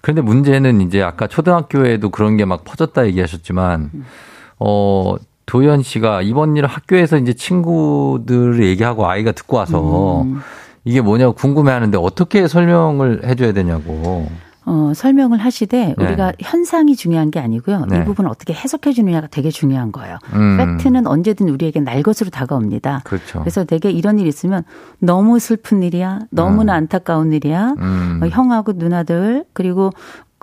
그런데 0.00 0.22
문제는 0.22 0.80
이제 0.82 1.02
아까 1.02 1.26
초등학교에도 1.26 2.10
그런 2.10 2.36
게 2.36 2.44
막 2.44 2.62
퍼졌다 2.64 3.06
얘기하셨지만 3.06 3.90
음. 3.94 4.04
어 4.60 5.14
도현 5.46 5.82
씨가 5.82 6.22
이번 6.22 6.56
일 6.56 6.66
학교에서 6.66 7.16
이제 7.18 7.32
친구들 7.32 8.62
얘기하고 8.64 9.06
아이가 9.08 9.32
듣고 9.32 9.56
와서 9.56 10.22
음. 10.22 10.40
이게 10.84 11.00
뭐냐고 11.00 11.32
궁금해하는데 11.34 11.98
어떻게 11.98 12.46
설명을 12.46 13.26
해줘야 13.26 13.52
되냐고. 13.52 14.28
어, 14.66 14.92
설명을 14.94 15.38
하시되 15.38 15.94
네. 15.96 16.04
우리가 16.04 16.32
현상이 16.40 16.96
중요한 16.96 17.30
게 17.30 17.38
아니고요. 17.38 17.84
네. 17.90 17.98
이 17.98 18.04
부분을 18.04 18.30
어떻게 18.30 18.54
해석해 18.54 18.92
주느냐가 18.92 19.26
되게 19.26 19.50
중요한 19.50 19.92
거예요. 19.92 20.16
음. 20.32 20.78
팩트는 20.78 21.06
언제든 21.06 21.48
우리에게 21.50 21.80
날 21.80 22.02
것으로 22.02 22.30
다가옵니다. 22.30 23.02
그렇죠. 23.04 23.40
그래서 23.40 23.64
되게 23.64 23.90
이런 23.90 24.18
일이 24.18 24.28
있으면 24.28 24.62
너무 24.98 25.38
슬픈 25.38 25.82
일이야. 25.82 26.20
너무나 26.30 26.74
음. 26.74 26.76
안타까운 26.78 27.32
일이야. 27.32 27.74
음. 27.78 28.20
어, 28.22 28.26
형하고 28.26 28.72
누나들 28.72 29.44
그리고 29.52 29.90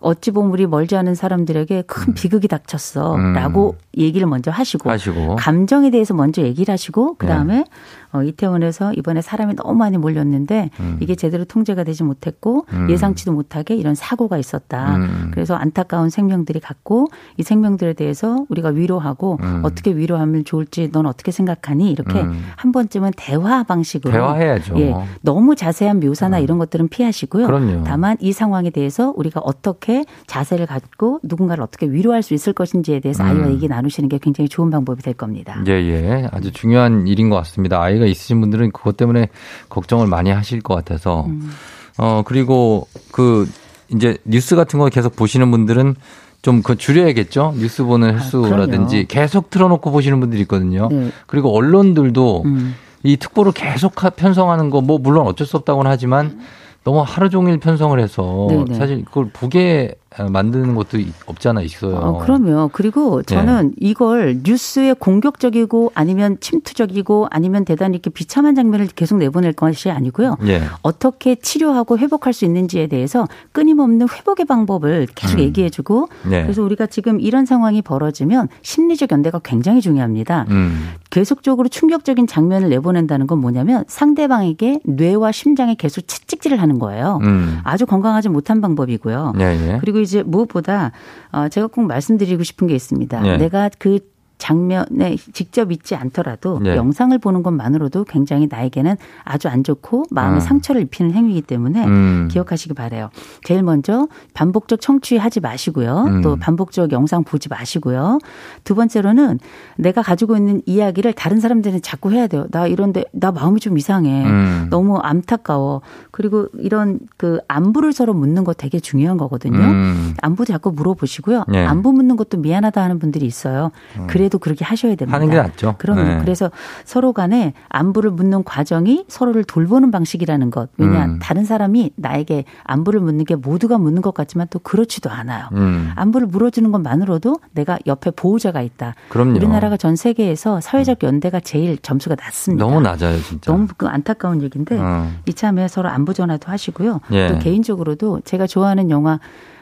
어찌 0.01 0.31
보면 0.31 0.51
우리 0.51 0.67
멀지 0.67 0.95
않은 0.95 1.15
사람들에게 1.15 1.83
큰 1.83 2.09
음. 2.09 2.13
비극이 2.13 2.47
닥쳤어 2.47 3.17
라고 3.17 3.75
음. 3.75 3.90
얘기를 3.97 4.27
먼저 4.27 4.51
하시고, 4.51 4.89
하시고, 4.89 5.35
감정에 5.35 5.91
대해서 5.91 6.13
먼저 6.13 6.41
얘기를 6.41 6.71
하시고 6.71 7.15
그 7.17 7.27
다음에 7.27 7.57
네. 7.57 7.65
어, 8.13 8.23
이태원에서 8.23 8.93
이번에 8.93 9.21
사람이 9.21 9.55
너무 9.55 9.75
많이 9.75 9.97
몰렸는데 9.97 10.69
음. 10.79 10.97
이게 10.99 11.15
제대로 11.15 11.45
통제가 11.45 11.83
되지 11.83 12.03
못했고 12.03 12.65
음. 12.73 12.89
예상치도 12.89 13.31
못하게 13.31 13.75
이런 13.75 13.95
사고가 13.95 14.37
있었다. 14.37 14.97
음. 14.97 15.31
그래서 15.33 15.55
안타까운 15.55 16.09
생명들이 16.09 16.59
갔고 16.59 17.07
이 17.37 17.43
생명들에 17.43 17.93
대해서 17.93 18.45
우리가 18.49 18.69
위로하고 18.69 19.37
음. 19.41 19.61
어떻게 19.63 19.95
위로하면 19.95 20.43
좋을지 20.43 20.91
넌 20.91 21.05
어떻게 21.05 21.31
생각하니 21.31 21.91
이렇게 21.91 22.21
음. 22.21 22.43
한 22.55 22.71
번쯤은 22.71 23.11
대화 23.15 23.63
방식으로 23.63 24.11
대화해야죠. 24.11 24.79
예, 24.79 24.93
너무 25.21 25.55
자세한 25.55 25.99
묘사나 26.01 26.39
음. 26.39 26.43
이런 26.43 26.57
것들은 26.57 26.89
피하시고요. 26.89 27.45
그럼요. 27.45 27.83
다만 27.85 28.17
이 28.19 28.33
상황에 28.33 28.69
대해서 28.71 29.13
우리가 29.15 29.39
어떻게 29.39 30.05
자세를 30.27 30.65
갖고 30.65 31.19
누군가를 31.23 31.63
어떻게 31.63 31.87
위로할 31.87 32.23
수 32.23 32.33
있을 32.33 32.53
것인지에 32.53 32.99
대해서 32.99 33.23
아이와 33.23 33.51
얘기 33.51 33.67
나 33.67 33.80
누시는 33.81 34.09
게 34.09 34.17
굉장히 34.21 34.47
좋은 34.49 34.69
방법이 34.69 35.01
될 35.01 35.13
겁니다. 35.13 35.63
예, 35.67 35.71
예. 35.71 36.29
아주 36.31 36.51
중요한 36.51 37.07
일인 37.07 37.29
것 37.29 37.35
같습니다. 37.37 37.81
아이가 37.81 38.05
있으신 38.05 38.39
분들은 38.41 38.71
그것 38.71 38.97
때문에 38.97 39.29
걱정을 39.69 40.07
많이 40.07 40.29
하실 40.31 40.61
것 40.61 40.75
같아서. 40.75 41.25
음. 41.25 41.51
어, 41.97 42.23
그리고 42.25 42.87
그 43.11 43.49
이제 43.93 44.17
뉴스 44.25 44.55
같은 44.55 44.79
거 44.79 44.87
계속 44.89 45.15
보시는 45.15 45.51
분들은 45.51 45.95
좀그 46.41 46.75
줄여야겠죠. 46.77 47.53
뉴스 47.57 47.83
보는 47.83 48.09
아, 48.09 48.13
횟수라든지 48.17 49.01
아, 49.01 49.05
계속 49.07 49.49
틀어놓고 49.49 49.91
보시는 49.91 50.19
분들이 50.19 50.41
있거든요. 50.41 50.87
네. 50.89 51.11
그리고 51.27 51.55
언론들도 51.55 52.43
음. 52.45 52.75
이 53.03 53.17
특보를 53.17 53.51
계속 53.51 53.93
편성하는 54.15 54.69
거 54.69 54.81
뭐 54.81 54.97
물론 54.97 55.27
어쩔 55.27 55.45
수 55.45 55.57
없다고는 55.57 55.89
하지만 55.89 56.39
너무 56.83 57.03
하루 57.05 57.29
종일 57.29 57.59
편성을 57.59 57.99
해서 57.99 58.47
네네. 58.49 58.73
사실 58.73 59.05
그걸 59.05 59.29
보게 59.31 59.93
만드는 60.19 60.75
것도 60.75 60.97
없잖아 61.25 61.61
있어요. 61.61 61.95
어, 61.95 62.17
그럼요. 62.19 62.69
그리고 62.73 63.23
저는 63.23 63.69
네. 63.69 63.75
이걸 63.79 64.41
뉴스에 64.43 64.93
공격적이고 64.93 65.93
아니면 65.95 66.37
침투적이고 66.41 67.27
아니면 67.31 67.63
대단히 67.63 67.95
이렇게 67.95 68.09
비참한 68.09 68.53
장면을 68.53 68.87
계속 68.87 69.17
내보낼 69.19 69.53
것이 69.53 69.89
아니고요. 69.89 70.35
네. 70.41 70.61
어떻게 70.81 71.35
치료하고 71.35 71.97
회복할 71.97 72.33
수 72.33 72.43
있는지에 72.43 72.87
대해서 72.87 73.25
끊임없는 73.53 74.07
회복의 74.09 74.45
방법을 74.45 75.07
계속 75.15 75.35
음. 75.35 75.43
얘기해주고 75.43 76.09
네. 76.29 76.43
그래서 76.43 76.61
우리가 76.61 76.87
지금 76.87 77.21
이런 77.21 77.45
상황이 77.45 77.81
벌어지면 77.81 78.49
심리적 78.63 79.13
연대가 79.13 79.39
굉장히 79.41 79.79
중요합니다. 79.79 80.45
음. 80.49 80.89
계속적으로 81.09 81.69
충격적인 81.69 82.27
장면을 82.27 82.69
내보낸다는 82.69 83.27
건 83.27 83.39
뭐냐면 83.39 83.85
상대방에게 83.87 84.79
뇌와 84.83 85.31
심장에 85.31 85.75
계속 85.75 86.01
채찍질을 86.07 86.61
하는 86.61 86.79
거예요. 86.79 87.19
음. 87.21 87.59
아주 87.63 87.85
건강하지 87.85 88.29
못한 88.29 88.59
방법이고요. 88.59 89.33
네, 89.37 89.57
네. 89.57 89.77
그리고 90.01 90.03
이제 90.03 90.23
무엇보다 90.23 90.91
어 91.31 91.47
제가 91.49 91.67
꼭 91.67 91.83
말씀드리고 91.83 92.43
싶은 92.43 92.67
게 92.67 92.75
있습니다. 92.75 93.21
네. 93.21 93.37
내가 93.37 93.69
그 93.77 93.99
장면에 94.41 95.17
직접 95.33 95.71
있지 95.71 95.93
않더라도 95.95 96.59
네. 96.59 96.75
영상을 96.75 97.15
보는 97.19 97.43
것만으로도 97.43 98.05
굉장히 98.05 98.47
나에게는 98.49 98.95
아주 99.23 99.47
안 99.47 99.63
좋고 99.63 100.05
마음에 100.09 100.37
음. 100.37 100.39
상처를 100.39 100.81
입히는 100.81 101.11
행위이기 101.11 101.43
때문에 101.43 101.85
음. 101.85 102.27
기억하시기 102.31 102.73
바래요. 102.73 103.11
제일 103.43 103.61
먼저 103.61 104.07
반복적 104.33 104.81
청취하지 104.81 105.41
마시고요. 105.41 106.05
음. 106.07 106.21
또 106.23 106.37
반복적 106.37 106.91
영상 106.91 107.23
보지 107.23 107.49
마시고요. 107.49 108.17
두 108.63 108.73
번째로는 108.73 109.37
내가 109.77 110.01
가지고 110.01 110.35
있는 110.35 110.63
이야기를 110.65 111.13
다른 111.13 111.39
사람들한테 111.39 111.81
자꾸 111.81 112.11
해야 112.11 112.25
돼요. 112.25 112.47
나 112.49 112.65
이런데 112.65 113.03
나 113.11 113.31
마음이 113.31 113.59
좀 113.59 113.77
이상해. 113.77 114.25
음. 114.25 114.67
너무 114.71 114.97
안타까워. 114.97 115.81
그리고 116.09 116.47
이런 116.57 116.97
그 117.15 117.37
안부를 117.47 117.93
서로 117.93 118.15
묻는 118.15 118.43
거 118.43 118.53
되게 118.53 118.79
중요한 118.79 119.17
거거든요. 119.17 119.59
음. 119.59 120.15
안부 120.19 120.45
자꾸 120.45 120.71
물어보시고요. 120.71 121.45
네. 121.49 121.63
안부 121.63 121.93
묻는 121.93 122.15
것도 122.15 122.39
미안하다 122.39 122.81
하는 122.81 122.97
분들이 122.97 123.27
있어요. 123.27 123.69
음. 123.99 124.07
그래 124.07 124.30
그래도 124.31 124.39
그렇게 124.39 124.63
하셔야 124.63 124.95
됩니다. 124.95 125.15
하는 125.15 125.29
게 125.29 125.35
낫죠. 125.35 125.75
그럼요. 125.77 126.03
네. 126.03 126.17
그래서 126.19 126.49
서로 126.85 127.11
간에 127.11 127.53
안부를 127.67 128.11
묻는 128.11 128.43
과정이 128.43 129.03
서로를 129.09 129.43
돌보는 129.43 129.91
방식이라는 129.91 130.49
것. 130.49 130.69
왜냐 130.77 131.05
음. 131.05 131.19
다른 131.21 131.43
사람이 131.43 131.91
나에게 131.97 132.45
안부를 132.63 133.01
묻는 133.01 133.25
게 133.25 133.35
모두가 133.35 133.77
묻는 133.77 134.01
것 134.01 134.13
같지만 134.13 134.47
또 134.49 134.59
그렇지도 134.59 135.09
않아요. 135.09 135.49
음. 135.51 135.91
안부를 135.95 136.27
물어주는 136.27 136.71
것만으로도 136.71 137.39
내가 137.51 137.77
옆에 137.85 138.11
보호자가 138.11 138.61
있다. 138.61 138.95
그럼요. 139.09 139.35
우리나라가 139.35 139.75
전 139.75 139.97
세계에서 139.97 140.61
사회적 140.61 141.03
연대가 141.03 141.41
제일 141.41 141.77
점수가 141.77 142.15
낮습니다. 142.15 142.65
너무 142.65 142.79
낮아요, 142.79 143.19
진짜. 143.21 143.51
너무 143.51 143.67
그 143.75 143.87
안타까운 143.87 144.41
얘기인데 144.41 144.77
어. 144.79 145.11
이참에 145.25 145.67
서로 145.67 145.89
안부 145.89 146.13
전화도 146.13 146.49
하시고요. 146.49 147.01
예. 147.11 147.27
또 147.27 147.39
개인적으로도 147.39 148.21
제가 148.23 148.47
좋아하는 148.47 148.89
영화 148.89 149.19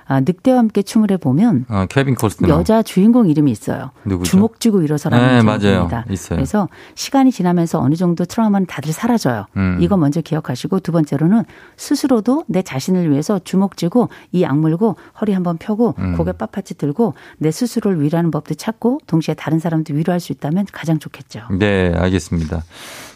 아, 0.09 0.21
늑대와 0.21 0.57
함께 0.57 0.81
춤을 0.81 1.11
해보면 1.11 1.65
아, 1.69 1.85
케빈 1.85 2.15
코스너 2.15 2.49
여자 2.49 2.81
주인공 2.81 3.29
이름이 3.29 3.51
있어요. 3.51 3.91
누구죠? 4.05 4.31
주먹 4.31 4.59
쥐고 4.59 4.81
일어서라는 4.81 5.45
네, 5.45 5.59
제목입니다. 5.59 6.05
있어요. 6.09 6.37
그래서 6.37 6.67
시간이 6.95 7.31
지나면서 7.31 7.79
어느 7.79 7.93
정도 7.93 8.25
트라우마는 8.25 8.65
다들 8.65 8.91
사라져요. 8.91 9.45
음. 9.55 9.77
이거 9.79 9.97
먼저 9.97 10.19
기억하시고 10.21 10.79
두 10.79 10.91
번째로는 10.91 11.43
스스로도 11.77 12.45
내 12.47 12.63
자신을 12.63 13.11
위해서 13.11 13.39
주먹 13.43 13.77
쥐고 13.77 14.09
이 14.31 14.43
악물고 14.43 14.95
허리 15.21 15.33
한번 15.33 15.57
펴고 15.57 15.93
음. 15.99 16.17
고개 16.17 16.31
빳빳이 16.31 16.79
들고 16.79 17.13
내 17.37 17.51
스스로를 17.51 18.01
위로하는 18.01 18.31
법도 18.31 18.55
찾고 18.55 19.01
동시에 19.05 19.35
다른 19.35 19.59
사람도 19.59 19.93
위로할 19.93 20.19
수 20.19 20.31
있다면 20.31 20.65
가장 20.71 20.97
좋겠죠. 20.97 21.41
네, 21.59 21.93
알겠습니다. 21.95 22.63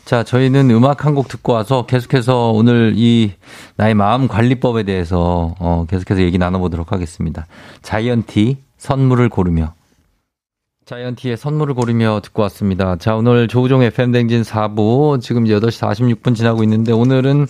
자, 0.06 0.24
저희는 0.24 0.70
음악 0.72 1.06
한 1.06 1.14
곡 1.16 1.28
듣고 1.28 1.54
와서 1.54 1.86
계속해서 1.86 2.51
오늘 2.51 2.93
이 2.95 3.34
나의 3.78 3.93
마음 3.93 4.28
관리법에 4.28 4.84
대해서 4.84 5.56
어, 5.60 5.86
계속해서 5.89 6.22
얘기 6.22 6.38
나눠보도록 6.38 6.91
하겠습니다. 6.91 7.45
자이언티 7.84 8.58
선물을 8.78 9.30
고르며 9.30 9.74
자이언티의 10.86 11.38
선물을 11.38 11.76
고르며 11.76 12.20
듣고 12.24 12.42
왔습니다. 12.44 12.98
자, 12.98 13.16
오늘 13.16 13.48
조우종 13.48 13.82
FM댕진 13.84 14.42
4부, 14.42 15.22
지금 15.22 15.46
8시 15.46 16.20
46분 16.22 16.36
지나고 16.36 16.62
있는데, 16.64 16.92
오늘은, 16.92 17.48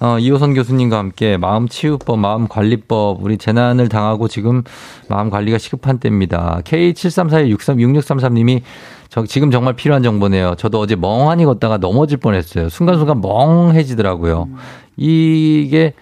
어, 0.00 0.18
이호선 0.18 0.52
교수님과 0.52 0.98
함께 0.98 1.38
마음 1.38 1.66
치유법, 1.66 2.18
마음 2.18 2.46
관리법, 2.46 3.24
우리 3.24 3.38
재난을 3.38 3.88
당하고 3.88 4.28
지금 4.28 4.64
마음 5.08 5.30
관리가 5.30 5.56
시급한 5.56 5.98
때입니다. 5.98 6.60
K7342-6633님이 6.64 8.60
저 9.08 9.24
지금 9.24 9.50
정말 9.50 9.74
필요한 9.74 10.02
정보네요. 10.02 10.56
저도 10.56 10.80
어제 10.80 10.94
멍하니 10.94 11.46
걷다가 11.46 11.78
넘어질 11.78 12.18
뻔했어요. 12.18 12.68
순간순간 12.68 13.22
멍해지더라고요. 13.22 14.48
음. 14.50 14.56
이게 14.96 15.94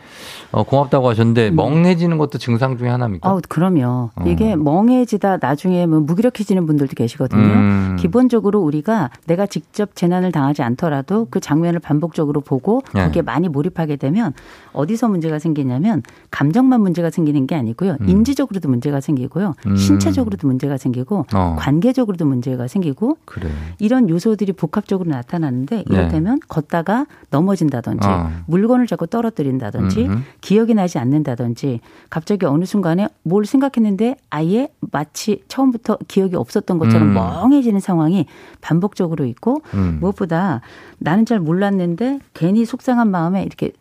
어, 0.52 0.62
고맙다고 0.62 1.08
하셨는데 1.08 1.48
음. 1.48 1.56
멍해지는 1.56 2.18
것도 2.18 2.38
증상 2.38 2.76
중에 2.76 2.88
하나입니까? 2.88 3.30
어, 3.30 3.40
그럼요. 3.48 4.10
어. 4.14 4.24
이게 4.26 4.54
멍해지다 4.54 5.38
나중에 5.38 5.86
뭐 5.86 6.00
무기력해지는 6.00 6.66
분들도 6.66 6.92
계시거든요. 6.94 7.40
음. 7.42 7.96
기본적으로 7.98 8.60
우리가 8.60 9.10
내가 9.26 9.46
직접 9.46 9.96
재난을 9.96 10.30
당하지 10.30 10.62
않더라도 10.62 11.26
그 11.30 11.40
장면을 11.40 11.80
반복적으로 11.80 12.40
보고 12.40 12.82
네. 12.94 13.04
거기에 13.04 13.22
많이 13.22 13.48
몰입하게 13.48 13.96
되면 13.96 14.32
어디서 14.72 15.08
문제가 15.08 15.38
생기냐면 15.38 16.02
감정만 16.30 16.80
문제가 16.80 17.10
생기는 17.10 17.46
게 17.46 17.54
아니고요. 17.54 17.96
음. 18.00 18.08
인지적으로도 18.08 18.68
문제가 18.68 19.00
생기고요. 19.00 19.54
음. 19.66 19.76
신체적으로도 19.76 20.46
문제가 20.46 20.76
생기고 20.76 21.26
어. 21.34 21.56
관계적으로도 21.58 22.26
문제가 22.26 22.68
생기고 22.68 23.16
그래. 23.24 23.48
이런 23.78 24.08
요소들이 24.08 24.52
복합적으로 24.52 25.10
나타나는데 25.10 25.84
이를테면 25.88 26.34
네. 26.36 26.46
걷다가 26.48 27.06
넘어진다든지 27.30 28.06
어. 28.06 28.30
물건을 28.46 28.86
자꾸 28.86 29.06
떨어뜨린다든지 29.06 30.04
음흠. 30.04 30.22
기억이 30.42 30.74
나지 30.74 30.98
않는다든지 30.98 31.80
갑자기 32.10 32.44
어느 32.44 32.66
순간에 32.66 33.08
뭘 33.22 33.46
생각했는데 33.46 34.16
아예 34.28 34.68
마치 34.90 35.42
처음부터 35.48 35.96
기억이 36.08 36.36
없었던 36.36 36.78
것처럼 36.78 37.08
음. 37.08 37.14
멍해지는 37.14 37.80
상황이 37.80 38.26
반복적으로 38.60 39.24
있고 39.24 39.62
음. 39.72 39.98
무엇보다 40.00 40.60
나는 40.98 41.24
잘 41.24 41.40
몰랐는데 41.40 42.18
괜히 42.34 42.66
속상한 42.66 43.10
마음에 43.10 43.44
이렇게 43.44 43.72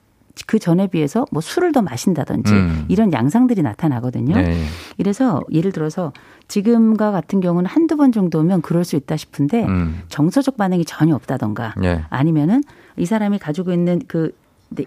그 0.47 0.59
전에 0.59 0.87
비해서 0.87 1.25
뭐 1.31 1.41
술을 1.41 1.71
더 1.71 1.81
마신다든지 1.81 2.53
음. 2.53 2.85
이런 2.87 3.11
양상들이 3.11 3.63
나타나거든요. 3.63 4.35
네. 4.35 4.63
이래서 4.97 5.41
예를 5.51 5.71
들어서 5.71 6.13
지금과 6.47 7.11
같은 7.11 7.41
경우는 7.41 7.69
한두 7.69 7.97
번 7.97 8.11
정도면 8.11 8.61
그럴 8.61 8.85
수 8.85 8.95
있다 8.95 9.17
싶은데 9.17 9.65
음. 9.65 10.01
정서적 10.09 10.57
반응이 10.57 10.85
전혀 10.85 11.15
없다던가 11.15 11.73
네. 11.77 12.03
아니면은 12.09 12.63
이 12.97 13.05
사람이 13.05 13.39
가지고 13.39 13.73
있는 13.73 14.01
그 14.07 14.31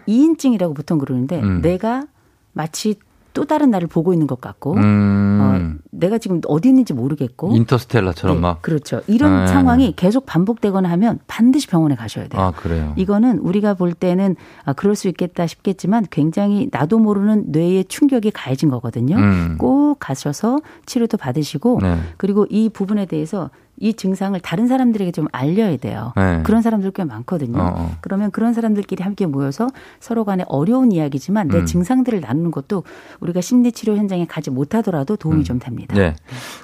이인증이라고 0.07 0.75
보통 0.75 0.99
그러는데 0.99 1.41
음. 1.41 1.61
내가 1.63 2.05
마치 2.53 2.97
또 3.35 3.45
다른 3.45 3.71
나를 3.71 3.89
보고 3.89 4.13
있는 4.13 4.29
것 4.29 4.41
같고 4.41 4.75
음. 4.75 5.41
어, 5.43 5.85
내가 5.91 6.19
지금 6.19 6.41
어디 6.47 6.69
있는지 6.69 6.95
모르겠고 6.95 7.55
인터스텔라처럼 7.55 8.37
네, 8.37 8.41
막 8.41 8.63
그렇죠 8.63 9.01
이런 9.09 9.41
네. 9.41 9.47
상황이 9.49 9.93
계속 9.97 10.25
반복되거나 10.25 10.89
하면 10.91 11.19
반드시 11.27 11.67
병원에 11.67 11.97
가셔야 11.97 12.29
돼요. 12.29 12.41
아 12.41 12.51
그래요. 12.53 12.95
이거는 12.97 13.39
우리가 13.39 13.75
볼 13.75 13.93
때는 13.93 14.37
아, 14.65 14.73
그럴 14.73 14.95
수 14.95 15.09
있겠다 15.09 15.49
싶겠지만 15.49 16.07
굉장히 16.11 16.69
나도 16.71 17.01
모르는 17.01 17.47
뇌의 17.49 17.87
충격이 17.87 18.31
가해진 18.31 18.71
거거든요. 18.71 19.17
음. 19.17 19.57
꼭 19.59 19.97
가셔서 19.99 20.61
치료도 20.87 21.17
받으시고 21.17 21.81
네. 21.83 21.99
그리고 22.17 22.47
이 22.49 22.69
부분에 22.69 23.07
대해서 23.07 23.51
이 23.79 23.95
증상을 23.95 24.39
다른 24.41 24.69
사람들에게 24.69 25.13
좀 25.13 25.27
알려야 25.33 25.77
돼요. 25.77 26.13
네. 26.17 26.43
그런 26.45 26.63
사람들 26.63 26.93
꽤 26.93 27.05
많거든요. 27.05 27.59
어, 27.59 27.75
어. 27.77 27.97
그러면 28.01 28.31
그런 28.31 28.53
사람들끼리 28.53 29.03
함께 29.03 29.27
모여서 29.27 29.67
서로 30.01 30.25
간에 30.25 30.45
어려운 30.49 30.93
이야기지만 30.93 31.49
내 31.49 31.59
음. 31.59 31.67
증상들을 31.67 32.21
나누는 32.21 32.51
것도 32.51 32.85
우리가 33.21 33.41
심리치료 33.41 33.97
현장에 33.97 34.27
가지 34.27 34.51
못하더라도 34.51 35.17
도움이 35.17 35.41
음. 35.41 35.45
좀 35.45 35.59
됩니다. 35.59 35.95
네. 35.97 36.15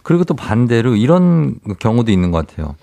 그리고 0.02 0.24
또 0.24 0.34
반대로 0.34 0.94
이런 0.96 1.56
경우도 1.78 2.12
있는 2.12 2.30
것 2.30 2.46
같아요. 2.46 2.76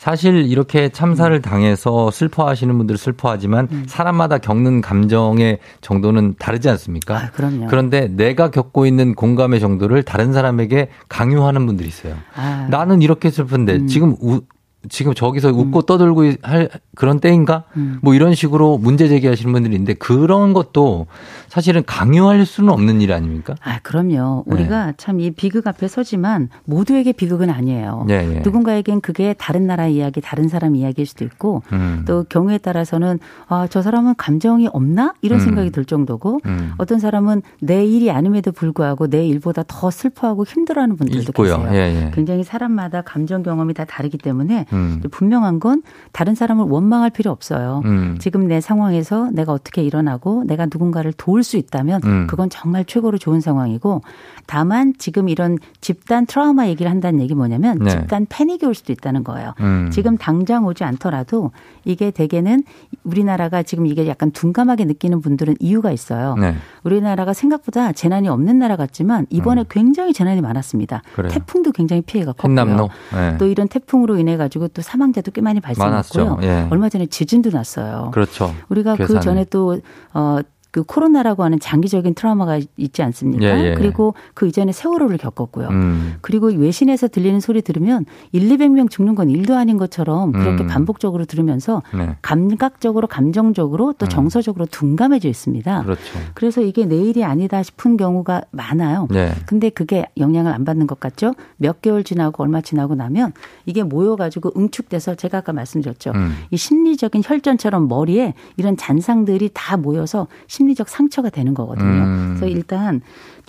사실 0.00 0.46
이렇게 0.46 0.88
참사를 0.88 1.30
음. 1.36 1.42
당해서 1.42 2.10
슬퍼하시는 2.10 2.74
분들은 2.78 2.96
슬퍼하지만 2.96 3.68
음. 3.70 3.84
사람마다 3.86 4.38
겪는 4.38 4.80
감정의 4.80 5.58
정도는 5.82 6.36
다르지 6.38 6.70
않습니까? 6.70 7.18
아, 7.18 7.30
그럼요. 7.32 7.66
그런데 7.66 8.08
내가 8.08 8.50
겪고 8.50 8.86
있는 8.86 9.14
공감의 9.14 9.60
정도를 9.60 10.02
다른 10.02 10.32
사람에게 10.32 10.88
강요하는 11.10 11.66
분들이 11.66 11.86
있어요. 11.86 12.14
아. 12.34 12.66
나는 12.70 13.02
이렇게 13.02 13.30
슬픈데 13.30 13.74
음. 13.74 13.86
지금 13.88 14.16
우, 14.22 14.40
지금 14.88 15.12
저기서 15.12 15.50
웃고 15.50 15.80
음. 15.80 15.86
떠들고 15.86 16.32
할 16.42 16.70
그런 16.94 17.20
때인가? 17.20 17.64
음. 17.76 17.98
뭐 18.02 18.14
이런 18.14 18.34
식으로 18.34 18.78
문제 18.78 19.08
제기하시는 19.08 19.52
분들이 19.52 19.74
있는데 19.74 19.94
그런 19.94 20.54
것도 20.54 21.06
사실은 21.48 21.82
강요할 21.84 22.46
수는 22.46 22.72
없는 22.72 23.02
일 23.02 23.12
아닙니까? 23.12 23.54
아, 23.62 23.78
그럼요. 23.80 24.44
우리가 24.46 24.86
네. 24.86 24.92
참이 24.96 25.32
비극 25.32 25.66
앞에 25.66 25.86
서지만 25.86 26.48
모두에게 26.64 27.12
비극은 27.12 27.50
아니에요. 27.50 28.04
네, 28.08 28.26
네. 28.26 28.40
누군가에겐 28.42 29.02
그게 29.02 29.34
다른 29.34 29.66
나라 29.66 29.86
이야기, 29.86 30.20
다른 30.20 30.48
사람 30.48 30.74
이야기일 30.76 31.06
수도 31.06 31.24
있고 31.24 31.62
음. 31.72 32.04
또 32.06 32.24
경우에 32.28 32.56
따라서는 32.56 33.18
아, 33.48 33.66
저 33.68 33.82
사람은 33.82 34.14
감정이 34.16 34.68
없나? 34.72 35.12
이런 35.20 35.40
음. 35.40 35.44
생각이 35.44 35.70
들 35.70 35.84
정도고 35.84 36.40
음. 36.46 36.72
어떤 36.78 36.98
사람은 36.98 37.42
내 37.60 37.84
일이 37.84 38.10
아님에도 38.10 38.52
불구하고 38.52 39.08
내 39.08 39.26
일보다 39.26 39.62
더 39.66 39.90
슬퍼하고 39.90 40.44
힘들어하는 40.44 40.96
분들도 40.96 41.30
있고요. 41.30 41.58
계세요. 41.58 41.74
예, 41.74 42.06
예. 42.06 42.10
굉장히 42.14 42.44
사람마다 42.44 43.02
감정 43.02 43.42
경험이 43.42 43.74
다 43.74 43.84
다르기 43.84 44.16
때문에 44.16 44.66
음. 44.72 45.02
분명한 45.10 45.58
건 45.58 45.82
다른 46.12 46.34
사람을 46.34 46.66
원망할 46.66 47.10
필요 47.10 47.30
없어요. 47.30 47.82
음. 47.86 48.16
지금 48.20 48.46
내 48.46 48.60
상황에서 48.60 49.30
내가 49.32 49.52
어떻게 49.52 49.82
일어나고 49.82 50.44
내가 50.44 50.66
누군가를 50.66 51.12
도울 51.12 51.40
볼수 51.40 51.56
있다면 51.56 52.02
음. 52.04 52.26
그건 52.28 52.50
정말 52.50 52.84
최고로 52.84 53.16
좋은 53.16 53.40
상황이고 53.40 54.02
다만 54.46 54.92
지금 54.98 55.30
이런 55.30 55.56
집단 55.80 56.26
트라우마 56.26 56.68
얘기를 56.68 56.90
한다는 56.90 57.20
얘기 57.20 57.34
뭐냐면 57.34 57.78
네. 57.78 57.90
집단 57.90 58.26
패닉이 58.28 58.66
올 58.66 58.74
수도 58.74 58.92
있다는 58.92 59.24
거예요. 59.24 59.54
음. 59.60 59.88
지금 59.90 60.18
당장 60.18 60.66
오지 60.66 60.84
않더라도 60.84 61.52
이게 61.84 62.10
대개는 62.10 62.64
우리나라가 63.04 63.62
지금 63.62 63.86
이게 63.86 64.06
약간 64.06 64.30
둔감하게 64.32 64.84
느끼는 64.84 65.22
분들은 65.22 65.56
이유가 65.60 65.92
있어요. 65.92 66.34
네. 66.34 66.54
우리나라가 66.84 67.32
생각보다 67.32 67.92
재난이 67.92 68.28
없는 68.28 68.58
나라 68.58 68.76
같지만 68.76 69.26
이번에 69.30 69.62
음. 69.62 69.64
굉장히 69.70 70.12
재난이 70.12 70.42
많았습니다. 70.42 71.02
그래요. 71.14 71.30
태풍도 71.32 71.72
굉장히 71.72 72.02
피해가 72.02 72.32
컸고요. 72.32 72.88
네. 73.14 73.38
또 73.38 73.46
이런 73.46 73.66
태풍으로 73.66 74.18
인해 74.18 74.36
가지고 74.36 74.59
또 74.68 74.82
사망자도 74.82 75.30
꽤 75.32 75.40
많이 75.40 75.60
발생했고요. 75.60 76.38
예. 76.42 76.68
얼마 76.70 76.88
전에 76.88 77.06
지진도 77.06 77.50
났어요. 77.50 78.10
그렇죠. 78.12 78.54
우리가 78.68 78.92
그 78.92 78.98
괴산에. 78.98 79.18
그 79.18 79.24
전에 79.24 79.44
또 79.44 79.80
어, 80.14 80.38
그 80.70 80.84
코로나라고 80.84 81.42
하는 81.42 81.58
장기적인 81.58 82.14
트라우마가 82.14 82.60
있지 82.76 83.02
않습니까? 83.02 83.44
예, 83.44 83.70
예. 83.70 83.74
그리고 83.74 84.14
그 84.34 84.46
이전에 84.46 84.72
세월호를 84.72 85.18
겪었고요. 85.18 85.68
음. 85.68 86.14
그리고 86.20 86.46
외신에서 86.46 87.08
들리는 87.08 87.40
소리 87.40 87.60
들으면 87.62 88.04
1, 88.32 88.48
200명 88.48 88.88
죽는 88.88 89.14
건 89.16 89.30
일도 89.30 89.56
아닌 89.56 89.78
것처럼 89.78 90.32
그렇게 90.32 90.62
음. 90.62 90.68
반복적으로 90.68 91.24
들으면서 91.24 91.82
네. 91.92 92.16
감각적으로 92.22 93.08
감정적으로 93.08 93.94
또 93.94 94.06
음. 94.06 94.08
정서적으로 94.08 94.66
둔감해져 94.66 95.28
있습니다. 95.28 95.82
그렇죠. 95.82 96.00
그래서 96.34 96.60
이게 96.60 96.86
내일이 96.86 97.24
아니다 97.24 97.62
싶은 97.62 97.96
경우가 97.96 98.42
많아요. 98.52 99.08
네. 99.10 99.32
근데 99.46 99.70
그게 99.70 100.06
영향을 100.18 100.52
안 100.52 100.64
받는 100.64 100.86
것 100.86 101.00
같죠? 101.00 101.34
몇 101.56 101.82
개월 101.82 102.04
지나고 102.04 102.42
얼마 102.42 102.60
지나고 102.60 102.94
나면 102.94 103.32
이게 103.66 103.82
모여가지고 103.82 104.52
응축돼서 104.56 105.16
제가 105.16 105.38
아까 105.38 105.52
말씀드렸죠. 105.52 106.12
음. 106.14 106.34
이 106.50 106.56
심리적인 106.56 107.22
혈전처럼 107.24 107.88
머리에 107.88 108.34
이런 108.56 108.76
잔상들이 108.76 109.50
다 109.52 109.76
모여서 109.76 110.28
심리적 110.60 110.90
상처가 110.90 111.30
되는 111.30 111.54
거거든요. 111.54 111.86
음. 111.86 112.36
그래서 112.36 112.46
일단 112.46 113.00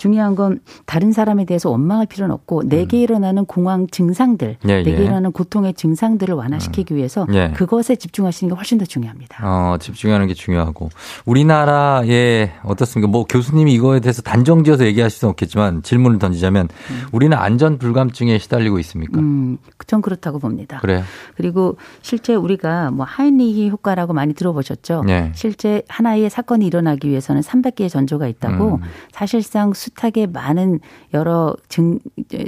중요한 0.02 0.34
건 0.34 0.58
다른 0.84 1.12
사람에 1.12 1.44
대해서 1.44 1.70
원망할 1.70 2.06
필요는 2.06 2.34
없고 2.34 2.64
내게 2.64 2.96
음. 2.96 3.02
일어나는 3.02 3.44
공황 3.44 3.86
증상들, 3.86 4.56
예, 4.66 4.82
내게 4.82 4.98
예. 4.98 5.02
일어나는 5.04 5.30
고통의 5.30 5.74
증상들을 5.74 6.34
완화시키기 6.34 6.92
음. 6.92 6.96
위해서 6.96 7.24
예. 7.32 7.52
그것에 7.54 7.94
집중하시는 7.94 8.52
게 8.52 8.56
훨씬 8.56 8.78
더 8.78 8.84
중요합니다. 8.84 9.38
어, 9.46 9.76
집중하는 9.78 10.26
게 10.26 10.34
중요하고 10.34 10.88
우리나라에 11.24 12.50
어떻습니까? 12.64 13.08
뭐 13.08 13.24
교수님이 13.26 13.74
이거에 13.74 14.00
대해서 14.00 14.22
단정지어서 14.22 14.86
얘기하실 14.86 15.20
수는 15.20 15.30
없겠지만 15.30 15.84
질문을 15.84 16.18
던지자면 16.18 16.66
음. 16.90 17.02
우리는 17.12 17.36
안전 17.36 17.78
불감증에 17.78 18.38
시달리고 18.38 18.80
있습니까? 18.80 19.20
음, 19.20 19.58
전 19.86 20.02
그렇다고 20.02 20.40
봅니다. 20.40 20.80
그래요. 20.80 21.04
그리고 21.36 21.76
실제 22.00 22.34
우리가 22.34 22.90
뭐 22.90 23.06
하이니히 23.08 23.70
효과라고 23.70 24.14
많이 24.14 24.34
들어보셨죠? 24.34 25.04
네. 25.06 25.30
실제 25.36 25.82
하나의 25.88 26.28
사건이 26.28 26.66
일어나기 26.66 27.08
위해서는 27.08 27.42
300개의 27.42 27.88
전조가 27.88 28.26
있다고 28.26 28.74
음. 28.74 28.80
사실상 29.12 29.72
숱하게 29.94 30.26
많은 30.26 30.80
여러 31.14 31.54
증 31.68 31.98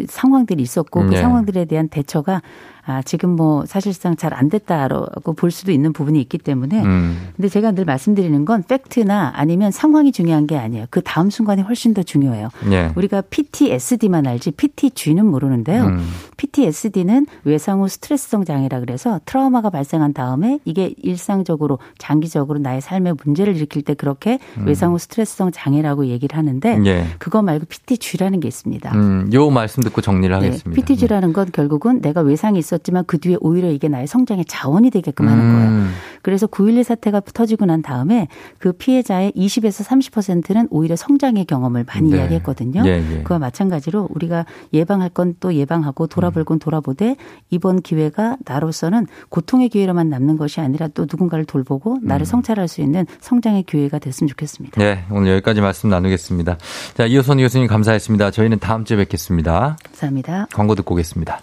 상황들이 0.09 0.63
있었고 0.63 1.01
그 1.07 1.11
네. 1.11 1.21
상황들에 1.21 1.65
대한 1.67 1.89
대처가 1.89 2.43
아, 2.87 3.01
지금 3.03 3.31
뭐 3.31 3.65
사실상 3.67 4.17
잘 4.17 4.35
안 4.35 4.49
됐다라고 4.49 5.33
볼 5.35 5.51
수도 5.51 5.73
있는 5.73 5.93
부분이 5.93 6.21
있기 6.23 6.39
때문에 6.39 6.83
음. 6.83 7.29
근데 7.37 7.49
제가 7.49 7.73
늘 7.73 7.85
말씀드리는 7.85 8.45
건 8.45 8.63
팩트나 8.67 9.33
아니면 9.35 9.71
상황이 9.71 10.13
중요한 10.13 10.47
게 10.47 10.57
아니에요. 10.59 10.87
그 10.91 11.01
다음 11.03 11.31
순간이 11.31 11.63
훨씬 11.63 11.95
더 11.95 12.03
중요해요. 12.03 12.49
네. 12.69 12.91
우리가 12.97 13.23
PTSD만 13.31 14.27
알지 14.27 14.53
PTG는 14.53 15.27
모르는데요. 15.27 15.85
음. 15.85 16.07
PTSD는 16.37 17.27
외상 17.45 17.81
후 17.81 17.89
스트레스성 17.89 18.45
장애라 18.45 18.81
그래서 18.81 19.21
트라우마가 19.25 19.71
발생한 19.71 20.13
다음에 20.13 20.59
이게 20.65 20.95
일상적으로 21.03 21.79
장기적으로 21.99 22.59
나의 22.59 22.81
삶에 22.81 23.13
문제를 23.25 23.57
일으킬 23.57 23.83
때 23.83 23.95
그렇게 23.95 24.39
음. 24.59 24.67
외상 24.67 24.93
후 24.93 24.99
스트레스성 24.99 25.53
장애라고 25.53 26.07
얘기를 26.07 26.37
하는데 26.37 26.79
네. 26.79 27.07
그거 27.19 27.43
말고 27.43 27.67
PTG라는 27.67 28.41
게 28.41 28.49
있습니다. 28.49 28.93
음, 28.95 29.31
요 29.33 29.51
말씀 29.51 29.83
듣고 29.83 30.01
정리를 30.01 30.37
네. 30.39 30.47
하겠습니다. 30.47 30.71
PTG라는 30.75 31.33
건 31.33 31.51
결국은 31.53 32.01
내가 32.01 32.21
외상이 32.21 32.59
있어 32.59 32.74
있었지만 32.75 33.05
그 33.07 33.19
뒤에 33.19 33.37
오히려 33.41 33.71
이게 33.71 33.89
나의 33.89 34.07
성장의 34.07 34.47
자원이 34.47 34.91
되게끔 34.91 35.29
하는 35.29 35.53
거예요. 35.53 35.69
음. 35.69 35.91
그래서 36.23 36.47
9.11 36.47 36.85
사태가 36.85 37.21
터지고 37.21 37.67
난 37.67 37.83
다음에 37.83 38.29
그 38.59 38.73
피해자의 38.73 39.33
20에서 39.33 39.85
30%는 39.85 40.69
오히려 40.71 40.97
성장의 40.97 41.45
경험을 41.45 41.85
많이 41.85 42.11
네. 42.11 42.17
이야기했거든요. 42.17 42.83
예, 42.87 43.05
예. 43.19 43.23
그와 43.23 43.39
마찬가지로 43.39 44.09
우리가 44.11 44.47
예방할 44.73 45.11
건 45.11 45.35
또 45.41 45.55
예방하고 45.55 46.07
돌아볼 46.07 46.45
건 46.45 46.59
돌아보되 46.59 47.17
이번 47.51 47.83
기회가 47.83 48.37
나로서는 48.45 49.07
고통의 49.29 49.69
기회로만 49.69 50.09
남는 50.09 50.37
것이 50.37 50.61
아니라 50.61 50.89
또 50.89 51.03
누군가를 51.03 51.45
돌보고 51.45 51.99
나를 52.03 52.23
음. 52.23 52.25
성찰할 52.25 52.69
수 52.69 52.81
있는 52.81 53.07
성장의 53.21 53.65
기회가 53.65 53.99
됐으면 53.99 54.29
좋겠습니다. 54.29 54.81
네, 54.81 55.05
오늘 55.11 55.33
여기까지 55.33 55.61
말씀 55.61 55.89
나누겠습니다. 55.91 56.57
자, 56.97 57.07
이호선 57.07 57.39
교수님 57.39 57.67
감사했습니다. 57.67 58.31
저희는 58.31 58.59
다음 58.59 58.85
주에 58.85 58.97
뵙겠습니다. 58.97 59.77
감사합니다. 59.85 60.47
광고 60.53 60.75
듣고 60.75 60.95
오겠습니다. 60.95 61.41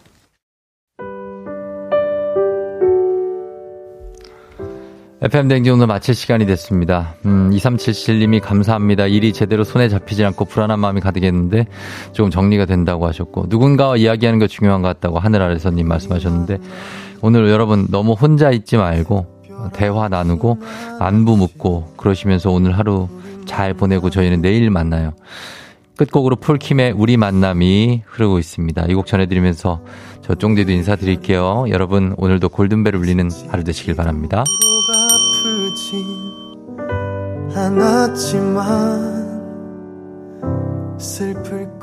FM 5.23 5.47
댕지 5.49 5.69
오늘 5.69 5.85
마칠 5.85 6.15
시간이 6.15 6.47
됐습니다. 6.47 7.13
음, 7.25 7.51
2377님이 7.51 8.41
감사합니다. 8.41 9.05
일이 9.05 9.33
제대로 9.33 9.63
손에 9.63 9.87
잡히지 9.87 10.25
않고 10.25 10.45
불안한 10.45 10.79
마음이 10.79 10.99
가득했는데 10.99 11.67
조금 12.11 12.31
정리가 12.31 12.65
된다고 12.65 13.05
하셨고 13.05 13.45
누군가와 13.47 13.97
이야기하는 13.97 14.39
게 14.39 14.47
중요한 14.47 14.81
것 14.81 14.87
같다고 14.87 15.19
하늘 15.19 15.43
아래서님 15.43 15.87
말씀하셨는데 15.87 16.57
오늘 17.21 17.49
여러분 17.49 17.85
너무 17.91 18.13
혼자 18.13 18.49
있지 18.49 18.77
말고 18.77 19.27
대화 19.73 20.09
나누고 20.09 20.57
안부 20.99 21.37
묻고 21.37 21.93
그러시면서 21.97 22.49
오늘 22.49 22.75
하루 22.75 23.07
잘 23.45 23.75
보내고 23.75 24.09
저희는 24.09 24.41
내일 24.41 24.71
만나요. 24.71 25.13
끝곡으로 25.97 26.37
폴킴의 26.37 26.93
우리 26.93 27.15
만남이 27.17 28.01
흐르고 28.07 28.39
있습니다. 28.39 28.85
이 28.89 28.95
곡 28.95 29.05
전해드리면서 29.05 29.81
저 30.31 30.35
쫑디도 30.35 30.71
인사드릴게요. 30.71 31.65
여러분 31.67 32.15
오늘도 32.15 32.47
골든벨 32.47 32.95
울리는 32.95 33.29
하루 33.49 33.65
되시길 33.65 33.97
바랍니다. 33.97 34.45
슬플. 40.97 41.80